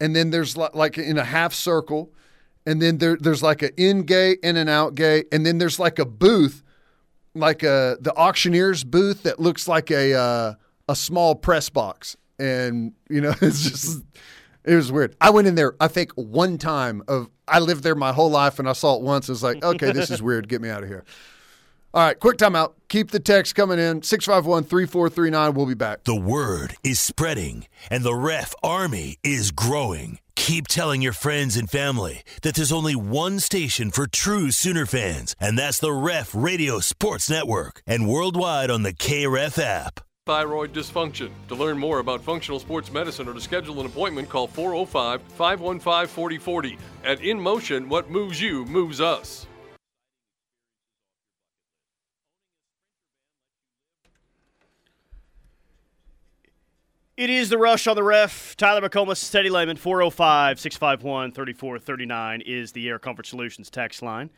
and 0.00 0.14
then 0.16 0.30
there's 0.30 0.56
like 0.56 0.96
in 0.98 1.18
a 1.18 1.24
half 1.24 1.52
circle 1.54 2.10
and 2.66 2.82
then 2.82 2.98
there 2.98 3.16
there's 3.16 3.42
like 3.42 3.62
an 3.62 3.70
in 3.76 4.02
gate 4.02 4.38
and 4.42 4.58
an 4.58 4.68
out 4.68 4.94
gate 4.94 5.26
and 5.32 5.46
then 5.46 5.58
there's 5.58 5.78
like 5.78 5.98
a 5.98 6.04
booth 6.04 6.62
like 7.34 7.62
a 7.62 7.96
the 8.00 8.12
auctioneer's 8.16 8.84
booth 8.84 9.22
that 9.22 9.38
looks 9.38 9.68
like 9.68 9.90
a 9.90 10.14
uh, 10.14 10.54
a 10.88 10.96
small 10.96 11.34
press 11.34 11.70
box 11.70 12.16
and 12.38 12.92
you 13.08 13.20
know 13.20 13.34
it's 13.40 13.62
just 13.62 14.02
it 14.64 14.74
was 14.74 14.90
weird 14.90 15.14
i 15.20 15.30
went 15.30 15.46
in 15.46 15.54
there 15.54 15.74
i 15.80 15.88
think 15.88 16.12
one 16.12 16.58
time 16.58 17.02
of 17.08 17.28
i 17.48 17.58
lived 17.58 17.82
there 17.82 17.94
my 17.94 18.12
whole 18.12 18.30
life 18.30 18.58
and 18.58 18.68
i 18.68 18.72
saw 18.72 18.96
it 18.96 19.02
once 19.02 19.28
it's 19.28 19.42
like 19.42 19.62
okay 19.64 19.92
this 19.92 20.10
is 20.10 20.20
weird 20.20 20.48
get 20.48 20.60
me 20.60 20.68
out 20.68 20.82
of 20.82 20.88
here 20.88 21.04
all 21.94 22.02
right, 22.02 22.20
quick 22.20 22.36
timeout. 22.36 22.74
Keep 22.88 23.10
the 23.10 23.20
text 23.20 23.54
coming 23.54 23.78
in. 23.78 24.02
651 24.02 24.64
3439. 24.64 25.54
We'll 25.54 25.64
be 25.64 25.72
back. 25.72 26.04
The 26.04 26.14
word 26.14 26.76
is 26.84 27.00
spreading, 27.00 27.68
and 27.90 28.04
the 28.04 28.14
ref 28.14 28.54
army 28.62 29.16
is 29.24 29.50
growing. 29.50 30.18
Keep 30.36 30.68
telling 30.68 31.02
your 31.02 31.12
friends 31.12 31.56
and 31.56 31.68
family 31.68 32.22
that 32.42 32.54
there's 32.54 32.70
only 32.70 32.94
one 32.94 33.40
station 33.40 33.90
for 33.90 34.06
true 34.06 34.52
Sooner 34.52 34.86
fans, 34.86 35.34
and 35.40 35.58
that's 35.58 35.80
the 35.80 35.92
Ref 35.92 36.34
Radio 36.34 36.78
Sports 36.78 37.28
Network, 37.28 37.82
and 37.84 38.08
worldwide 38.08 38.70
on 38.70 38.84
the 38.84 38.94
KRF 38.94 39.58
app. 39.58 40.00
Thyroid 40.26 40.72
dysfunction. 40.72 41.30
To 41.48 41.54
learn 41.54 41.78
more 41.78 41.98
about 41.98 42.20
functional 42.20 42.60
sports 42.60 42.92
medicine 42.92 43.28
or 43.28 43.34
to 43.34 43.40
schedule 43.40 43.80
an 43.80 43.86
appointment, 43.86 44.28
call 44.28 44.46
405 44.46 45.22
515 45.22 46.06
4040. 46.06 46.78
At 47.04 47.20
In 47.22 47.40
Motion, 47.40 47.88
what 47.88 48.10
moves 48.10 48.40
you 48.40 48.64
moves 48.66 49.00
us. 49.00 49.46
It 57.16 57.30
is 57.30 57.48
the 57.48 57.56
rush 57.56 57.86
on 57.86 57.96
the 57.96 58.02
ref. 58.02 58.54
Tyler 58.58 58.86
McComas, 58.86 59.32
Teddy 59.32 59.48
Lehman, 59.48 59.78
405 59.78 60.60
651 60.60 61.32
3439 61.32 62.42
is 62.42 62.72
the 62.72 62.86
Air 62.90 62.98
Comfort 62.98 63.26
Solutions 63.26 63.70
text 63.70 64.02
line. 64.02 64.28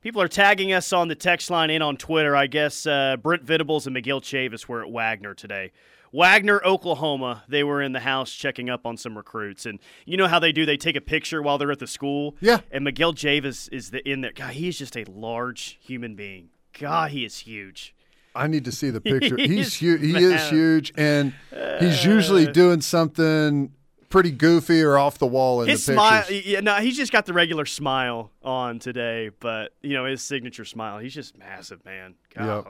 People 0.00 0.22
are 0.22 0.28
tagging 0.28 0.72
us 0.72 0.94
on 0.94 1.08
the 1.08 1.14
text 1.14 1.50
line 1.50 1.68
and 1.68 1.82
on 1.82 1.98
Twitter. 1.98 2.34
I 2.34 2.46
guess 2.46 2.86
uh, 2.86 3.18
Brent 3.18 3.42
Venables 3.42 3.86
and 3.86 3.92
Miguel 3.92 4.22
Chavis 4.22 4.66
were 4.66 4.80
at 4.80 4.90
Wagoner 4.90 5.34
today. 5.34 5.72
Wagoner, 6.10 6.62
Oklahoma. 6.64 7.44
They 7.48 7.64
were 7.64 7.82
in 7.82 7.92
the 7.92 8.00
house 8.00 8.32
checking 8.32 8.70
up 8.70 8.86
on 8.86 8.96
some 8.96 9.14
recruits, 9.14 9.66
and 9.66 9.78
you 10.06 10.16
know 10.16 10.26
how 10.26 10.38
they 10.38 10.52
do. 10.52 10.64
They 10.64 10.78
take 10.78 10.96
a 10.96 11.02
picture 11.02 11.42
while 11.42 11.58
they're 11.58 11.70
at 11.70 11.80
the 11.80 11.86
school. 11.86 12.36
Yeah. 12.40 12.60
And 12.70 12.82
Miguel 12.82 13.12
Chavis 13.12 13.70
is 13.70 13.90
the 13.90 14.06
in 14.10 14.22
there. 14.22 14.32
God, 14.32 14.54
he's 14.54 14.78
just 14.78 14.96
a 14.96 15.04
large 15.04 15.78
human 15.82 16.14
being. 16.14 16.48
God, 16.78 17.10
he 17.10 17.26
is 17.26 17.40
huge. 17.40 17.94
I 18.34 18.46
need 18.46 18.64
to 18.64 18.72
see 18.72 18.90
the 18.90 19.00
picture. 19.00 19.36
He's 19.38 19.74
huge. 19.74 20.00
He 20.00 20.16
is 20.16 20.48
huge, 20.48 20.92
and 20.96 21.34
he's 21.80 22.04
usually 22.04 22.50
doing 22.50 22.80
something 22.80 23.72
pretty 24.08 24.30
goofy 24.30 24.82
or 24.82 24.98
off 24.98 25.18
the 25.18 25.26
wall 25.26 25.62
in 25.62 25.68
His 25.68 25.86
the 25.86 25.94
smile, 25.94 26.22
pictures. 26.22 26.46
yeah, 26.46 26.60
no, 26.60 26.74
he's 26.76 26.96
just 26.98 27.10
got 27.12 27.24
the 27.24 27.32
regular 27.32 27.64
smile 27.64 28.30
on 28.42 28.78
today, 28.78 29.30
but 29.40 29.72
you 29.82 29.94
know 29.94 30.04
his 30.04 30.22
signature 30.22 30.64
smile. 30.64 30.98
He's 30.98 31.14
just 31.14 31.36
massive, 31.38 31.84
man. 31.84 32.14
Yep. 32.38 32.66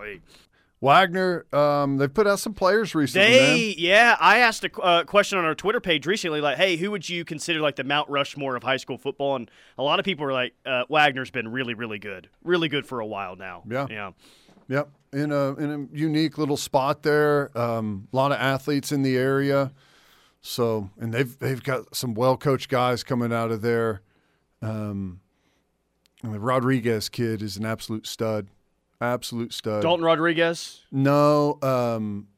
Wagoner, 0.82 1.46
um, 1.52 1.98
they've 1.98 2.12
put 2.12 2.26
out 2.26 2.40
some 2.40 2.54
players 2.54 2.92
recently. 2.92 3.28
They, 3.28 3.66
man. 3.68 3.74
yeah, 3.78 4.16
I 4.18 4.38
asked 4.38 4.64
a 4.64 4.80
uh, 4.80 5.04
question 5.04 5.38
on 5.38 5.44
our 5.44 5.54
Twitter 5.54 5.78
page 5.80 6.06
recently, 6.06 6.40
like, 6.40 6.56
hey, 6.56 6.76
who 6.76 6.90
would 6.90 7.08
you 7.08 7.24
consider 7.24 7.60
like 7.60 7.76
the 7.76 7.84
Mount 7.84 8.10
Rushmore 8.10 8.56
of 8.56 8.64
high 8.64 8.78
school 8.78 8.98
football? 8.98 9.36
And 9.36 9.48
a 9.78 9.82
lot 9.84 10.00
of 10.00 10.04
people 10.04 10.24
were 10.24 10.32
like, 10.32 10.54
uh, 10.66 10.82
Wagoner's 10.88 11.30
been 11.30 11.46
really, 11.52 11.74
really 11.74 12.00
good, 12.00 12.28
really 12.42 12.68
good 12.68 12.84
for 12.84 12.98
a 12.98 13.06
while 13.06 13.36
now. 13.36 13.62
Yeah. 13.70 13.86
yeah. 13.88 14.10
Yep, 14.72 14.88
in 15.12 15.30
a 15.32 15.54
in 15.56 15.70
a 15.92 15.96
unique 15.96 16.38
little 16.38 16.56
spot 16.56 17.02
there. 17.02 17.50
Um, 17.58 18.08
a 18.10 18.16
lot 18.16 18.32
of 18.32 18.38
athletes 18.38 18.90
in 18.90 19.02
the 19.02 19.18
area, 19.18 19.70
so 20.40 20.88
and 20.98 21.12
they've 21.12 21.38
they've 21.38 21.62
got 21.62 21.94
some 21.94 22.14
well 22.14 22.38
coached 22.38 22.70
guys 22.70 23.02
coming 23.04 23.34
out 23.34 23.50
of 23.50 23.60
there. 23.60 24.00
Um, 24.62 25.20
and 26.22 26.32
the 26.32 26.40
Rodriguez 26.40 27.10
kid 27.10 27.42
is 27.42 27.58
an 27.58 27.66
absolute 27.66 28.06
stud, 28.06 28.46
absolute 28.98 29.52
stud. 29.52 29.82
Dalton 29.82 30.06
Rodriguez. 30.06 30.80
No, 30.90 31.58
um, 31.60 32.28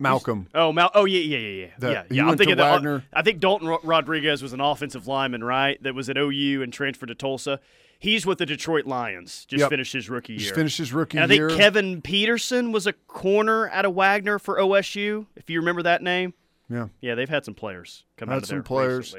Malcolm. 0.00 0.48
Oh, 0.52 0.72
Mal- 0.72 0.90
oh 0.92 1.04
yeah, 1.04 1.20
yeah, 1.20 1.38
yeah, 1.38 1.48
yeah, 1.66 1.66
That- 1.78 1.92
yeah. 1.92 2.02
yeah. 2.24 2.28
I'm 2.28 2.36
thinking 2.36 2.56
that. 2.56 2.72
Wagoner. 2.72 3.04
I 3.12 3.22
think 3.22 3.38
Dalton 3.38 3.68
Rodriguez 3.84 4.42
was 4.42 4.52
an 4.52 4.60
offensive 4.60 5.06
lineman, 5.06 5.44
right? 5.44 5.80
That 5.84 5.94
was 5.94 6.10
at 6.10 6.16
OU 6.18 6.62
and 6.64 6.72
transferred 6.72 7.10
to 7.10 7.14
Tulsa. 7.14 7.60
He's 8.02 8.24
with 8.26 8.38
the 8.38 8.46
Detroit 8.46 8.86
Lions. 8.86 9.44
Just 9.44 9.60
Yep. 9.60 9.68
finished 9.70 9.92
his 9.92 10.08
rookie 10.10 10.32
year. 10.32 10.40
Just 10.40 10.54
finished 10.54 10.78
his 10.78 10.92
rookie 10.92 11.18
and 11.18 11.24
I 11.24 11.28
think 11.28 11.38
year. 11.38 11.50
Kevin 11.50 12.00
Peterson 12.02 12.72
was 12.72 12.86
a 12.86 12.94
corner 12.94 13.68
out 13.68 13.84
of 13.84 13.94
Wagoner 13.94 14.38
for 14.38 14.58
OSU. 14.58 15.26
If 15.36 15.48
you 15.50 15.60
remember 15.60 15.82
that 15.82 16.02
name. 16.02 16.32
yeah, 16.70 16.88
Yeah, 17.02 17.14
they've 17.14 17.28
had 17.28 17.44
some 17.44 17.54
players 17.54 18.04
come 18.16 18.28
Had 18.28 18.36
out 18.36 18.42
of 18.44 18.48
some 18.48 18.56
there 18.56 18.62
players. 18.62 19.14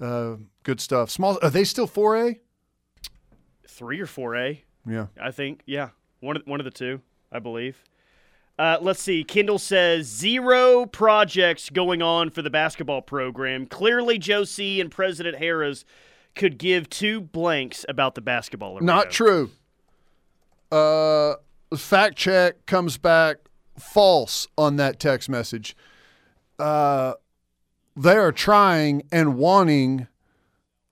uh, 0.00 0.36
good 0.62 0.80
stuff. 0.80 1.10
Small. 1.10 1.36
Are 1.42 1.50
they 1.50 1.64
still 1.64 1.86
four 1.88 2.16
A? 2.16 2.38
Three 3.68 4.00
or 4.00 4.06
four 4.06 4.36
A, 4.36 4.62
Yeah. 4.88 5.06
I 5.20 5.30
think. 5.32 5.62
Yeah, 5.66 5.90
one 6.20 6.36
of 6.36 6.42
one 6.46 6.60
of 6.60 6.64
the 6.64 6.70
two, 6.70 7.00
I 7.32 7.40
believe. 7.40 7.82
Uh, 8.58 8.78
let's 8.80 9.02
see. 9.02 9.22
Kendall 9.22 9.58
says 9.58 10.06
zero 10.06 10.86
projects 10.86 11.68
going 11.68 12.00
on 12.00 12.30
for 12.30 12.40
the 12.40 12.48
basketball 12.48 13.02
program. 13.02 13.66
Clearly, 13.66 14.16
Joe 14.18 14.44
C. 14.44 14.80
and 14.80 14.90
President 14.90 15.36
Harris 15.36 15.84
could 16.36 16.58
give 16.58 16.88
two 16.88 17.20
blanks 17.20 17.84
about 17.88 18.14
the 18.14 18.20
basketball 18.20 18.76
arena. 18.76 18.86
Not 18.86 19.10
true. 19.10 19.50
Uh, 20.70 21.34
fact 21.76 22.16
check 22.16 22.66
comes 22.66 22.98
back 22.98 23.38
false 23.78 24.46
on 24.56 24.76
that 24.76 25.00
text 25.00 25.28
message. 25.28 25.76
Uh, 26.58 27.14
they 27.96 28.16
are 28.16 28.32
trying 28.32 29.02
and 29.10 29.36
wanting 29.36 30.06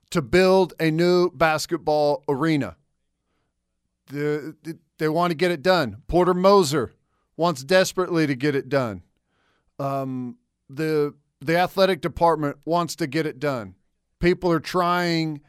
to 0.09 0.21
build 0.21 0.73
a 0.79 0.91
new 0.91 1.29
basketball 1.31 2.23
arena. 2.27 2.75
The, 4.07 4.55
they 4.97 5.09
want 5.09 5.31
to 5.31 5.35
get 5.35 5.51
it 5.51 5.61
done. 5.61 5.97
Porter 6.07 6.33
Moser 6.33 6.93
wants 7.37 7.63
desperately 7.63 8.27
to 8.27 8.35
get 8.35 8.55
it 8.55 8.69
done. 8.69 9.03
Um, 9.77 10.37
the 10.69 11.13
the 11.41 11.57
athletic 11.57 12.01
department 12.01 12.57
wants 12.65 12.95
to 12.95 13.07
get 13.07 13.25
it 13.25 13.39
done. 13.39 13.75
People 14.25 14.51
are 14.51 14.59
trying 14.59 15.41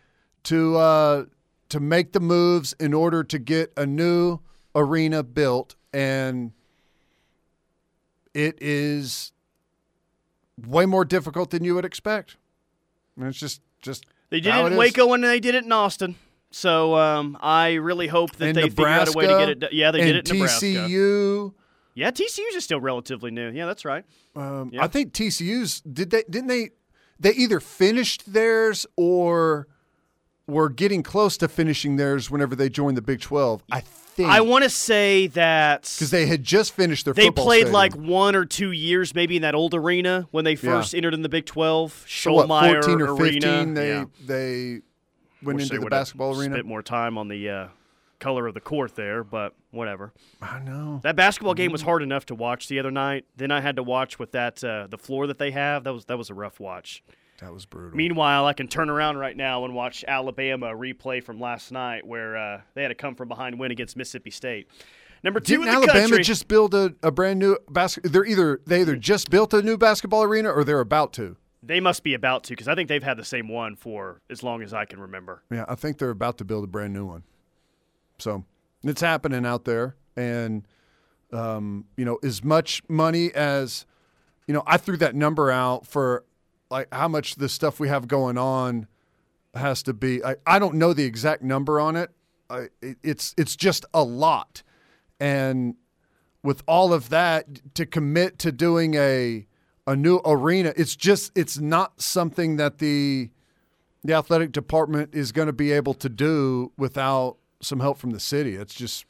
to 0.43 0.77
uh, 0.77 1.25
to 1.71 1.81
make 1.81 2.13
the 2.13 2.21
moves 2.21 2.75
in 2.79 2.93
order 2.93 3.25
to 3.25 3.39
get 3.39 3.73
a 3.75 3.87
new 3.87 4.41
arena 4.75 5.23
built, 5.23 5.77
and 5.95 6.53
it 8.35 8.59
is 8.61 9.33
way 10.67 10.85
more 10.85 11.07
difficult 11.07 11.49
than 11.53 11.65
you 11.65 11.75
would 11.75 11.87
expect. 11.87 12.37
And 13.17 13.27
it's 13.29 13.39
just 13.39 13.63
just 13.81 14.05
They 14.29 14.41
did 14.41 14.55
it 14.55 14.73
in. 14.73 14.77
Waco 14.77 15.11
and 15.15 15.25
they 15.25 15.41
did 15.41 15.55
it 15.55 15.65
in 15.65 15.73
Austin. 15.73 16.17
So 16.51 16.97
um, 16.97 17.39
I 17.41 17.75
really 17.75 18.09
hope 18.09 18.33
that 18.37 18.49
And 18.49 18.57
they 18.59 18.69
figure 18.69 18.89
out 18.89 19.09
a 19.09 19.13
way 19.17 19.27
to 19.27 19.39
get 19.39 19.49
it. 19.49 19.59
Nebraska 19.59 19.61
done. 19.61 19.71
Yeah, 19.73 19.91
they 19.91 20.01
did 20.03 20.17
it 20.17 20.31
in 20.31 20.39
Nebraska. 20.39 20.67
TCU. 20.67 21.55
Yeah, 21.95 22.11
TCU's 22.11 22.55
is 22.55 22.65
still 22.65 22.81
relatively 22.81 23.31
new. 23.31 23.51
Yeah, 23.53 23.65
that's 23.65 23.87
right. 23.87 24.05
Um, 24.35 24.69
Yeah. 24.71 24.85
I 24.85 24.89
think 24.89 25.15
TCU's 25.15 25.81
did 25.81 26.11
they 26.11 26.25
didn't 26.29 26.49
they 26.49 26.73
they 27.19 27.33
either 27.33 27.61
finished 27.61 28.33
theirs 28.33 28.87
or 28.97 29.69
were 30.47 30.69
getting 30.69 31.03
close 31.03 31.37
to 31.39 31.49
finishing 31.49 31.97
theirs 31.97 32.31
whenever 32.31 32.55
they 32.55 32.69
joined 32.69 32.97
the 32.97 33.03
Big 33.03 33.21
Twelve. 33.21 33.63
I 33.71 33.81
think 33.81 34.31
I 34.31 34.41
want 34.41 34.65
to 34.65 34.71
say 34.71 35.27
that 35.29 35.83
because 35.83 36.11
they 36.11 36.27
had 36.27 36.43
just 36.43 36.73
finished 36.73 37.05
their 37.05 37.15
they 37.15 37.31
played 37.31 37.69
stadium. 37.69 37.73
like 37.73 37.95
one 37.95 38.35
or 38.35 38.45
two 38.45 38.73
years 38.73 39.15
maybe 39.15 39.37
in 39.37 39.43
that 39.43 39.55
old 39.55 39.75
arena 39.75 40.27
when 40.31 40.45
they 40.45 40.57
first 40.57 40.95
entered 40.95 41.15
in 41.15 41.23
the 41.23 41.29
Big 41.29 41.47
12. 41.47 42.07
So 42.09 42.33
what, 42.33 42.49
fourteen 42.49 43.01
or 43.01 43.15
Arena. 43.15 43.67
They 43.67 43.89
yeah. 43.89 44.05
they 44.25 44.81
went 45.43 45.57
Wish 45.57 45.65
into 45.65 45.79
they 45.79 45.85
the 45.85 45.91
basketball 45.91 46.39
arena. 46.39 46.55
Spent 46.57 46.67
more 46.67 46.83
time 46.83 47.19
on 47.19 47.29
the 47.29 47.49
uh, 47.49 47.69
color 48.19 48.47
of 48.47 48.55
the 48.55 48.61
court 48.61 48.95
there, 48.97 49.23
but 49.23 49.55
whatever. 49.77 50.13
I 50.43 50.59
know. 50.61 51.01
That 51.03 51.17
basketball 51.17 51.55
game 51.55 51.73
was 51.73 51.83
hard 51.83 52.03
enough 52.03 52.27
to 52.27 52.35
watch 52.35 52.69
the 52.69 52.79
other 52.79 52.91
night. 52.91 53.27
Then 53.37 53.51
I 53.51 53.61
had 53.61 53.77
to 53.77 53.83
watch 53.83 54.19
with 54.19 54.33
that 54.33 54.63
uh, 54.65 54.87
the 54.89 54.99
floor 54.99 55.27
that 55.27 55.39
they 55.39 55.51
have. 55.53 55.85
That 55.85 55.93
was 55.93 56.07
that 56.07 56.19
was 56.19 56.31
a 56.31 56.35
rough 56.35 56.59
watch. 56.61 57.03
That 57.41 57.53
was 57.53 57.67
brutal. 57.67 57.97
Meanwhile, 57.97 58.47
I 58.47 58.55
can 58.55 58.67
turn 58.67 58.89
around 58.89 59.19
right 59.19 59.37
now 59.37 59.65
and 59.65 59.75
watch 59.75 60.05
Alabama 60.09 60.69
replay 60.69 61.23
from 61.23 61.39
last 61.39 61.71
night, 61.71 62.07
where 62.07 62.37
uh, 62.37 62.61
they 62.75 62.83
had 62.83 62.91
a 62.91 62.95
come 62.95 63.15
from 63.15 63.29
behind 63.29 63.59
win 63.59 63.71
against 63.71 63.97
Mississippi 63.97 64.31
State. 64.31 64.69
Number 65.23 65.41
2 65.41 65.53
Didn't 65.53 65.63
in 65.63 65.69
the 65.69 65.77
Alabama 65.77 66.01
country. 66.09 66.25
just 66.25 66.49
build 66.49 66.75
a, 66.75 66.95
a 67.03 67.11
brand 67.11 67.39
new 67.39 67.59
basket? 67.69 68.05
They're 68.13 68.25
either 68.25 68.61
they 68.67 68.81
either 68.81 68.97
just 68.97 69.31
built 69.31 69.53
a 69.53 69.61
new 69.63 69.77
basketball 69.77 70.23
arena 70.23 70.51
or 70.51 70.65
they're 70.65 70.81
about 70.81 71.13
to. 71.15 71.37
They 71.63 71.81
must 71.81 72.05
be 72.05 72.15
about 72.15 72.45
to 72.45 72.51
because 72.53 72.69
I 72.69 72.75
think 72.75 72.89
they've 72.89 73.03
had 73.03 73.17
the 73.17 73.25
same 73.25 73.49
one 73.49 73.77
for 73.77 74.21
as 74.31 74.43
long 74.43 74.63
as 74.63 74.73
I 74.73 74.85
can 74.85 75.01
remember. 75.01 75.43
Yeah, 75.51 75.65
I 75.69 75.75
think 75.75 75.99
they're 75.99 76.11
about 76.11 76.39
to 76.39 76.45
build 76.45 76.65
a 76.65 76.69
brand 76.69 76.93
new 76.93 77.05
one. 77.07 77.25
So 78.19 78.45
it's 78.89 79.01
happening 79.01 79.45
out 79.47 79.65
there, 79.65 79.97
and 80.17 80.67
um, 81.33 81.87
you 81.97 82.05
know, 82.05 82.19
as 82.23 82.45
much 82.45 82.83
money 82.89 83.33
as 83.35 83.87
you 84.47 84.55
know, 84.55 84.63
I 84.67 84.77
threw 84.77 84.97
that 84.99 85.15
number 85.15 85.51
out 85.51 85.87
for 85.87 86.25
like 86.71 86.89
how 86.93 87.09
much 87.09 87.37
the 87.37 87.49
stuff 87.49 87.81
we 87.81 87.89
have 87.89 88.09
going 88.09 88.39
on 88.39 88.87
has 89.55 89.83
to 89.85 89.93
be. 89.93 90.25
I, 90.25 90.37
I 90.47 90.59
don't 90.59 90.75
know 90.75 90.93
the 90.93 91.05
exact 91.05 91.43
number 91.43 91.81
on 91.81 91.97
it. 91.97 92.11
I, 92.49 92.69
it. 92.81 92.99
It's 93.03 93.35
it's 93.37 93.57
just 93.57 93.85
a 93.93 94.03
lot, 94.03 94.63
and 95.19 95.75
with 96.43 96.63
all 96.67 96.93
of 96.93 97.09
that 97.09 97.75
to 97.75 97.87
commit 97.87 98.39
to 98.41 98.53
doing 98.53 98.95
a 98.95 99.47
a 99.87 99.97
new 99.97 100.21
arena, 100.25 100.73
it's 100.77 100.97
just 100.97 101.33
it's 101.35 101.59
not 101.59 102.01
something 102.01 102.57
that 102.57 102.79
the 102.79 103.31
the 104.05 104.13
athletic 104.13 104.53
department 104.53 105.15
is 105.15 105.33
going 105.33 105.47
to 105.47 105.53
be 105.53 105.73
able 105.73 105.95
to 105.95 106.09
do 106.09 106.73
without 106.77 107.37
some 107.61 107.81
help 107.81 107.99
from 107.99 108.11
the 108.11 108.21
city. 108.21 108.55
It's 108.57 108.75
just 108.75 109.05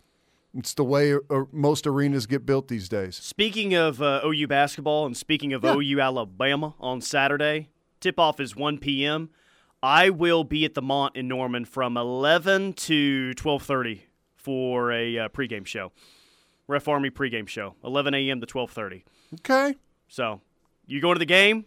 it's 0.57 0.75
the 0.75 0.85
way 0.85 1.15
uh, 1.15 1.45
most 1.53 1.87
arenas 1.87 2.27
get 2.27 2.47
built 2.47 2.69
these 2.69 2.89
days. 2.89 3.17
Speaking 3.17 3.75
of 3.75 4.01
uh, 4.01 4.21
OU 4.25 4.47
basketball 4.47 5.05
and 5.07 5.17
speaking 5.17 5.53
of 5.53 5.65
OU 5.65 6.01
Alabama 6.01 6.75
on 6.81 7.01
Saturday, 7.01 7.69
tip 8.01 8.19
off 8.19 8.41
is 8.41 8.57
1 8.57 8.79
p.m. 8.79 9.31
I 9.83 10.09
will 10.11 10.43
be 10.45 10.65
at 10.65 10.75
the 10.75 10.83
Mont 10.83 11.15
in 11.15 11.29
Norman 11.29 11.65
from 11.67 11.97
11 11.97 12.73
to 12.75 13.33
12:30 13.37 14.01
for 14.35 14.91
a 14.93 15.19
uh, 15.19 15.29
pregame 15.29 15.67
show. 15.67 15.93
Ref 16.69 16.89
Army 16.89 17.11
pregame 17.11 17.47
show, 17.47 17.75
11 17.85 18.15
a.m. 18.15 18.41
to 18.41 18.47
12:30. 18.47 19.03
Okay, 19.41 19.75
So, 20.09 20.41
you 20.87 21.01
going 21.01 21.15
to 21.15 21.19
the 21.21 21.25
game? 21.27 21.67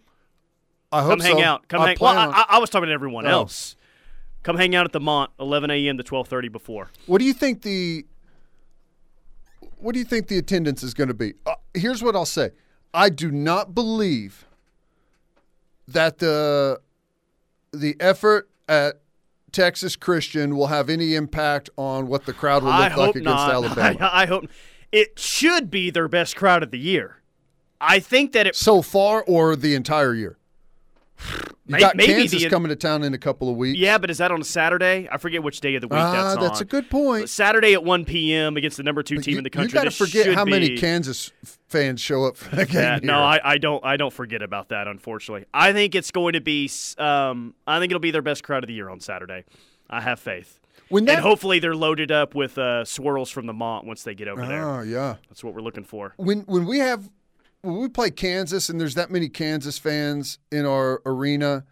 I 0.91 1.01
hope 1.01 1.11
Come 1.11 1.19
hang 1.19 1.37
so. 1.37 1.43
out. 1.43 1.67
Come 1.67 1.81
I 1.81 1.87
hang. 1.89 1.97
Well, 2.01 2.17
on- 2.17 2.33
I, 2.33 2.45
I 2.49 2.57
was 2.57 2.69
talking 2.69 2.87
to 2.87 2.93
everyone 2.93 3.27
Oh. 3.27 3.29
else. 3.31 3.75
Come 4.43 4.57
hang 4.57 4.75
out 4.75 4.85
at 4.85 4.91
the 4.91 4.99
Mont, 4.99 5.31
11 5.39 5.69
a.m. 5.71 5.97
to 5.97 6.03
12:30 6.03 6.51
before. 6.51 6.89
What 7.05 7.19
do 7.19 7.25
you 7.25 7.33
think 7.33 7.61
the 7.61 8.05
What 9.77 9.93
do 9.93 9.99
you 9.99 10.05
think 10.05 10.27
the 10.27 10.37
attendance 10.37 10.83
is 10.83 10.93
going 10.93 11.09
to 11.09 11.13
be? 11.13 11.33
Uh, 11.45 11.55
here's 11.73 12.01
what 12.01 12.15
I'll 12.15 12.25
say. 12.25 12.51
I 12.93 13.09
do 13.09 13.31
not 13.31 13.75
believe 13.75 14.45
that 15.87 16.19
the 16.19 16.79
the 17.71 17.95
effort 17.99 18.49
at 18.67 19.01
Texas 19.51 19.95
Christian 19.95 20.55
will 20.55 20.67
have 20.67 20.89
any 20.89 21.15
impact 21.15 21.69
on 21.75 22.07
what 22.07 22.25
the 22.25 22.33
crowd 22.33 22.63
will 22.63 22.71
look 22.71 22.95
like 22.95 23.09
against 23.15 23.25
not. 23.25 23.51
Alabama. 23.53 23.99
I, 24.05 24.23
I 24.23 24.25
hope 24.25 24.47
it 24.91 25.19
should 25.19 25.69
be 25.69 25.89
their 25.89 26.07
best 26.07 26.35
crowd 26.35 26.63
of 26.63 26.71
the 26.71 26.79
year. 26.79 27.17
I 27.81 27.99
think 27.99 28.33
that 28.33 28.47
it 28.47 28.55
so 28.55 28.81
far 28.81 29.23
or 29.23 29.55
the 29.55 29.75
entire 29.75 30.13
year? 30.13 30.37
You 31.69 31.79
got 31.79 31.95
maybe 31.95 32.13
Kansas 32.13 32.43
the- 32.43 32.49
coming 32.49 32.69
to 32.69 32.75
town 32.75 33.03
in 33.03 33.13
a 33.13 33.17
couple 33.17 33.49
of 33.49 33.55
weeks. 33.55 33.77
Yeah, 33.79 33.97
but 33.97 34.09
is 34.09 34.17
that 34.17 34.31
on 34.31 34.41
a 34.41 34.43
Saturday? 34.43 35.07
I 35.11 35.17
forget 35.17 35.43
which 35.43 35.61
day 35.61 35.75
of 35.75 35.81
the 35.81 35.87
week 35.87 35.99
Ah, 35.99 36.11
that's 36.11 36.37
on. 36.37 36.43
that's 36.43 36.61
a 36.61 36.65
good 36.65 36.89
point. 36.89 37.23
But 37.23 37.29
Saturday 37.29 37.73
at 37.73 37.83
1 37.83 38.05
p.m. 38.05 38.57
against 38.57 38.77
the 38.77 38.83
number 38.83 39.03
two 39.03 39.15
But 39.15 39.23
team 39.25 39.33
you, 39.33 39.37
in 39.37 39.43
the 39.43 39.49
country. 39.49 39.69
You 39.69 39.73
got 39.73 39.83
to 39.83 39.91
forget 39.91 40.33
how 40.33 40.45
many 40.45 40.69
be- 40.69 40.77
Kansas 40.77 41.31
fans 41.67 42.01
show 42.01 42.25
up 42.25 42.37
for 42.37 42.55
that 42.55 42.69
game. 42.69 42.81
Yeah, 42.81 42.99
no. 43.03 43.19
I, 43.19 43.39
I 43.43 43.57
don't. 43.57 43.85
I 43.85 43.97
don't 43.97 44.11
forget 44.13 44.41
about 44.41 44.69
that. 44.69 44.87
Unfortunately, 44.87 45.45
I 45.53 45.71
think 45.73 45.93
it's 45.95 46.11
going 46.11 46.33
to 46.33 46.41
be. 46.41 46.69
Um, 46.97 47.53
I 47.67 47.79
think 47.79 47.91
it'll 47.91 47.99
be 47.99 48.11
their 48.11 48.21
best 48.21 48.43
crowd 48.43 48.63
of 48.63 48.67
the 48.67 48.73
year 48.73 48.89
on 48.89 48.99
Saturday. 48.99 49.43
I 49.91 50.01
have 50.01 50.19
faith, 50.19 50.59
when 50.89 51.05
that, 51.05 51.13
and 51.17 51.21
hopefully 51.23 51.59
they're 51.59 51.75
loaded 51.75 52.11
up 52.11 52.35
with 52.35 52.57
uh, 52.57 52.85
swirls 52.85 53.29
from 53.31 53.45
the 53.47 53.53
Mont 53.53 53.85
once 53.85 54.03
they 54.03 54.13
get 54.15 54.27
over 54.27 54.45
there. 54.45 54.67
Oh 54.67 54.81
yeah. 54.81 55.15
That's 55.29 55.43
what 55.43 55.53
we're 55.53 55.61
looking 55.61 55.83
for. 55.83 56.13
When 56.17 56.41
when 56.41 56.65
we 56.65 56.79
have 56.79 57.09
when 57.61 57.77
we 57.77 57.89
play 57.89 58.11
Kansas 58.11 58.69
and 58.69 58.79
there's 58.79 58.95
that 58.95 59.11
many 59.11 59.29
Kansas 59.29 59.77
fans 59.77 60.39
in 60.51 60.65
our 60.65 61.01
arena, 61.05 61.65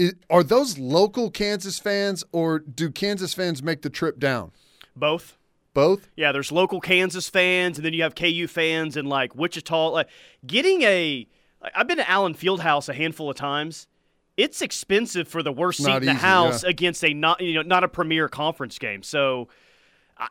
i 0.00 0.10
are 0.30 0.42
those 0.42 0.78
local 0.78 1.30
Kansas 1.30 1.78
fans 1.78 2.24
or 2.32 2.58
do 2.58 2.90
Kansas 2.90 3.34
fans 3.34 3.62
make 3.62 3.82
the 3.82 3.90
trip 3.90 4.18
down? 4.18 4.52
Both. 4.94 5.38
both. 5.74 6.08
Yeah, 6.16 6.32
there's 6.32 6.52
local 6.52 6.80
Kansas 6.80 7.28
fans, 7.28 7.78
and 7.78 7.84
then 7.84 7.92
you 7.94 8.02
have 8.02 8.14
KU 8.14 8.46
fans 8.46 8.96
in 8.96 9.06
like 9.06 9.34
Wichita. 9.34 9.88
Like 9.88 10.08
getting 10.46 10.82
a, 10.82 11.26
I've 11.74 11.86
been 11.86 11.98
to 11.98 12.08
Allen 12.08 12.34
Fieldhouse 12.34 12.88
a 12.88 12.94
handful 12.94 13.30
of 13.30 13.36
times. 13.36 13.86
It's 14.36 14.62
expensive 14.62 15.26
for 15.26 15.42
the 15.42 15.50
worst 15.50 15.78
seat 15.78 15.88
Not 15.88 16.02
in 16.02 16.06
the 16.06 16.12
easy, 16.12 16.20
house 16.20 16.62
yeah. 16.62 16.70
against 16.70 17.02
a 17.04 17.12
not 17.12 17.40
you 17.40 17.54
know 17.54 17.62
not 17.62 17.82
a 17.82 17.88
premier 17.88 18.28
conference 18.28 18.78
game. 18.78 19.02
So, 19.02 19.48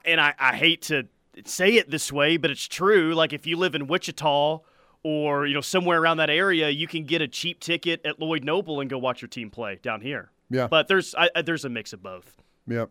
and 0.06 0.22
I, 0.22 0.34
I 0.40 0.56
hate 0.56 0.84
to 0.84 1.08
say 1.46 1.74
it 1.74 1.90
this 1.90 2.12
way, 2.12 2.38
but 2.38 2.52
it's 2.52 2.68
true. 2.68 3.14
Like 3.14 3.34
if 3.34 3.46
you 3.46 3.58
live 3.58 3.76
in 3.76 3.88
Wichita 3.88 4.62
or 5.04 5.46
you 5.46 5.54
know 5.54 5.62
somewhere 5.62 6.02
around 6.02 6.18
that 6.18 6.30
area, 6.30 6.70
you 6.70 6.88
can 6.88 7.04
get 7.04 7.22
a 7.22 7.28
cheap 7.28 7.60
ticket 7.60 8.02
at 8.06 8.20
Lloyd 8.20 8.44
Noble 8.44 8.80
and 8.80 8.90
go 8.90 8.98
watch 8.98 9.22
your 9.22 9.30
team 9.30 9.50
play 9.50 9.80
down 9.82 10.02
here. 10.02 10.32
Yeah. 10.50 10.68
But 10.68 10.88
there's 10.88 11.14
I, 11.16 11.42
there's 11.42 11.66
a 11.66 11.70
mix 11.70 11.94
of 11.94 12.02
both. 12.02 12.42
Yep. 12.68 12.90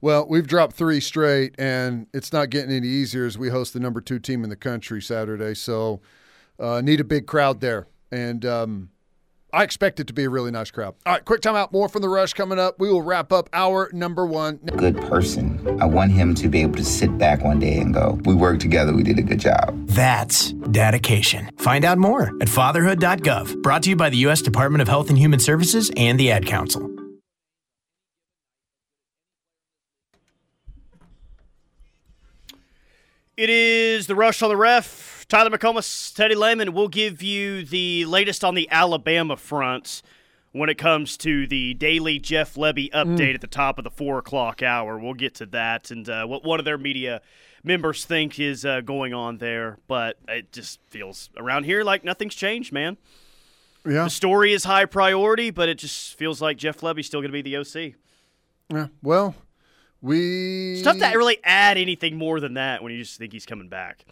Well, 0.00 0.26
we've 0.28 0.46
dropped 0.46 0.74
three 0.74 1.00
straight, 1.00 1.54
and 1.58 2.06
it's 2.12 2.32
not 2.32 2.50
getting 2.50 2.70
any 2.70 2.88
easier 2.88 3.24
as 3.24 3.38
we 3.38 3.48
host 3.48 3.72
the 3.72 3.80
number 3.80 4.00
two 4.00 4.18
team 4.18 4.44
in 4.44 4.50
the 4.50 4.56
country 4.56 5.00
Saturday. 5.00 5.54
So, 5.54 6.00
uh, 6.58 6.80
need 6.82 7.00
a 7.00 7.04
big 7.04 7.26
crowd 7.26 7.60
there, 7.60 7.86
and 8.10 8.44
um, 8.44 8.90
I 9.54 9.62
expect 9.62 10.00
it 10.00 10.08
to 10.08 10.12
be 10.12 10.24
a 10.24 10.30
really 10.30 10.50
nice 10.50 10.72
crowd. 10.72 10.96
All 11.06 11.12
right, 11.12 11.24
quick 11.24 11.40
timeout. 11.40 11.70
More 11.70 11.88
from 11.88 12.02
the 12.02 12.08
rush 12.08 12.32
coming 12.32 12.58
up. 12.58 12.80
We 12.80 12.90
will 12.90 13.02
wrap 13.02 13.32
up 13.32 13.48
our 13.52 13.88
number 13.92 14.26
one. 14.26 14.56
good 14.56 15.00
person. 15.02 15.80
I 15.80 15.84
want 15.84 16.10
him 16.10 16.34
to 16.34 16.48
be 16.48 16.60
able 16.62 16.74
to 16.74 16.84
sit 16.84 17.16
back 17.18 17.44
one 17.44 17.60
day 17.60 17.78
and 17.78 17.94
go, 17.94 18.18
We 18.24 18.34
worked 18.34 18.60
together, 18.60 18.92
we 18.92 19.04
did 19.04 19.18
a 19.20 19.22
good 19.22 19.38
job. 19.38 19.86
That's 19.86 20.50
dedication. 20.50 21.50
Find 21.56 21.84
out 21.84 21.98
more 21.98 22.32
at 22.40 22.48
fatherhood.gov. 22.48 23.62
Brought 23.62 23.84
to 23.84 23.90
you 23.90 23.96
by 23.96 24.10
the 24.10 24.16
U.S. 24.18 24.42
Department 24.42 24.82
of 24.82 24.88
Health 24.88 25.08
and 25.08 25.16
Human 25.16 25.38
Services 25.38 25.88
and 25.96 26.18
the 26.18 26.32
Ad 26.32 26.46
Council. 26.46 26.90
It 33.36 33.50
is 33.50 34.08
the 34.08 34.16
rush 34.16 34.42
on 34.42 34.48
the 34.48 34.56
ref. 34.56 35.13
Tyler 35.34 35.50
McComas, 35.50 36.14
Teddy 36.14 36.36
Lehman 36.36 36.72
will 36.72 36.86
give 36.86 37.20
you 37.20 37.64
the 37.64 38.04
latest 38.04 38.44
on 38.44 38.54
the 38.54 38.70
Alabama 38.70 39.36
front 39.36 40.00
when 40.52 40.68
it 40.68 40.78
comes 40.78 41.16
to 41.16 41.48
the 41.48 41.74
daily 41.74 42.20
Jeff 42.20 42.54
Lebby 42.54 42.88
update 42.92 43.34
at 43.34 43.40
the 43.40 43.48
top 43.48 43.76
of 43.76 43.82
the 43.82 43.90
four 43.90 44.18
o'clock 44.18 44.62
hour. 44.62 44.96
We'll 44.96 45.14
get 45.14 45.34
to 45.34 45.46
that 45.46 45.90
and 45.90 46.08
uh, 46.08 46.24
what 46.26 46.44
one 46.44 46.60
of 46.60 46.64
their 46.64 46.78
media 46.78 47.20
members 47.64 48.04
think 48.04 48.38
is 48.38 48.64
uh, 48.64 48.82
going 48.82 49.12
on 49.12 49.38
there. 49.38 49.78
But 49.88 50.18
it 50.28 50.52
just 50.52 50.78
feels 50.86 51.30
around 51.36 51.64
here 51.64 51.82
like 51.82 52.04
nothing's 52.04 52.36
changed, 52.36 52.72
man. 52.72 52.96
Yeah. 53.84 54.04
The 54.04 54.10
story 54.10 54.52
is 54.52 54.62
high 54.62 54.84
priority, 54.84 55.50
but 55.50 55.68
it 55.68 55.78
just 55.78 56.14
feels 56.14 56.40
like 56.40 56.58
Jeff 56.58 56.78
Lebby's 56.78 57.06
still 57.06 57.20
going 57.20 57.32
to 57.32 57.42
be 57.42 57.42
the 57.42 57.56
OC. 57.56 57.94
Yeah. 58.72 58.86
Well, 59.02 59.34
we. 60.00 60.74
It's 60.74 60.82
tough 60.82 60.98
to 60.98 61.08
really 61.18 61.38
add 61.42 61.76
anything 61.76 62.14
more 62.14 62.38
than 62.38 62.54
that 62.54 62.84
when 62.84 62.92
you 62.92 62.98
just 63.00 63.18
think 63.18 63.32
he's 63.32 63.46
coming 63.46 63.68
back. 63.68 64.04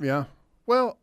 Yeah. 0.00 0.24
Well, 0.66 0.98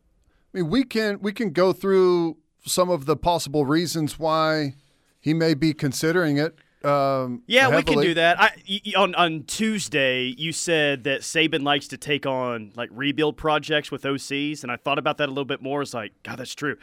I 0.54 0.58
mean, 0.58 0.70
we 0.70 0.84
can 0.84 1.20
we 1.20 1.32
can 1.32 1.50
go 1.50 1.72
through 1.72 2.36
some 2.64 2.90
of 2.90 3.06
the 3.06 3.16
possible 3.16 3.64
reasons 3.66 4.18
why 4.18 4.74
he 5.20 5.34
may 5.34 5.54
be 5.54 5.72
considering 5.74 6.38
it. 6.38 6.56
Um, 6.84 7.42
Yeah, 7.46 7.74
we 7.74 7.82
can 7.82 8.00
do 8.00 8.14
that. 8.14 8.40
I, 8.40 8.50
on 8.96 9.14
on 9.16 9.42
Tuesday, 9.44 10.34
you 10.38 10.52
said 10.52 11.04
that 11.04 11.22
Saban 11.22 11.62
likes 11.62 11.88
to 11.88 11.96
take 11.96 12.26
on 12.26 12.72
like 12.76 12.90
rebuild 12.92 13.36
projects 13.36 13.90
with 13.90 14.02
OCs, 14.02 14.62
and 14.62 14.70
I 14.70 14.76
thought 14.76 14.98
about 14.98 15.18
that 15.18 15.26
a 15.26 15.32
little 15.32 15.44
bit 15.44 15.60
more. 15.62 15.82
It's 15.82 15.94
like, 15.94 16.12
God, 16.22 16.38
that's 16.38 16.54
true. 16.54 16.76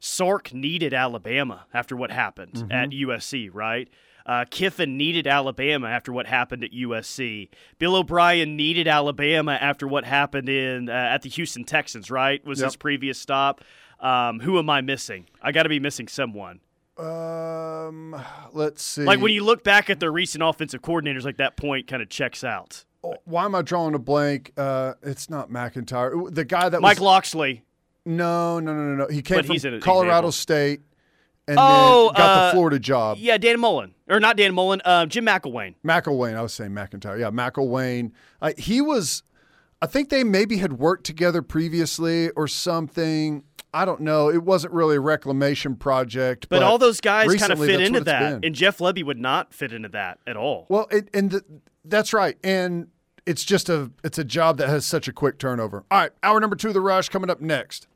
Sark 0.00 0.52
needed 0.54 0.92
Alabama 0.94 1.66
after 1.72 1.94
what 1.96 2.10
happened 2.10 2.54
Mm-hmm. 2.54 2.72
at 2.72 2.90
USC, 2.90 3.50
right? 3.52 3.88
Uh, 4.26 4.44
Kiffin 4.50 4.96
needed 4.96 5.26
Alabama 5.26 5.88
after 5.88 6.12
what 6.12 6.26
happened 6.26 6.62
at 6.64 6.72
USC. 6.72 7.48
Bill 7.78 7.96
O'Brien 7.96 8.56
needed 8.56 8.86
Alabama 8.88 9.52
after 9.60 9.86
what 9.88 10.04
happened 10.04 10.48
in 10.48 10.88
uh, 10.88 10.92
at 10.92 11.22
the 11.22 11.28
Houston 11.28 11.64
Texans, 11.64 12.10
right? 12.10 12.44
Was 12.44 12.60
Yep. 12.60 12.66
his 12.66 12.76
previous 12.76 13.18
stop. 13.18 13.62
Um, 14.00 14.40
who 14.40 14.58
am 14.58 14.68
I 14.68 14.80
missing? 14.80 15.26
I 15.40 15.52
got 15.52 15.62
to 15.64 15.68
be 15.68 15.78
missing 15.80 16.08
someone. 16.08 16.60
Um, 16.98 18.20
let's 18.52 18.82
see. 18.82 19.02
Like 19.02 19.20
when 19.20 19.32
you 19.32 19.44
look 19.44 19.64
back 19.64 19.90
at 19.90 20.00
the 20.00 20.10
recent 20.10 20.42
offensive 20.42 20.82
coordinators, 20.82 21.24
like 21.24 21.36
that 21.38 21.56
point 21.56 21.86
kind 21.86 22.02
of 22.02 22.08
checks 22.08 22.44
out. 22.44 22.84
Oh, 23.04 23.16
why 23.24 23.44
am 23.44 23.54
I 23.54 23.62
drawing 23.62 23.94
a 23.94 23.98
blank? 23.98 24.52
Uh, 24.56 24.94
it's 25.02 25.28
not 25.28 25.50
McIntyre. 25.50 26.32
The 26.32 26.44
guy 26.44 26.68
that 26.68 26.80
Mike 26.80 26.98
was 26.98 27.02
Locksley. 27.04 27.64
no, 28.04 28.60
no, 28.60 28.74
no, 28.74 28.82
no, 28.82 28.94
no. 28.94 29.06
He 29.08 29.22
came 29.22 29.38
But 29.38 29.46
from 29.46 29.80
Colorado 29.80 30.28
example. 30.28 30.32
State 30.32 30.80
and 31.48 31.58
Oh, 31.60 32.12
then 32.14 32.22
got 32.22 32.38
uh, 32.38 32.46
the 32.46 32.52
Florida 32.52 32.78
job. 32.78 33.18
Yeah, 33.20 33.38
Dan 33.38 33.58
Mullen. 33.60 33.94
Or 34.08 34.20
not 34.20 34.36
Dan 34.36 34.54
Mullen, 34.54 34.80
uh, 34.84 35.06
Jim 35.06 35.24
McElwain. 35.26 35.74
McElwain. 35.84 36.34
I 36.36 36.42
was 36.42 36.52
saying 36.52 36.70
McIntyre. 36.72 37.18
Yeah, 37.18 37.30
McElwain. 37.30 38.12
Uh, 38.40 38.52
he 38.58 38.80
was. 38.80 39.22
I 39.80 39.86
think 39.86 40.10
they 40.10 40.22
maybe 40.22 40.58
had 40.58 40.74
worked 40.74 41.04
together 41.04 41.42
previously 41.42 42.30
or 42.30 42.46
something. 42.46 43.42
I 43.74 43.84
don't 43.84 44.02
know. 44.02 44.28
It 44.28 44.42
wasn't 44.42 44.74
really 44.74 44.96
a 44.96 45.00
reclamation 45.00 45.76
project, 45.76 46.48
But, 46.50 46.62
all 46.62 46.76
those 46.76 47.00
guys 47.00 47.34
kind 47.36 47.52
of 47.52 47.58
fit 47.58 47.80
into 47.80 48.00
that. 48.00 48.40
been. 48.40 48.44
And 48.48 48.54
Jeff 48.54 48.78
Lebby 48.78 49.02
would 49.02 49.18
not 49.18 49.54
fit 49.54 49.72
into 49.72 49.88
that 49.88 50.18
at 50.26 50.36
all. 50.36 50.66
Well, 50.68 50.86
it, 50.90 51.08
and 51.14 51.30
the, 51.30 51.44
that's 51.84 52.12
right. 52.12 52.36
And 52.44 52.88
it's 53.24 53.44
just 53.44 53.68
a 53.70 53.90
it's 54.04 54.18
a 54.18 54.24
job 54.24 54.58
that 54.58 54.68
has 54.68 54.84
such 54.84 55.08
a 55.08 55.12
quick 55.12 55.38
turnover. 55.38 55.84
All 55.90 55.98
right, 56.00 56.12
hour 56.22 56.38
number 56.38 56.54
two 56.54 56.68
of 56.68 56.74
the 56.74 56.80
rush 56.80 57.08
coming 57.08 57.30
up 57.30 57.40
next. 57.40 57.86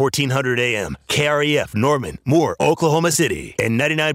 1400 0.00 0.58
AM, 0.58 0.96
KREF, 1.08 1.74
Norman, 1.74 2.18
Moore, 2.24 2.56
Oklahoma 2.58 3.10
City, 3.12 3.54
and 3.58 3.76
99. 3.76 4.14